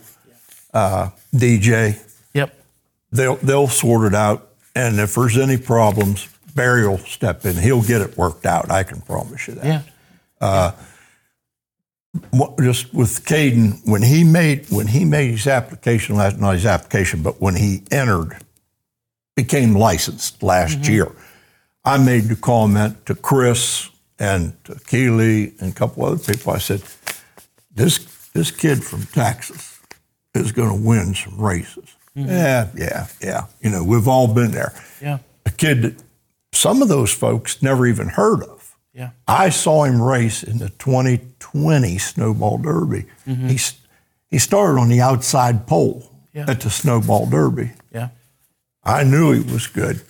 uh, 0.75 1.11
DJ. 1.35 1.99
Yep. 2.35 2.55
They'll 3.13 3.37
they'll 3.37 3.69
sort 3.69 4.07
it 4.07 4.15
out, 4.15 4.49
and 4.75 4.99
if 5.01 5.15
there's 5.15 5.39
any 5.39 5.57
problems, 5.57 6.29
Barry 6.55 6.87
will 6.89 6.99
step 6.99 7.47
in. 7.47 7.57
He'll 7.57 7.83
get 7.83 8.01
it 8.01 8.17
worked 8.19 8.45
out. 8.47 8.71
I 8.71 8.83
can 8.83 9.01
promise 9.01 9.47
you 9.49 9.55
that. 9.55 9.65
Yeah. 10.41 10.73
What- 12.31 12.59
Just 12.59 12.93
with 12.93 13.25
Caden, 13.27 13.87
when 13.87 14.03
he 14.03 14.25
made 14.25 14.67
when 14.71 14.89
he 14.89 15.05
made 15.05 15.31
his 15.31 15.47
application 15.47 16.17
last 16.17 16.39
not 16.39 16.55
his 16.55 16.67
application, 16.67 17.23
but 17.23 17.41
when 17.41 17.55
he 17.55 17.83
entered, 17.91 18.37
became 19.37 19.75
licensed 19.75 20.43
last 20.43 20.89
year, 20.89 21.13
I 21.89 21.97
made 21.97 22.25
the 22.25 22.37
comment 22.37 23.07
to 23.07 23.15
Chris 23.15 23.89
and 24.19 24.53
to 24.65 24.75
Keeley 24.87 25.55
and 25.61 25.73
a 25.73 25.75
couple 25.75 26.05
other 26.05 26.19
people. 26.19 26.53
I 26.53 26.59
said, 26.59 26.83
"This 27.75 27.99
this 28.35 28.51
kid 28.51 28.85
from 28.85 29.05
Texas 29.07 29.81
is 30.35 30.53
going 30.53 30.69
to 30.69 30.89
win 30.89 31.15
some 31.15 31.41
races." 31.41 31.97
Mm-hmm. 32.17 32.29
Yeah, 32.31 32.69
yeah, 32.77 33.07
yeah. 33.23 33.47
You 33.61 33.71
know, 33.71 33.83
we've 33.85 34.09
all 34.09 34.29
been 34.29 34.51
there. 34.51 34.73
Yeah. 35.01 35.19
A 35.47 35.51
kid 35.51 35.83
that 35.83 35.95
some 36.53 36.83
of 36.83 36.89
those 36.89 37.13
folks 37.15 37.63
never 37.63 37.87
even 37.87 38.09
heard 38.09 38.43
of. 38.43 38.77
Yeah. 38.93 39.11
I 39.27 39.51
saw 39.51 39.85
him 39.85 40.03
race 40.03 40.43
in 40.43 40.59
the 40.59 40.71
2020 40.71 41.99
Snowball 41.99 42.59
Derby. 42.59 43.05
Mm-hmm. 43.27 43.49
He, 43.49 43.59
he 44.31 44.39
started 44.39 44.81
on 44.81 44.89
the 44.89 45.01
outside 45.01 45.67
pole 45.67 46.11
Yeah. 46.35 46.47
at 46.51 46.61
the 46.61 46.71
Snowball 46.71 47.27
Derby. 47.27 47.71
Yeah. 47.95 48.09
I 48.83 49.05
knew 49.05 49.33
he 49.33 49.53
was 49.53 49.69
good. 49.69 50.01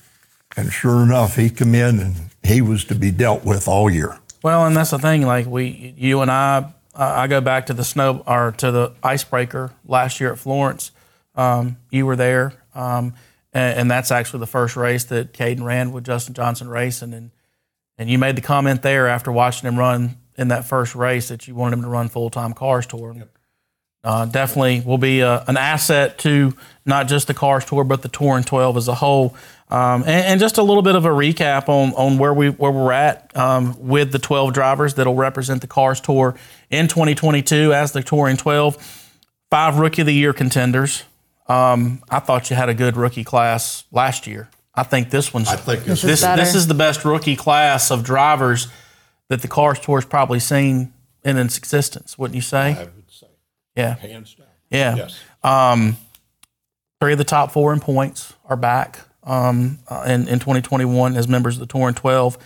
And 0.59 0.73
sure 0.73 1.05
enough, 1.05 1.37
he 1.37 1.51
come 1.51 1.73
in 1.73 2.01
and 2.01 2.15
he 2.43 2.61
was 2.61 2.85
to 2.87 2.97
be 2.97 3.13
dealt 3.13 3.45
with 3.45 3.69
all 3.69 3.89
year. 3.89 4.19
Well, 4.43 4.67
and 4.67 4.77
that's 4.77 4.91
the 4.91 4.99
thing. 4.99 5.23
Like 5.23 5.47
we, 5.47 5.95
you 5.97 6.21
and 6.21 6.33
I, 6.33 6.73
uh, 6.97 7.13
I 7.17 7.29
go 7.29 7.41
back 7.41 7.67
to 7.67 7.75
the 7.75 7.85
snow 7.85 8.25
or 8.27 8.51
to 8.59 8.73
the 8.73 8.93
icebreaker 9.01 9.71
last 9.87 10.19
year 10.19 10.33
at 10.33 10.39
Florence. 10.41 10.91
Um, 11.37 11.77
you 11.93 12.07
were 12.07 12.17
there, 12.17 12.55
um, 12.75 13.15
and, 13.53 13.79
and 13.79 13.91
that's 13.91 14.11
actually 14.11 14.41
the 14.41 14.49
first 14.49 14.75
race 14.75 15.05
that 15.05 15.33
Caden 15.33 15.63
ran 15.63 15.93
with 15.93 16.05
Justin 16.05 16.35
Johnson 16.35 16.69
racing, 16.69 17.15
and 17.15 17.31
and 17.97 18.11
you 18.11 18.19
made 18.19 18.35
the 18.35 18.41
comment 18.41 18.83
there 18.83 19.07
after 19.07 19.31
watching 19.31 19.69
him 19.69 19.79
run 19.79 20.17
in 20.37 20.49
that 20.49 20.65
first 20.65 20.97
race 20.97 21.29
that 21.29 21.47
you 21.47 21.55
wanted 21.55 21.77
him 21.77 21.83
to 21.83 21.89
run 21.89 22.09
full 22.09 22.31
time 22.31 22.53
cars 22.53 22.85
tour. 22.85 23.15
Uh, 24.05 24.25
definitely 24.27 24.81
will 24.81 24.99
be 24.99 25.21
a, 25.21 25.45
an 25.49 25.57
asset 25.57 26.19
to 26.19 26.55
not 26.87 27.09
just 27.09 27.27
the 27.27 27.35
cars 27.35 27.65
tour, 27.65 27.85
but 27.85 28.03
the 28.03 28.09
Tour 28.09 28.29
touring 28.29 28.45
12 28.45 28.77
as 28.77 28.89
a 28.89 28.95
whole. 28.95 29.37
Um, 29.71 30.03
and, 30.03 30.09
and 30.27 30.41
just 30.41 30.57
a 30.57 30.62
little 30.62 30.83
bit 30.83 30.95
of 30.95 31.05
a 31.05 31.11
recap 31.11 31.69
on, 31.69 31.93
on 31.95 32.16
where 32.19 32.33
we 32.33 32.49
where 32.51 32.71
we're 32.73 32.93
at 32.93 33.37
um, 33.37 33.77
with 33.79 34.12
the 34.12 34.19
12 34.19 34.55
drivers 34.55 34.95
that'll 34.95 35.14
represent 35.14 35.61
the 35.61 35.66
cars 35.66 36.01
tour 36.01 36.35
in 36.71 36.89
2022 36.89 37.73
as 37.75 37.93
the 37.93 38.03
touring 38.03 38.37
12. 38.39 39.05
Five 39.51 39.79
rookie 39.79 40.03
of 40.03 40.07
the 40.07 40.14
year 40.14 40.33
contenders. 40.33 41.05
Um, 41.49 42.03
I 42.11 42.19
thought 42.19 42.51
you 42.51 42.57
had 42.57 42.69
a 42.69 42.75
good 42.75 42.97
rookie 42.97 43.25
class 43.25 43.85
last 43.93 44.27
year. 44.27 44.49
I 44.75 44.83
think 44.85 45.11
this 45.11 45.33
one's. 45.35 45.49
I 45.49 45.57
think 45.57 45.85
This 45.85 45.99
is 45.99 46.03
this 46.09 46.21
better. 46.23 46.41
this 46.43 46.55
is 46.55 46.66
the 46.66 46.75
best 46.75 47.05
rookie 47.05 47.37
class 47.37 47.91
of 47.91 48.05
drivers 48.05 48.69
that 49.29 49.43
the 49.43 49.49
cars 49.49 49.79
tour's 49.81 50.05
probably 50.07 50.39
seen 50.41 50.93
in 51.25 51.37
its 51.37 51.59
existence. 51.59 52.16
Wouldn't 52.19 52.37
you 52.37 52.41
say? 52.43 52.73
I 52.79 52.85
would 52.85 53.11
say, 53.11 53.27
Yeah. 53.77 53.97
hands 53.97 54.35
down. 54.35 54.47
Yeah. 54.71 54.95
Yes. 54.97 55.21
Um, 55.43 55.97
three 57.01 57.12
of 57.12 57.19
the 57.19 57.25
top 57.25 57.51
four 57.53 57.73
in 57.73 57.81
points 57.81 58.35
are 58.47 58.57
back 58.57 59.01
um, 59.29 59.79
uh, 59.89 60.05
in, 60.07 60.26
in 60.26 60.41
2021 60.41 61.16
as 61.16 61.29
members 61.29 61.57
of 61.57 61.61
the 61.61 61.66
Touring 61.66 61.95
12. 61.95 62.39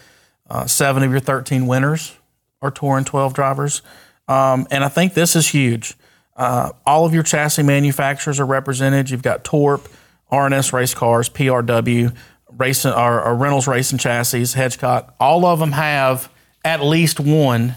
Uh, 0.51 0.67
seven 0.67 1.03
of 1.03 1.11
your 1.11 1.21
13 1.21 1.67
winners 1.67 2.17
are 2.61 2.71
Touring 2.71 3.05
12 3.05 3.33
drivers. 3.33 3.81
Um, 4.29 4.67
and 4.71 4.85
I 4.85 4.89
think 4.89 5.15
this 5.15 5.35
is 5.35 5.49
huge. 5.49 5.95
Uh, 6.37 6.73
all 6.85 7.07
of 7.07 7.15
your 7.15 7.23
chassis 7.23 7.63
manufacturers 7.63 8.41
are 8.41 8.47
represented. 8.47 9.11
You've 9.11 9.23
got 9.23 9.45
Torp, 9.45 9.89
RNS 10.31 10.73
Race 10.73 10.95
Cars, 10.95 11.29
PRW, 11.31 12.15
Racing, 12.57 12.93
or, 12.93 13.23
or 13.23 13.35
Reynolds 13.35 13.67
Racing 13.67 13.99
Chassis, 13.99 14.43
Hedgecock. 14.43 15.13
All 15.21 15.47
of 15.47 15.61
them 15.61 15.73
have 15.73 16.31
at 16.65 16.83
least 16.83 17.21
one 17.21 17.77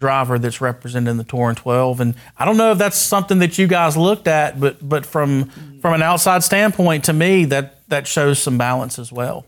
driver 0.00 0.38
that's 0.38 0.60
represented 0.60 1.10
in 1.10 1.16
the 1.16 1.24
Touring 1.24 1.56
12. 1.56 2.00
And 2.00 2.14
I 2.36 2.44
don't 2.44 2.56
know 2.56 2.72
if 2.72 2.78
that's 2.78 2.96
something 2.96 3.38
that 3.38 3.58
you 3.58 3.66
guys 3.66 3.96
looked 3.96 4.26
at, 4.26 4.58
but 4.58 4.86
but 4.86 5.06
from 5.06 5.50
from 5.80 5.94
an 5.94 6.02
outside 6.02 6.42
standpoint, 6.42 7.04
to 7.04 7.12
me, 7.12 7.44
that 7.46 7.73
that 7.88 8.06
shows 8.06 8.38
some 8.42 8.58
balance 8.58 8.98
as 8.98 9.12
well. 9.12 9.46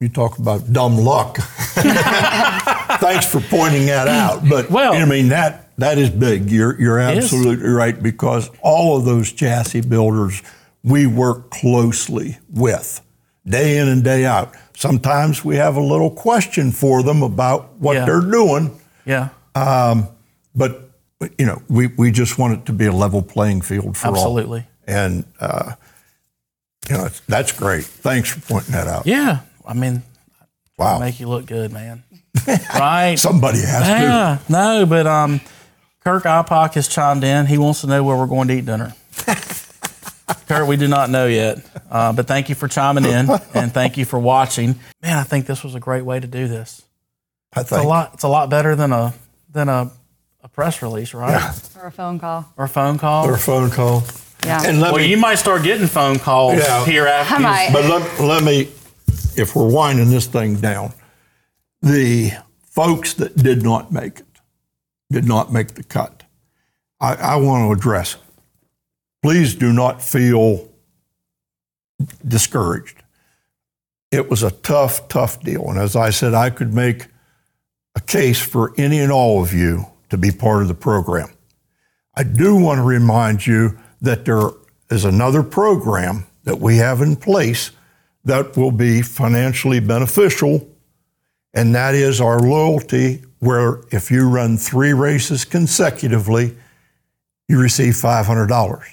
You 0.00 0.08
talk 0.08 0.38
about 0.38 0.72
dumb 0.72 0.96
luck. 0.96 1.38
Thanks 3.00 3.26
for 3.26 3.40
pointing 3.40 3.86
that 3.86 4.08
out. 4.08 4.48
But 4.48 4.70
Well- 4.70 4.92
I 4.94 5.04
mean 5.04 5.28
that 5.28 5.70
that 5.78 5.98
is 5.98 6.10
big. 6.10 6.50
You're 6.50 6.80
you're 6.80 6.98
absolutely 6.98 7.68
right 7.68 8.00
because 8.00 8.50
all 8.62 8.96
of 8.98 9.04
those 9.04 9.32
chassis 9.32 9.80
builders 9.82 10.42
we 10.84 11.06
work 11.06 11.50
closely 11.50 12.38
with 12.50 13.00
day 13.46 13.78
in 13.78 13.88
and 13.88 14.02
day 14.04 14.24
out. 14.24 14.54
Sometimes 14.76 15.44
we 15.44 15.56
have 15.56 15.76
a 15.76 15.80
little 15.80 16.10
question 16.10 16.70
for 16.70 17.02
them 17.02 17.22
about 17.22 17.74
what 17.78 17.94
Yeah. 17.94 18.04
they're 18.06 18.20
doing, 18.30 18.78
Yeah, 19.04 19.28
but 19.54 20.90
you 21.38 21.46
know 21.46 21.60
we, 21.68 21.88
we 21.88 22.10
just 22.12 22.38
want 22.38 22.54
it 22.58 22.66
to 22.66 22.72
be 22.72 22.86
a 22.86 22.92
level 22.92 23.22
playing 23.22 23.62
field 23.62 23.96
for 23.96 24.08
all. 24.08 24.14
absolutely. 24.14 24.66
And 24.86 25.24
uh, 25.40 25.72
you 26.88 26.96
know 26.96 27.08
that's 27.26 27.52
great. 27.52 27.84
Thanks 27.84 28.30
for 28.32 28.40
pointing 28.40 28.72
that 28.72 28.86
out. 28.86 29.06
Yeah, 29.06 29.40
I 29.66 29.74
mean, 29.74 30.02
Wow. 30.78 30.98
make 31.00 31.18
you 31.20 31.28
look 31.28 31.46
good, 31.46 31.72
man. 31.72 32.04
right? 32.74 33.16
Somebody 33.18 33.58
has 33.60 33.82
to. 33.82 33.88
Yeah, 33.88 34.38
no, 34.48 34.86
but 34.86 35.06
um, 35.06 35.40
Kirk 36.04 36.24
Ipock 36.24 36.74
has 36.74 36.86
chimed 36.88 37.24
in. 37.24 37.46
He 37.46 37.58
wants 37.58 37.80
to 37.82 37.86
know 37.88 38.04
where 38.04 38.16
we're 38.16 38.26
going 38.26 38.48
to 38.48 38.54
eat 38.54 38.64
dinner. 38.66 38.94
Kurt, 40.46 40.66
we 40.66 40.76
do 40.76 40.88
not 40.88 41.10
know 41.10 41.26
yet, 41.26 41.58
uh, 41.90 42.12
but 42.12 42.26
thank 42.26 42.48
you 42.48 42.54
for 42.54 42.68
chiming 42.68 43.04
in 43.04 43.28
and 43.54 43.72
thank 43.72 43.96
you 43.96 44.04
for 44.04 44.18
watching. 44.18 44.76
Man, 45.02 45.16
I 45.18 45.22
think 45.22 45.46
this 45.46 45.64
was 45.64 45.74
a 45.74 45.80
great 45.80 46.04
way 46.04 46.20
to 46.20 46.26
do 46.26 46.48
this. 46.48 46.82
I 47.52 47.62
think 47.62 47.78
It's 47.78 47.84
a 47.84 47.88
lot. 47.88 48.14
It's 48.14 48.22
a 48.24 48.28
lot 48.28 48.48
better 48.50 48.76
than 48.76 48.92
a 48.92 49.14
than 49.50 49.68
a, 49.68 49.90
a 50.42 50.48
press 50.48 50.82
release, 50.82 51.12
right? 51.14 51.30
Yeah. 51.30 51.54
Or 51.82 51.86
a 51.88 51.92
phone 51.92 52.18
call. 52.18 52.50
Or 52.56 52.64
a 52.64 52.68
phone 52.68 52.98
call. 52.98 53.26
Or 53.26 53.34
a 53.34 53.38
phone 53.38 53.70
call. 53.70 54.04
Yeah. 54.44 54.62
And 54.64 54.80
let 54.80 54.92
well, 54.92 55.02
me, 55.02 55.10
you 55.10 55.16
might 55.16 55.36
start 55.36 55.62
getting 55.62 55.86
phone 55.86 56.18
calls 56.18 56.58
Yeah. 56.58 56.84
here 56.84 57.06
after. 57.06 57.34
I 57.34 57.38
might. 57.38 57.70
but 57.72 57.84
let, 57.84 58.20
let 58.20 58.42
me, 58.42 58.68
if 59.36 59.54
we're 59.54 59.70
winding 59.70 60.10
this 60.10 60.26
thing 60.26 60.56
down, 60.56 60.92
the 61.82 62.32
folks 62.62 63.14
that 63.14 63.36
did 63.36 63.62
not 63.62 63.92
make 63.92 64.20
it, 64.20 64.26
did 65.10 65.26
not 65.26 65.52
make 65.52 65.74
the 65.74 65.82
cut, 65.82 66.24
I, 67.00 67.14
I 67.14 67.36
want 67.36 67.66
to 67.68 67.72
address 67.72 68.14
it. 68.14 68.20
Please 69.22 69.54
do 69.54 69.72
not 69.72 70.02
feel 70.02 70.68
discouraged. 72.26 73.02
It 74.10 74.30
was 74.30 74.42
a 74.42 74.50
tough, 74.50 75.08
tough 75.08 75.40
deal. 75.42 75.68
And 75.68 75.78
as 75.78 75.96
I 75.96 76.10
said, 76.10 76.34
I 76.34 76.50
could 76.50 76.72
make 76.72 77.08
a 77.94 78.00
case 78.00 78.40
for 78.40 78.72
any 78.78 79.00
and 79.00 79.12
all 79.12 79.42
of 79.42 79.52
you 79.52 79.86
to 80.10 80.16
be 80.16 80.30
part 80.30 80.62
of 80.62 80.68
the 80.68 80.74
program. 80.74 81.28
I 82.14 82.22
do 82.22 82.56
want 82.56 82.78
to 82.78 82.82
remind 82.82 83.46
you 83.46 83.78
that 84.00 84.24
there 84.24 84.50
is 84.90 85.04
another 85.04 85.42
program 85.42 86.26
that 86.44 86.58
we 86.58 86.76
have 86.76 87.02
in 87.02 87.16
place 87.16 87.72
that 88.24 88.56
will 88.56 88.70
be 88.70 89.02
financially 89.02 89.80
beneficial, 89.80 90.68
and 91.54 91.74
that 91.74 91.94
is 91.94 92.20
our 92.20 92.40
loyalty, 92.40 93.22
where 93.38 93.80
if 93.90 94.10
you 94.10 94.28
run 94.28 94.56
three 94.56 94.92
races 94.92 95.44
consecutively, 95.44 96.56
you 97.48 97.60
receive 97.60 97.94
$500. 97.94 98.84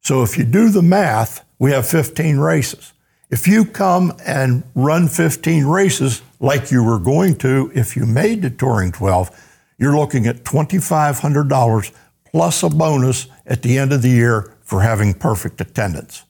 So 0.00 0.22
if 0.22 0.38
you 0.38 0.44
do 0.44 0.70
the 0.70 0.82
math, 0.82 1.44
we 1.58 1.72
have 1.72 1.86
15 1.86 2.38
races. 2.38 2.92
If 3.30 3.46
you 3.46 3.64
come 3.64 4.12
and 4.26 4.64
run 4.74 5.08
15 5.08 5.66
races 5.66 6.22
like 6.40 6.70
you 6.70 6.82
were 6.82 6.98
going 6.98 7.36
to 7.36 7.70
if 7.74 7.96
you 7.96 8.06
made 8.06 8.42
the 8.42 8.50
Touring 8.50 8.92
12, 8.92 9.30
you're 9.78 9.96
looking 9.96 10.26
at 10.26 10.44
$2,500 10.44 11.92
plus 12.30 12.62
a 12.62 12.68
bonus 12.68 13.26
at 13.46 13.62
the 13.62 13.78
end 13.78 13.92
of 13.92 14.02
the 14.02 14.08
year 14.08 14.54
for 14.62 14.82
having 14.82 15.14
perfect 15.14 15.60
attendance. 15.60 16.24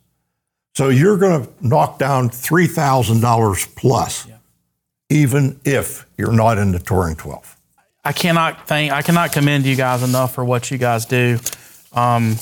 So 0.75 0.89
you're 0.89 1.19
going 1.19 1.45
to 1.45 1.53
knock 1.61 1.99
down 1.99 2.31
$3,000 2.31 3.77
plus, 3.77 4.29
even 5.11 5.61
if 5.65 6.07
you're 6.17 6.33
not 6.33 6.59
in 6.59 6.73
the 6.73 6.79
Touring 6.79 7.17
12. 7.17 7.57
I 8.05 8.13
cannot 8.13 8.67
thank. 8.67 8.93
I 8.93 9.03
cannot 9.03 9.33
commend 9.33 9.67
you 9.67 9.77
guys 9.77 10.03
enough 10.03 10.35
for 10.35 10.45
what 10.45 10.71
you 10.71 10.79
guys 10.79 11.05
do. 11.05 11.39
Um, 11.93 12.37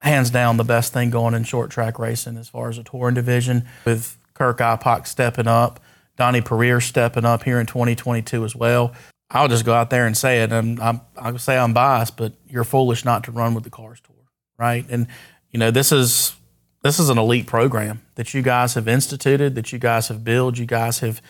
hands 0.00 0.30
down, 0.30 0.58
the 0.58 0.64
best 0.64 0.92
thing 0.92 1.10
going 1.10 1.34
in 1.34 1.42
short 1.42 1.70
track 1.70 1.98
racing 1.98 2.36
as 2.36 2.48
far 2.48 2.68
as 2.68 2.78
a 2.78 2.84
touring 2.84 3.14
division 3.14 3.64
with 3.84 4.16
Kirk 4.34 4.58
Ipock 4.58 5.06
stepping 5.06 5.48
up, 5.48 5.80
Donnie 6.16 6.40
Pereira 6.40 6.80
stepping 6.80 7.24
up 7.24 7.42
here 7.42 7.58
in 7.58 7.66
2022 7.66 8.44
as 8.44 8.54
well. 8.54 8.92
I'll 9.30 9.48
just 9.48 9.64
go 9.64 9.74
out 9.74 9.90
there 9.90 10.06
and 10.06 10.16
say 10.16 10.42
it, 10.42 10.52
and 10.52 10.80
I'm, 10.80 11.00
I'll 11.16 11.38
say 11.38 11.56
I'm 11.56 11.72
biased, 11.72 12.16
but 12.16 12.34
you're 12.48 12.64
foolish 12.64 13.04
not 13.04 13.24
to 13.24 13.32
run 13.32 13.54
with 13.54 13.64
the 13.64 13.70
Cars 13.70 14.00
Tour, 14.00 14.16
right? 14.58 14.84
And 14.88 15.06
you 15.50 15.58
know 15.58 15.70
this 15.70 15.92
is 15.92 16.34
this 16.82 16.98
is 16.98 17.08
an 17.08 17.18
elite 17.18 17.46
program 17.46 18.02
that 18.16 18.34
you 18.34 18.42
guys 18.42 18.74
have 18.74 18.86
instituted, 18.86 19.54
that 19.54 19.72
you 19.72 19.78
guys 19.78 20.08
have 20.08 20.22
built, 20.22 20.58
you 20.58 20.66
guys 20.66 21.00
have 21.00 21.22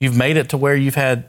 you've 0.00 0.16
made 0.16 0.36
it 0.36 0.50
to 0.50 0.56
where 0.56 0.74
you've 0.74 0.96
had 0.96 1.26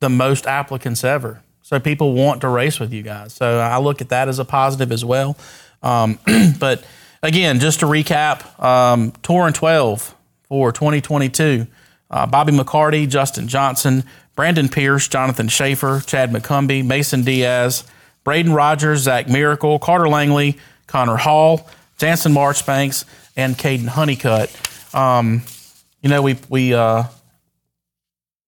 the 0.00 0.08
most 0.08 0.46
applicants 0.46 1.04
ever. 1.04 1.42
So 1.62 1.78
people 1.78 2.14
want 2.14 2.40
to 2.40 2.48
race 2.48 2.80
with 2.80 2.92
you 2.92 3.02
guys. 3.02 3.32
So 3.32 3.60
I 3.60 3.78
look 3.78 4.00
at 4.00 4.08
that 4.08 4.28
as 4.28 4.38
a 4.38 4.44
positive 4.44 4.90
as 4.90 5.04
well. 5.04 5.36
Um, 5.82 6.18
but 6.58 6.84
again, 7.22 7.60
just 7.60 7.80
to 7.80 7.86
recap, 7.86 8.62
um, 8.62 9.12
Touring 9.22 9.52
12 9.52 10.14
for 10.42 10.72
2022. 10.72 11.66
Uh, 12.10 12.26
Bobby 12.26 12.52
McCarty, 12.52 13.08
Justin 13.08 13.46
Johnson, 13.46 14.02
Brandon 14.36 14.68
Pierce, 14.68 15.08
Jonathan 15.08 15.48
Shafer, 15.48 16.02
Chad 16.06 16.30
McCumbee, 16.32 16.84
Mason 16.84 17.22
Diaz, 17.22 17.84
Braden 18.24 18.52
Rogers, 18.52 19.00
Zach 19.00 19.28
Miracle, 19.28 19.78
Carter 19.78 20.08
Langley, 20.08 20.58
Connor 20.86 21.16
Hall, 21.16 21.68
Jansen 21.98 22.32
Marchbanks, 22.32 23.04
and 23.36 23.56
Caden 23.56 23.88
Honeycutt. 23.88 24.50
Um, 24.94 25.42
you 26.02 26.08
know, 26.08 26.22
we 26.22 26.36
we 26.48 26.74
uh, 26.74 27.04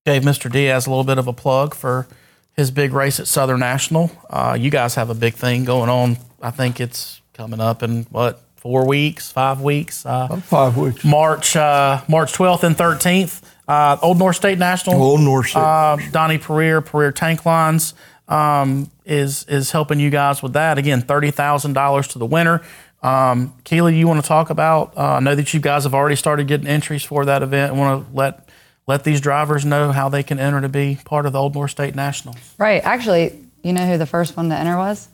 gave 0.06 0.22
Mr. 0.22 0.50
Diaz 0.50 0.86
a 0.86 0.90
little 0.90 1.04
bit 1.04 1.18
of 1.18 1.26
a 1.28 1.32
plug 1.32 1.74
for 1.74 2.06
his 2.54 2.70
big 2.70 2.92
race 2.92 3.20
at 3.20 3.26
Southern 3.26 3.60
National. 3.60 4.10
Uh, 4.28 4.56
you 4.58 4.70
guys 4.70 4.94
have 4.96 5.10
a 5.10 5.14
big 5.14 5.34
thing 5.34 5.64
going 5.64 5.88
on. 5.88 6.18
I 6.40 6.50
think 6.50 6.80
it's 6.80 7.20
coming 7.32 7.60
up 7.60 7.82
in 7.82 8.04
what 8.10 8.40
four 8.56 8.86
weeks, 8.86 9.30
five 9.30 9.60
weeks. 9.60 10.04
Uh, 10.06 10.36
Five 10.36 10.76
weeks. 10.76 11.04
March 11.04 11.56
uh, 11.56 12.02
March 12.08 12.32
12th 12.32 12.62
and 12.64 12.76
13th. 12.76 13.42
Uh, 13.72 13.98
Old 14.02 14.18
North 14.18 14.36
State 14.36 14.58
National. 14.58 15.02
Old 15.02 15.20
North 15.20 15.48
State. 15.48 15.60
Uh, 15.60 15.96
Donnie 16.10 16.38
Pereira, 16.38 16.82
Pereira 16.82 17.12
Tank 17.12 17.46
Lines, 17.46 17.94
um, 18.28 18.90
is 19.04 19.44
is 19.48 19.70
helping 19.70 19.98
you 19.98 20.10
guys 20.10 20.42
with 20.42 20.52
that. 20.52 20.76
Again, 20.78 21.00
thirty 21.00 21.30
thousand 21.30 21.72
dollars 21.72 22.08
to 22.08 22.18
the 22.18 22.26
winner. 22.26 22.62
Um, 23.02 23.54
Keeley, 23.64 23.96
you 23.96 24.06
want 24.06 24.20
to 24.22 24.28
talk 24.28 24.50
about? 24.50 24.96
Uh, 24.96 25.14
I 25.14 25.20
know 25.20 25.34
that 25.34 25.52
you 25.54 25.60
guys 25.60 25.84
have 25.84 25.94
already 25.94 26.16
started 26.16 26.46
getting 26.46 26.66
entries 26.66 27.02
for 27.02 27.24
that 27.24 27.42
event. 27.42 27.72
I 27.72 27.76
want 27.76 28.06
to 28.06 28.14
let 28.16 28.48
let 28.86 29.04
these 29.04 29.20
drivers 29.20 29.64
know 29.64 29.90
how 29.90 30.08
they 30.08 30.22
can 30.22 30.38
enter 30.38 30.60
to 30.60 30.68
be 30.68 30.98
part 31.04 31.24
of 31.24 31.32
the 31.32 31.40
Old 31.40 31.54
North 31.54 31.70
State 31.70 31.94
Nationals. 31.94 32.36
Right. 32.58 32.84
Actually, 32.84 33.38
you 33.62 33.72
know 33.72 33.86
who 33.86 33.96
the 33.96 34.06
first 34.06 34.36
one 34.36 34.50
to 34.50 34.56
enter 34.56 34.76
was? 34.76 35.08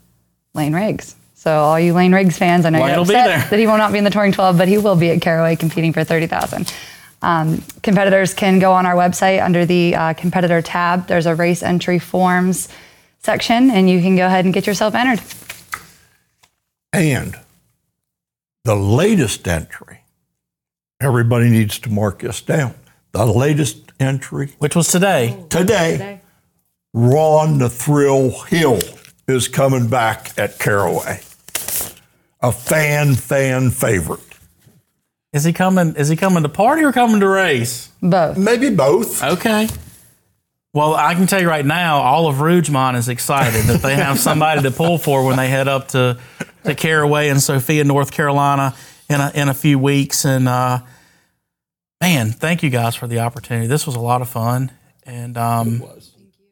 Lane 0.54 0.74
Riggs. 0.74 1.14
So 1.34 1.52
all 1.52 1.78
you 1.78 1.92
Lane 1.94 2.12
Riggs 2.12 2.36
fans, 2.36 2.64
I 2.64 2.70
know 2.70 2.80
Lane 2.80 2.88
you're 2.88 2.98
will 2.98 3.04
be 3.04 3.14
upset 3.14 3.26
there. 3.40 3.50
that 3.50 3.58
he 3.58 3.66
will 3.68 3.76
not 3.78 3.92
be 3.92 3.98
in 3.98 4.04
the 4.04 4.10
Touring 4.10 4.32
12, 4.32 4.58
but 4.58 4.66
he 4.66 4.78
will 4.78 4.96
be 4.96 5.10
at 5.10 5.20
Caraway 5.20 5.54
competing 5.54 5.92
for 5.92 6.02
30000 6.02 6.72
um, 7.22 7.62
Competitors 7.82 8.34
can 8.34 8.58
go 8.58 8.72
on 8.72 8.86
our 8.86 8.94
website 8.94 9.42
under 9.42 9.66
the 9.66 9.94
uh, 9.94 10.12
competitor 10.14 10.62
tab. 10.62 11.06
There's 11.06 11.26
a 11.26 11.34
race 11.34 11.62
entry 11.62 11.98
forms 11.98 12.68
section, 13.20 13.70
and 13.70 13.90
you 13.90 14.00
can 14.00 14.16
go 14.16 14.26
ahead 14.26 14.44
and 14.44 14.54
get 14.54 14.66
yourself 14.66 14.94
entered. 14.94 15.20
And 16.92 17.36
the 18.64 18.76
latest 18.76 19.46
entry, 19.48 20.00
everybody 21.00 21.50
needs 21.50 21.78
to 21.80 21.90
mark 21.90 22.20
this 22.20 22.40
down. 22.40 22.74
The 23.12 23.26
latest 23.26 23.92
entry 23.98 24.54
Which 24.58 24.76
was 24.76 24.88
today. 24.88 25.44
today, 25.48 26.20
Ron 26.92 27.58
the 27.58 27.68
Thrill 27.68 28.30
Hill 28.44 28.80
is 29.26 29.48
coming 29.48 29.88
back 29.88 30.38
at 30.38 30.58
Caraway. 30.58 31.20
A 32.40 32.52
fan, 32.52 33.14
fan 33.14 33.70
favorite. 33.70 34.27
Is 35.32 35.44
he 35.44 35.52
coming? 35.52 35.94
Is 35.96 36.08
he 36.08 36.16
coming 36.16 36.42
to 36.42 36.48
party 36.48 36.82
or 36.82 36.92
coming 36.92 37.20
to 37.20 37.28
race? 37.28 37.90
Both. 38.00 38.38
Maybe 38.38 38.70
both. 38.70 39.22
Okay. 39.22 39.68
Well, 40.74 40.94
I 40.94 41.14
can 41.14 41.26
tell 41.26 41.40
you 41.40 41.48
right 41.48 41.64
now, 41.64 41.98
all 41.98 42.28
of 42.28 42.36
Rougemont 42.36 42.96
is 42.96 43.08
excited 43.08 43.64
that 43.64 43.80
they 43.82 43.96
have 43.96 44.18
somebody 44.18 44.62
to 44.62 44.70
pull 44.70 44.98
for 44.98 45.24
when 45.24 45.36
they 45.36 45.48
head 45.48 45.66
up 45.66 45.88
to, 45.88 46.18
to 46.64 46.74
Caraway 46.74 47.30
and 47.30 47.42
Sophia, 47.42 47.84
North 47.84 48.12
Carolina 48.12 48.74
in 49.08 49.20
a, 49.20 49.32
in 49.34 49.48
a 49.48 49.54
few 49.54 49.78
weeks. 49.78 50.24
And 50.24 50.46
uh, 50.46 50.80
man, 52.00 52.30
thank 52.30 52.62
you 52.62 52.70
guys 52.70 52.94
for 52.94 53.06
the 53.06 53.20
opportunity. 53.20 53.66
This 53.66 53.86
was 53.86 53.96
a 53.96 54.00
lot 54.00 54.20
of 54.22 54.28
fun. 54.28 54.70
And 55.04 55.36
um, 55.38 55.82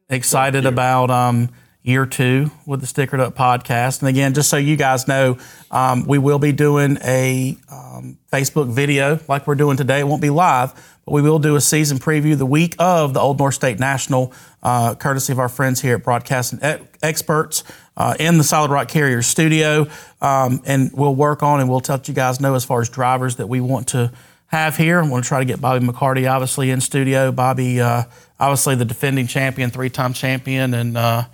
excited 0.08 0.64
about 0.64 1.10
um, 1.10 1.50
year 1.86 2.04
two 2.04 2.50
with 2.66 2.80
the 2.80 2.86
Stickered 2.86 3.20
Up 3.20 3.36
podcast. 3.36 4.00
And 4.00 4.08
again, 4.08 4.34
just 4.34 4.50
so 4.50 4.56
you 4.56 4.74
guys 4.74 5.06
know, 5.06 5.38
um, 5.70 6.04
we 6.04 6.18
will 6.18 6.40
be 6.40 6.50
doing 6.50 6.98
a 7.04 7.56
um, 7.70 8.18
Facebook 8.32 8.68
video 8.68 9.20
like 9.28 9.46
we're 9.46 9.54
doing 9.54 9.76
today. 9.76 10.00
It 10.00 10.08
won't 10.08 10.20
be 10.20 10.30
live, 10.30 10.74
but 11.04 11.12
we 11.12 11.22
will 11.22 11.38
do 11.38 11.54
a 11.54 11.60
season 11.60 11.98
preview 11.98 12.36
the 12.36 12.44
week 12.44 12.74
of 12.80 13.14
the 13.14 13.20
Old 13.20 13.38
North 13.38 13.54
State 13.54 13.78
National, 13.78 14.32
uh, 14.64 14.96
courtesy 14.96 15.32
of 15.32 15.38
our 15.38 15.48
friends 15.48 15.80
here 15.80 15.94
at 15.94 16.02
Broadcasting 16.02 16.58
Experts 17.02 17.62
uh, 17.96 18.16
in 18.18 18.36
the 18.36 18.44
Solid 18.44 18.72
Rock 18.72 18.88
Carrier 18.88 19.22
studio. 19.22 19.86
Um, 20.20 20.62
and 20.66 20.90
we'll 20.92 21.14
work 21.14 21.44
on 21.44 21.60
and 21.60 21.68
we'll 21.70 21.82
let 21.88 22.08
you 22.08 22.14
guys 22.14 22.40
know 22.40 22.56
as 22.56 22.64
far 22.64 22.80
as 22.80 22.88
drivers 22.88 23.36
that 23.36 23.46
we 23.46 23.60
want 23.60 23.88
to 23.88 24.10
have 24.48 24.76
here. 24.76 24.98
I'm 24.98 25.08
going 25.08 25.22
to 25.22 25.28
try 25.28 25.38
to 25.38 25.44
get 25.44 25.60
Bobby 25.60 25.86
McCarty 25.86 26.28
obviously 26.28 26.72
in 26.72 26.80
studio. 26.80 27.30
Bobby, 27.30 27.80
uh, 27.80 28.02
obviously 28.40 28.74
the 28.74 28.84
defending 28.84 29.28
champion, 29.28 29.70
three-time 29.70 30.14
champion, 30.14 30.74
and 30.74 30.96
uh, 30.96 31.24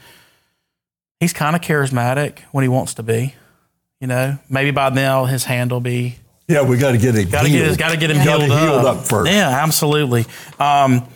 he's 1.22 1.32
kind 1.32 1.54
of 1.54 1.62
charismatic 1.62 2.40
when 2.50 2.62
he 2.62 2.68
wants 2.68 2.94
to 2.94 3.02
be. 3.04 3.34
You 4.00 4.08
know, 4.08 4.36
maybe 4.50 4.72
by 4.72 4.88
now 4.90 5.26
his 5.26 5.44
hand 5.44 5.70
will 5.70 5.80
be 5.80 6.16
Yeah, 6.48 6.62
we 6.62 6.76
got 6.76 6.90
to 6.90 6.98
get 6.98 7.14
it. 7.14 7.30
got 7.30 7.44
to 7.44 7.48
get 7.48 7.78
got 7.78 7.92
to 7.92 7.96
get 7.96 8.10
him 8.10 8.18
healed, 8.18 8.42
healed 8.42 8.84
up. 8.84 8.96
up 8.98 9.04
first. 9.04 9.30
Yeah, 9.30 9.48
absolutely. 9.48 10.26
Um, 10.58 11.06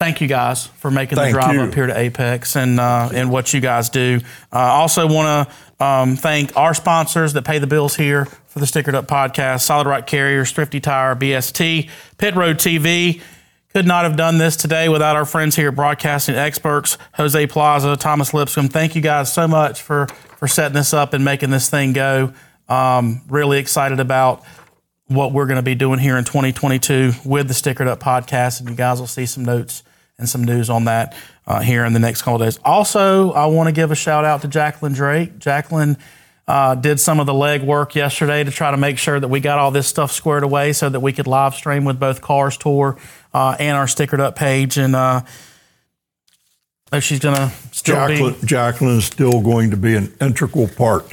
thank 0.00 0.20
you 0.20 0.26
guys 0.26 0.66
for 0.66 0.90
making 0.90 1.16
Thank 1.16 1.34
the 1.36 1.40
drive 1.40 1.54
you. 1.54 1.60
up 1.62 1.72
here 1.74 1.86
to 1.86 1.96
Apex 1.96 2.56
and 2.56 2.80
uh, 2.80 3.10
and 3.14 3.30
what 3.30 3.54
you 3.54 3.60
guys 3.60 3.90
do. 3.90 4.18
Uh, 4.52 4.58
also 4.58 5.06
want 5.06 5.48
to 5.78 5.84
um, 5.84 6.16
thank 6.16 6.56
our 6.56 6.74
sponsors 6.74 7.32
that 7.34 7.44
pay 7.44 7.60
the 7.60 7.68
bills 7.68 7.94
here 7.94 8.24
for 8.48 8.58
the 8.58 8.66
Stickered 8.66 8.94
Up 8.94 9.06
podcast: 9.06 9.60
Solid 9.60 9.86
Rock 9.86 10.08
Carriers, 10.08 10.50
Thrifty 10.50 10.80
Tire, 10.80 11.14
BST, 11.14 11.88
Pit 12.18 12.34
Road 12.34 12.56
TV. 12.56 13.22
Could 13.78 13.86
not 13.86 14.02
have 14.02 14.16
done 14.16 14.38
this 14.38 14.56
today 14.56 14.88
without 14.88 15.14
our 15.14 15.24
friends 15.24 15.54
here 15.54 15.68
at 15.68 15.76
Broadcasting 15.76 16.34
Experts, 16.34 16.98
Jose 17.14 17.46
Plaza, 17.46 17.96
Thomas 17.96 18.34
Lipscomb. 18.34 18.66
Thank 18.66 18.96
you 18.96 19.00
guys 19.00 19.32
so 19.32 19.46
much 19.46 19.82
for 19.82 20.08
for 20.36 20.48
setting 20.48 20.74
this 20.74 20.92
up 20.92 21.12
and 21.12 21.24
making 21.24 21.50
this 21.50 21.70
thing 21.70 21.92
go. 21.92 22.32
Um, 22.68 23.22
really 23.28 23.60
excited 23.60 24.00
about 24.00 24.42
what 25.06 25.32
we're 25.32 25.46
going 25.46 25.58
to 25.58 25.62
be 25.62 25.76
doing 25.76 26.00
here 26.00 26.18
in 26.18 26.24
2022 26.24 27.12
with 27.24 27.46
the 27.46 27.54
Stickered 27.54 27.86
Up 27.86 28.00
podcast, 28.00 28.58
and 28.58 28.68
you 28.68 28.74
guys 28.74 28.98
will 28.98 29.06
see 29.06 29.26
some 29.26 29.44
notes 29.44 29.84
and 30.18 30.28
some 30.28 30.42
news 30.42 30.70
on 30.70 30.86
that 30.86 31.16
uh, 31.46 31.60
here 31.60 31.84
in 31.84 31.92
the 31.92 32.00
next 32.00 32.22
couple 32.22 32.38
days. 32.38 32.58
Also, 32.64 33.30
I 33.30 33.46
want 33.46 33.68
to 33.68 33.72
give 33.72 33.92
a 33.92 33.94
shout 33.94 34.24
out 34.24 34.42
to 34.42 34.48
Jacqueline 34.48 34.92
Drake. 34.92 35.38
Jacqueline 35.38 35.98
uh, 36.48 36.74
did 36.74 36.98
some 36.98 37.20
of 37.20 37.26
the 37.26 37.34
leg 37.34 37.62
work 37.62 37.94
yesterday 37.94 38.42
to 38.42 38.50
try 38.50 38.70
to 38.70 38.78
make 38.78 38.96
sure 38.96 39.20
that 39.20 39.28
we 39.28 39.38
got 39.38 39.58
all 39.58 39.70
this 39.70 39.86
stuff 39.86 40.10
squared 40.10 40.42
away 40.42 40.72
so 40.72 40.88
that 40.88 41.00
we 41.00 41.12
could 41.12 41.26
live 41.26 41.54
stream 41.54 41.84
with 41.84 42.00
both 42.00 42.22
Cars 42.22 42.56
Tour 42.56 42.98
uh, 43.34 43.54
and 43.60 43.76
our 43.76 43.84
Stickered 43.84 44.18
Up 44.18 44.34
page. 44.34 44.78
And 44.78 44.96
uh, 44.96 45.20
she's 47.00 47.20
going 47.20 47.36
to 47.36 47.52
still 47.72 47.96
Jacqueline, 47.96 48.40
be. 48.40 48.46
Jacqueline 48.46 48.98
is 48.98 49.04
still 49.04 49.42
going 49.42 49.70
to 49.70 49.76
be 49.76 49.94
an 49.94 50.12
integral 50.22 50.68
part 50.68 51.04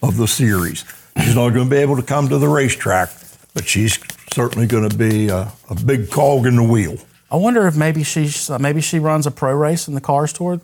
of 0.00 0.16
the 0.16 0.28
series. 0.28 0.84
She's 1.20 1.34
not 1.34 1.50
going 1.50 1.68
to 1.68 1.70
be 1.70 1.78
able 1.78 1.96
to 1.96 2.02
come 2.02 2.28
to 2.28 2.38
the 2.38 2.48
racetrack, 2.48 3.10
but 3.52 3.66
she's 3.66 3.98
certainly 4.32 4.68
going 4.68 4.88
to 4.88 4.96
be 4.96 5.28
a, 5.28 5.52
a 5.70 5.74
big 5.84 6.10
cog 6.10 6.46
in 6.46 6.54
the 6.54 6.62
wheel. 6.62 6.98
I 7.30 7.36
wonder 7.36 7.66
if 7.66 7.76
maybe 7.76 8.04
she's 8.04 8.48
uh, 8.50 8.58
maybe 8.58 8.80
she 8.80 8.98
runs 8.98 9.26
a 9.26 9.30
pro 9.30 9.52
race 9.54 9.88
in 9.88 9.94
the 9.94 10.00
Cars 10.00 10.32
Tour, 10.32 10.60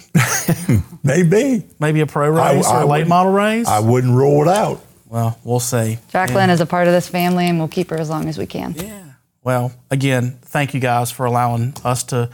Maybe. 1.02 1.64
maybe 1.78 2.00
a 2.00 2.06
pro 2.06 2.28
race 2.28 2.66
or 2.66 2.82
a 2.82 2.86
late 2.86 3.06
model 3.08 3.32
race. 3.32 3.66
I 3.66 3.80
wouldn't 3.80 4.14
rule 4.14 4.42
it 4.42 4.48
out. 4.48 4.80
well, 5.08 5.38
we'll 5.44 5.61
see. 5.61 5.98
Jacqueline 6.11 6.50
is 6.50 6.61
a 6.61 6.66
part 6.66 6.86
of 6.86 6.92
this 6.92 7.08
family, 7.08 7.46
and 7.48 7.58
we'll 7.58 7.68
keep 7.68 7.90
her 7.90 7.96
as 7.96 8.08
long 8.11 8.28
as 8.28 8.38
we 8.38 8.46
can. 8.46 8.74
Yeah. 8.76 9.04
Well, 9.42 9.72
again, 9.90 10.38
thank 10.42 10.74
you 10.74 10.80
guys 10.80 11.11
for 11.11 11.26
allowing 11.26 11.74
us 11.84 12.04
to 12.04 12.30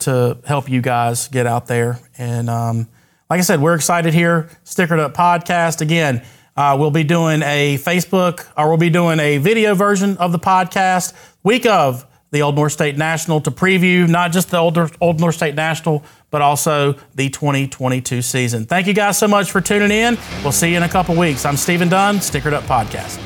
to 0.00 0.38
help 0.46 0.68
you 0.68 0.80
guys 0.80 1.28
get 1.28 1.46
out 1.46 1.66
there. 1.66 1.98
And 2.18 2.48
um, 2.50 2.88
like 3.30 3.38
I 3.38 3.42
said, 3.42 3.60
we're 3.60 3.74
excited 3.74 4.14
here. 4.14 4.48
Stickered 4.64 4.98
Up 4.98 5.14
Podcast 5.14 5.80
again. 5.80 6.24
Uh, 6.56 6.76
we'll 6.80 6.90
be 6.90 7.04
doing 7.04 7.42
a 7.42 7.76
Facebook, 7.76 8.46
or 8.56 8.68
we'll 8.68 8.78
be 8.78 8.88
doing 8.90 9.20
a 9.20 9.36
video 9.38 9.74
version 9.74 10.16
of 10.16 10.32
the 10.32 10.38
podcast 10.38 11.12
week 11.42 11.66
of 11.66 12.06
the 12.36 12.42
Old 12.42 12.54
North 12.54 12.72
State 12.72 12.98
National 12.98 13.40
to 13.40 13.50
preview 13.50 14.06
not 14.06 14.30
just 14.30 14.50
the 14.50 14.58
Old, 14.58 14.78
Old 15.00 15.20
North 15.20 15.36
State 15.36 15.54
National, 15.54 16.04
but 16.30 16.42
also 16.42 16.92
the 17.14 17.30
2022 17.30 18.20
season. 18.20 18.66
Thank 18.66 18.86
you 18.86 18.92
guys 18.92 19.16
so 19.16 19.26
much 19.26 19.50
for 19.50 19.62
tuning 19.62 19.90
in. 19.90 20.18
We'll 20.42 20.52
see 20.52 20.70
you 20.70 20.76
in 20.76 20.82
a 20.82 20.88
couple 20.88 21.16
weeks. 21.16 21.46
I'm 21.46 21.56
Stephen 21.56 21.88
Dunn, 21.88 22.16
Stickered 22.16 22.52
Up 22.52 22.64
Podcast. 22.64 23.22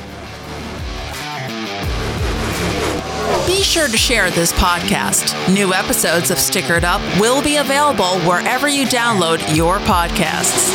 Be 3.48 3.64
sure 3.64 3.88
to 3.88 3.96
share 3.96 4.30
this 4.30 4.52
podcast. 4.52 5.34
New 5.52 5.74
episodes 5.74 6.30
of 6.30 6.38
Stickered 6.38 6.84
Up 6.84 7.00
will 7.20 7.42
be 7.42 7.56
available 7.56 8.20
wherever 8.20 8.68
you 8.68 8.84
download 8.84 9.56
your 9.56 9.78
podcasts. 9.80 10.70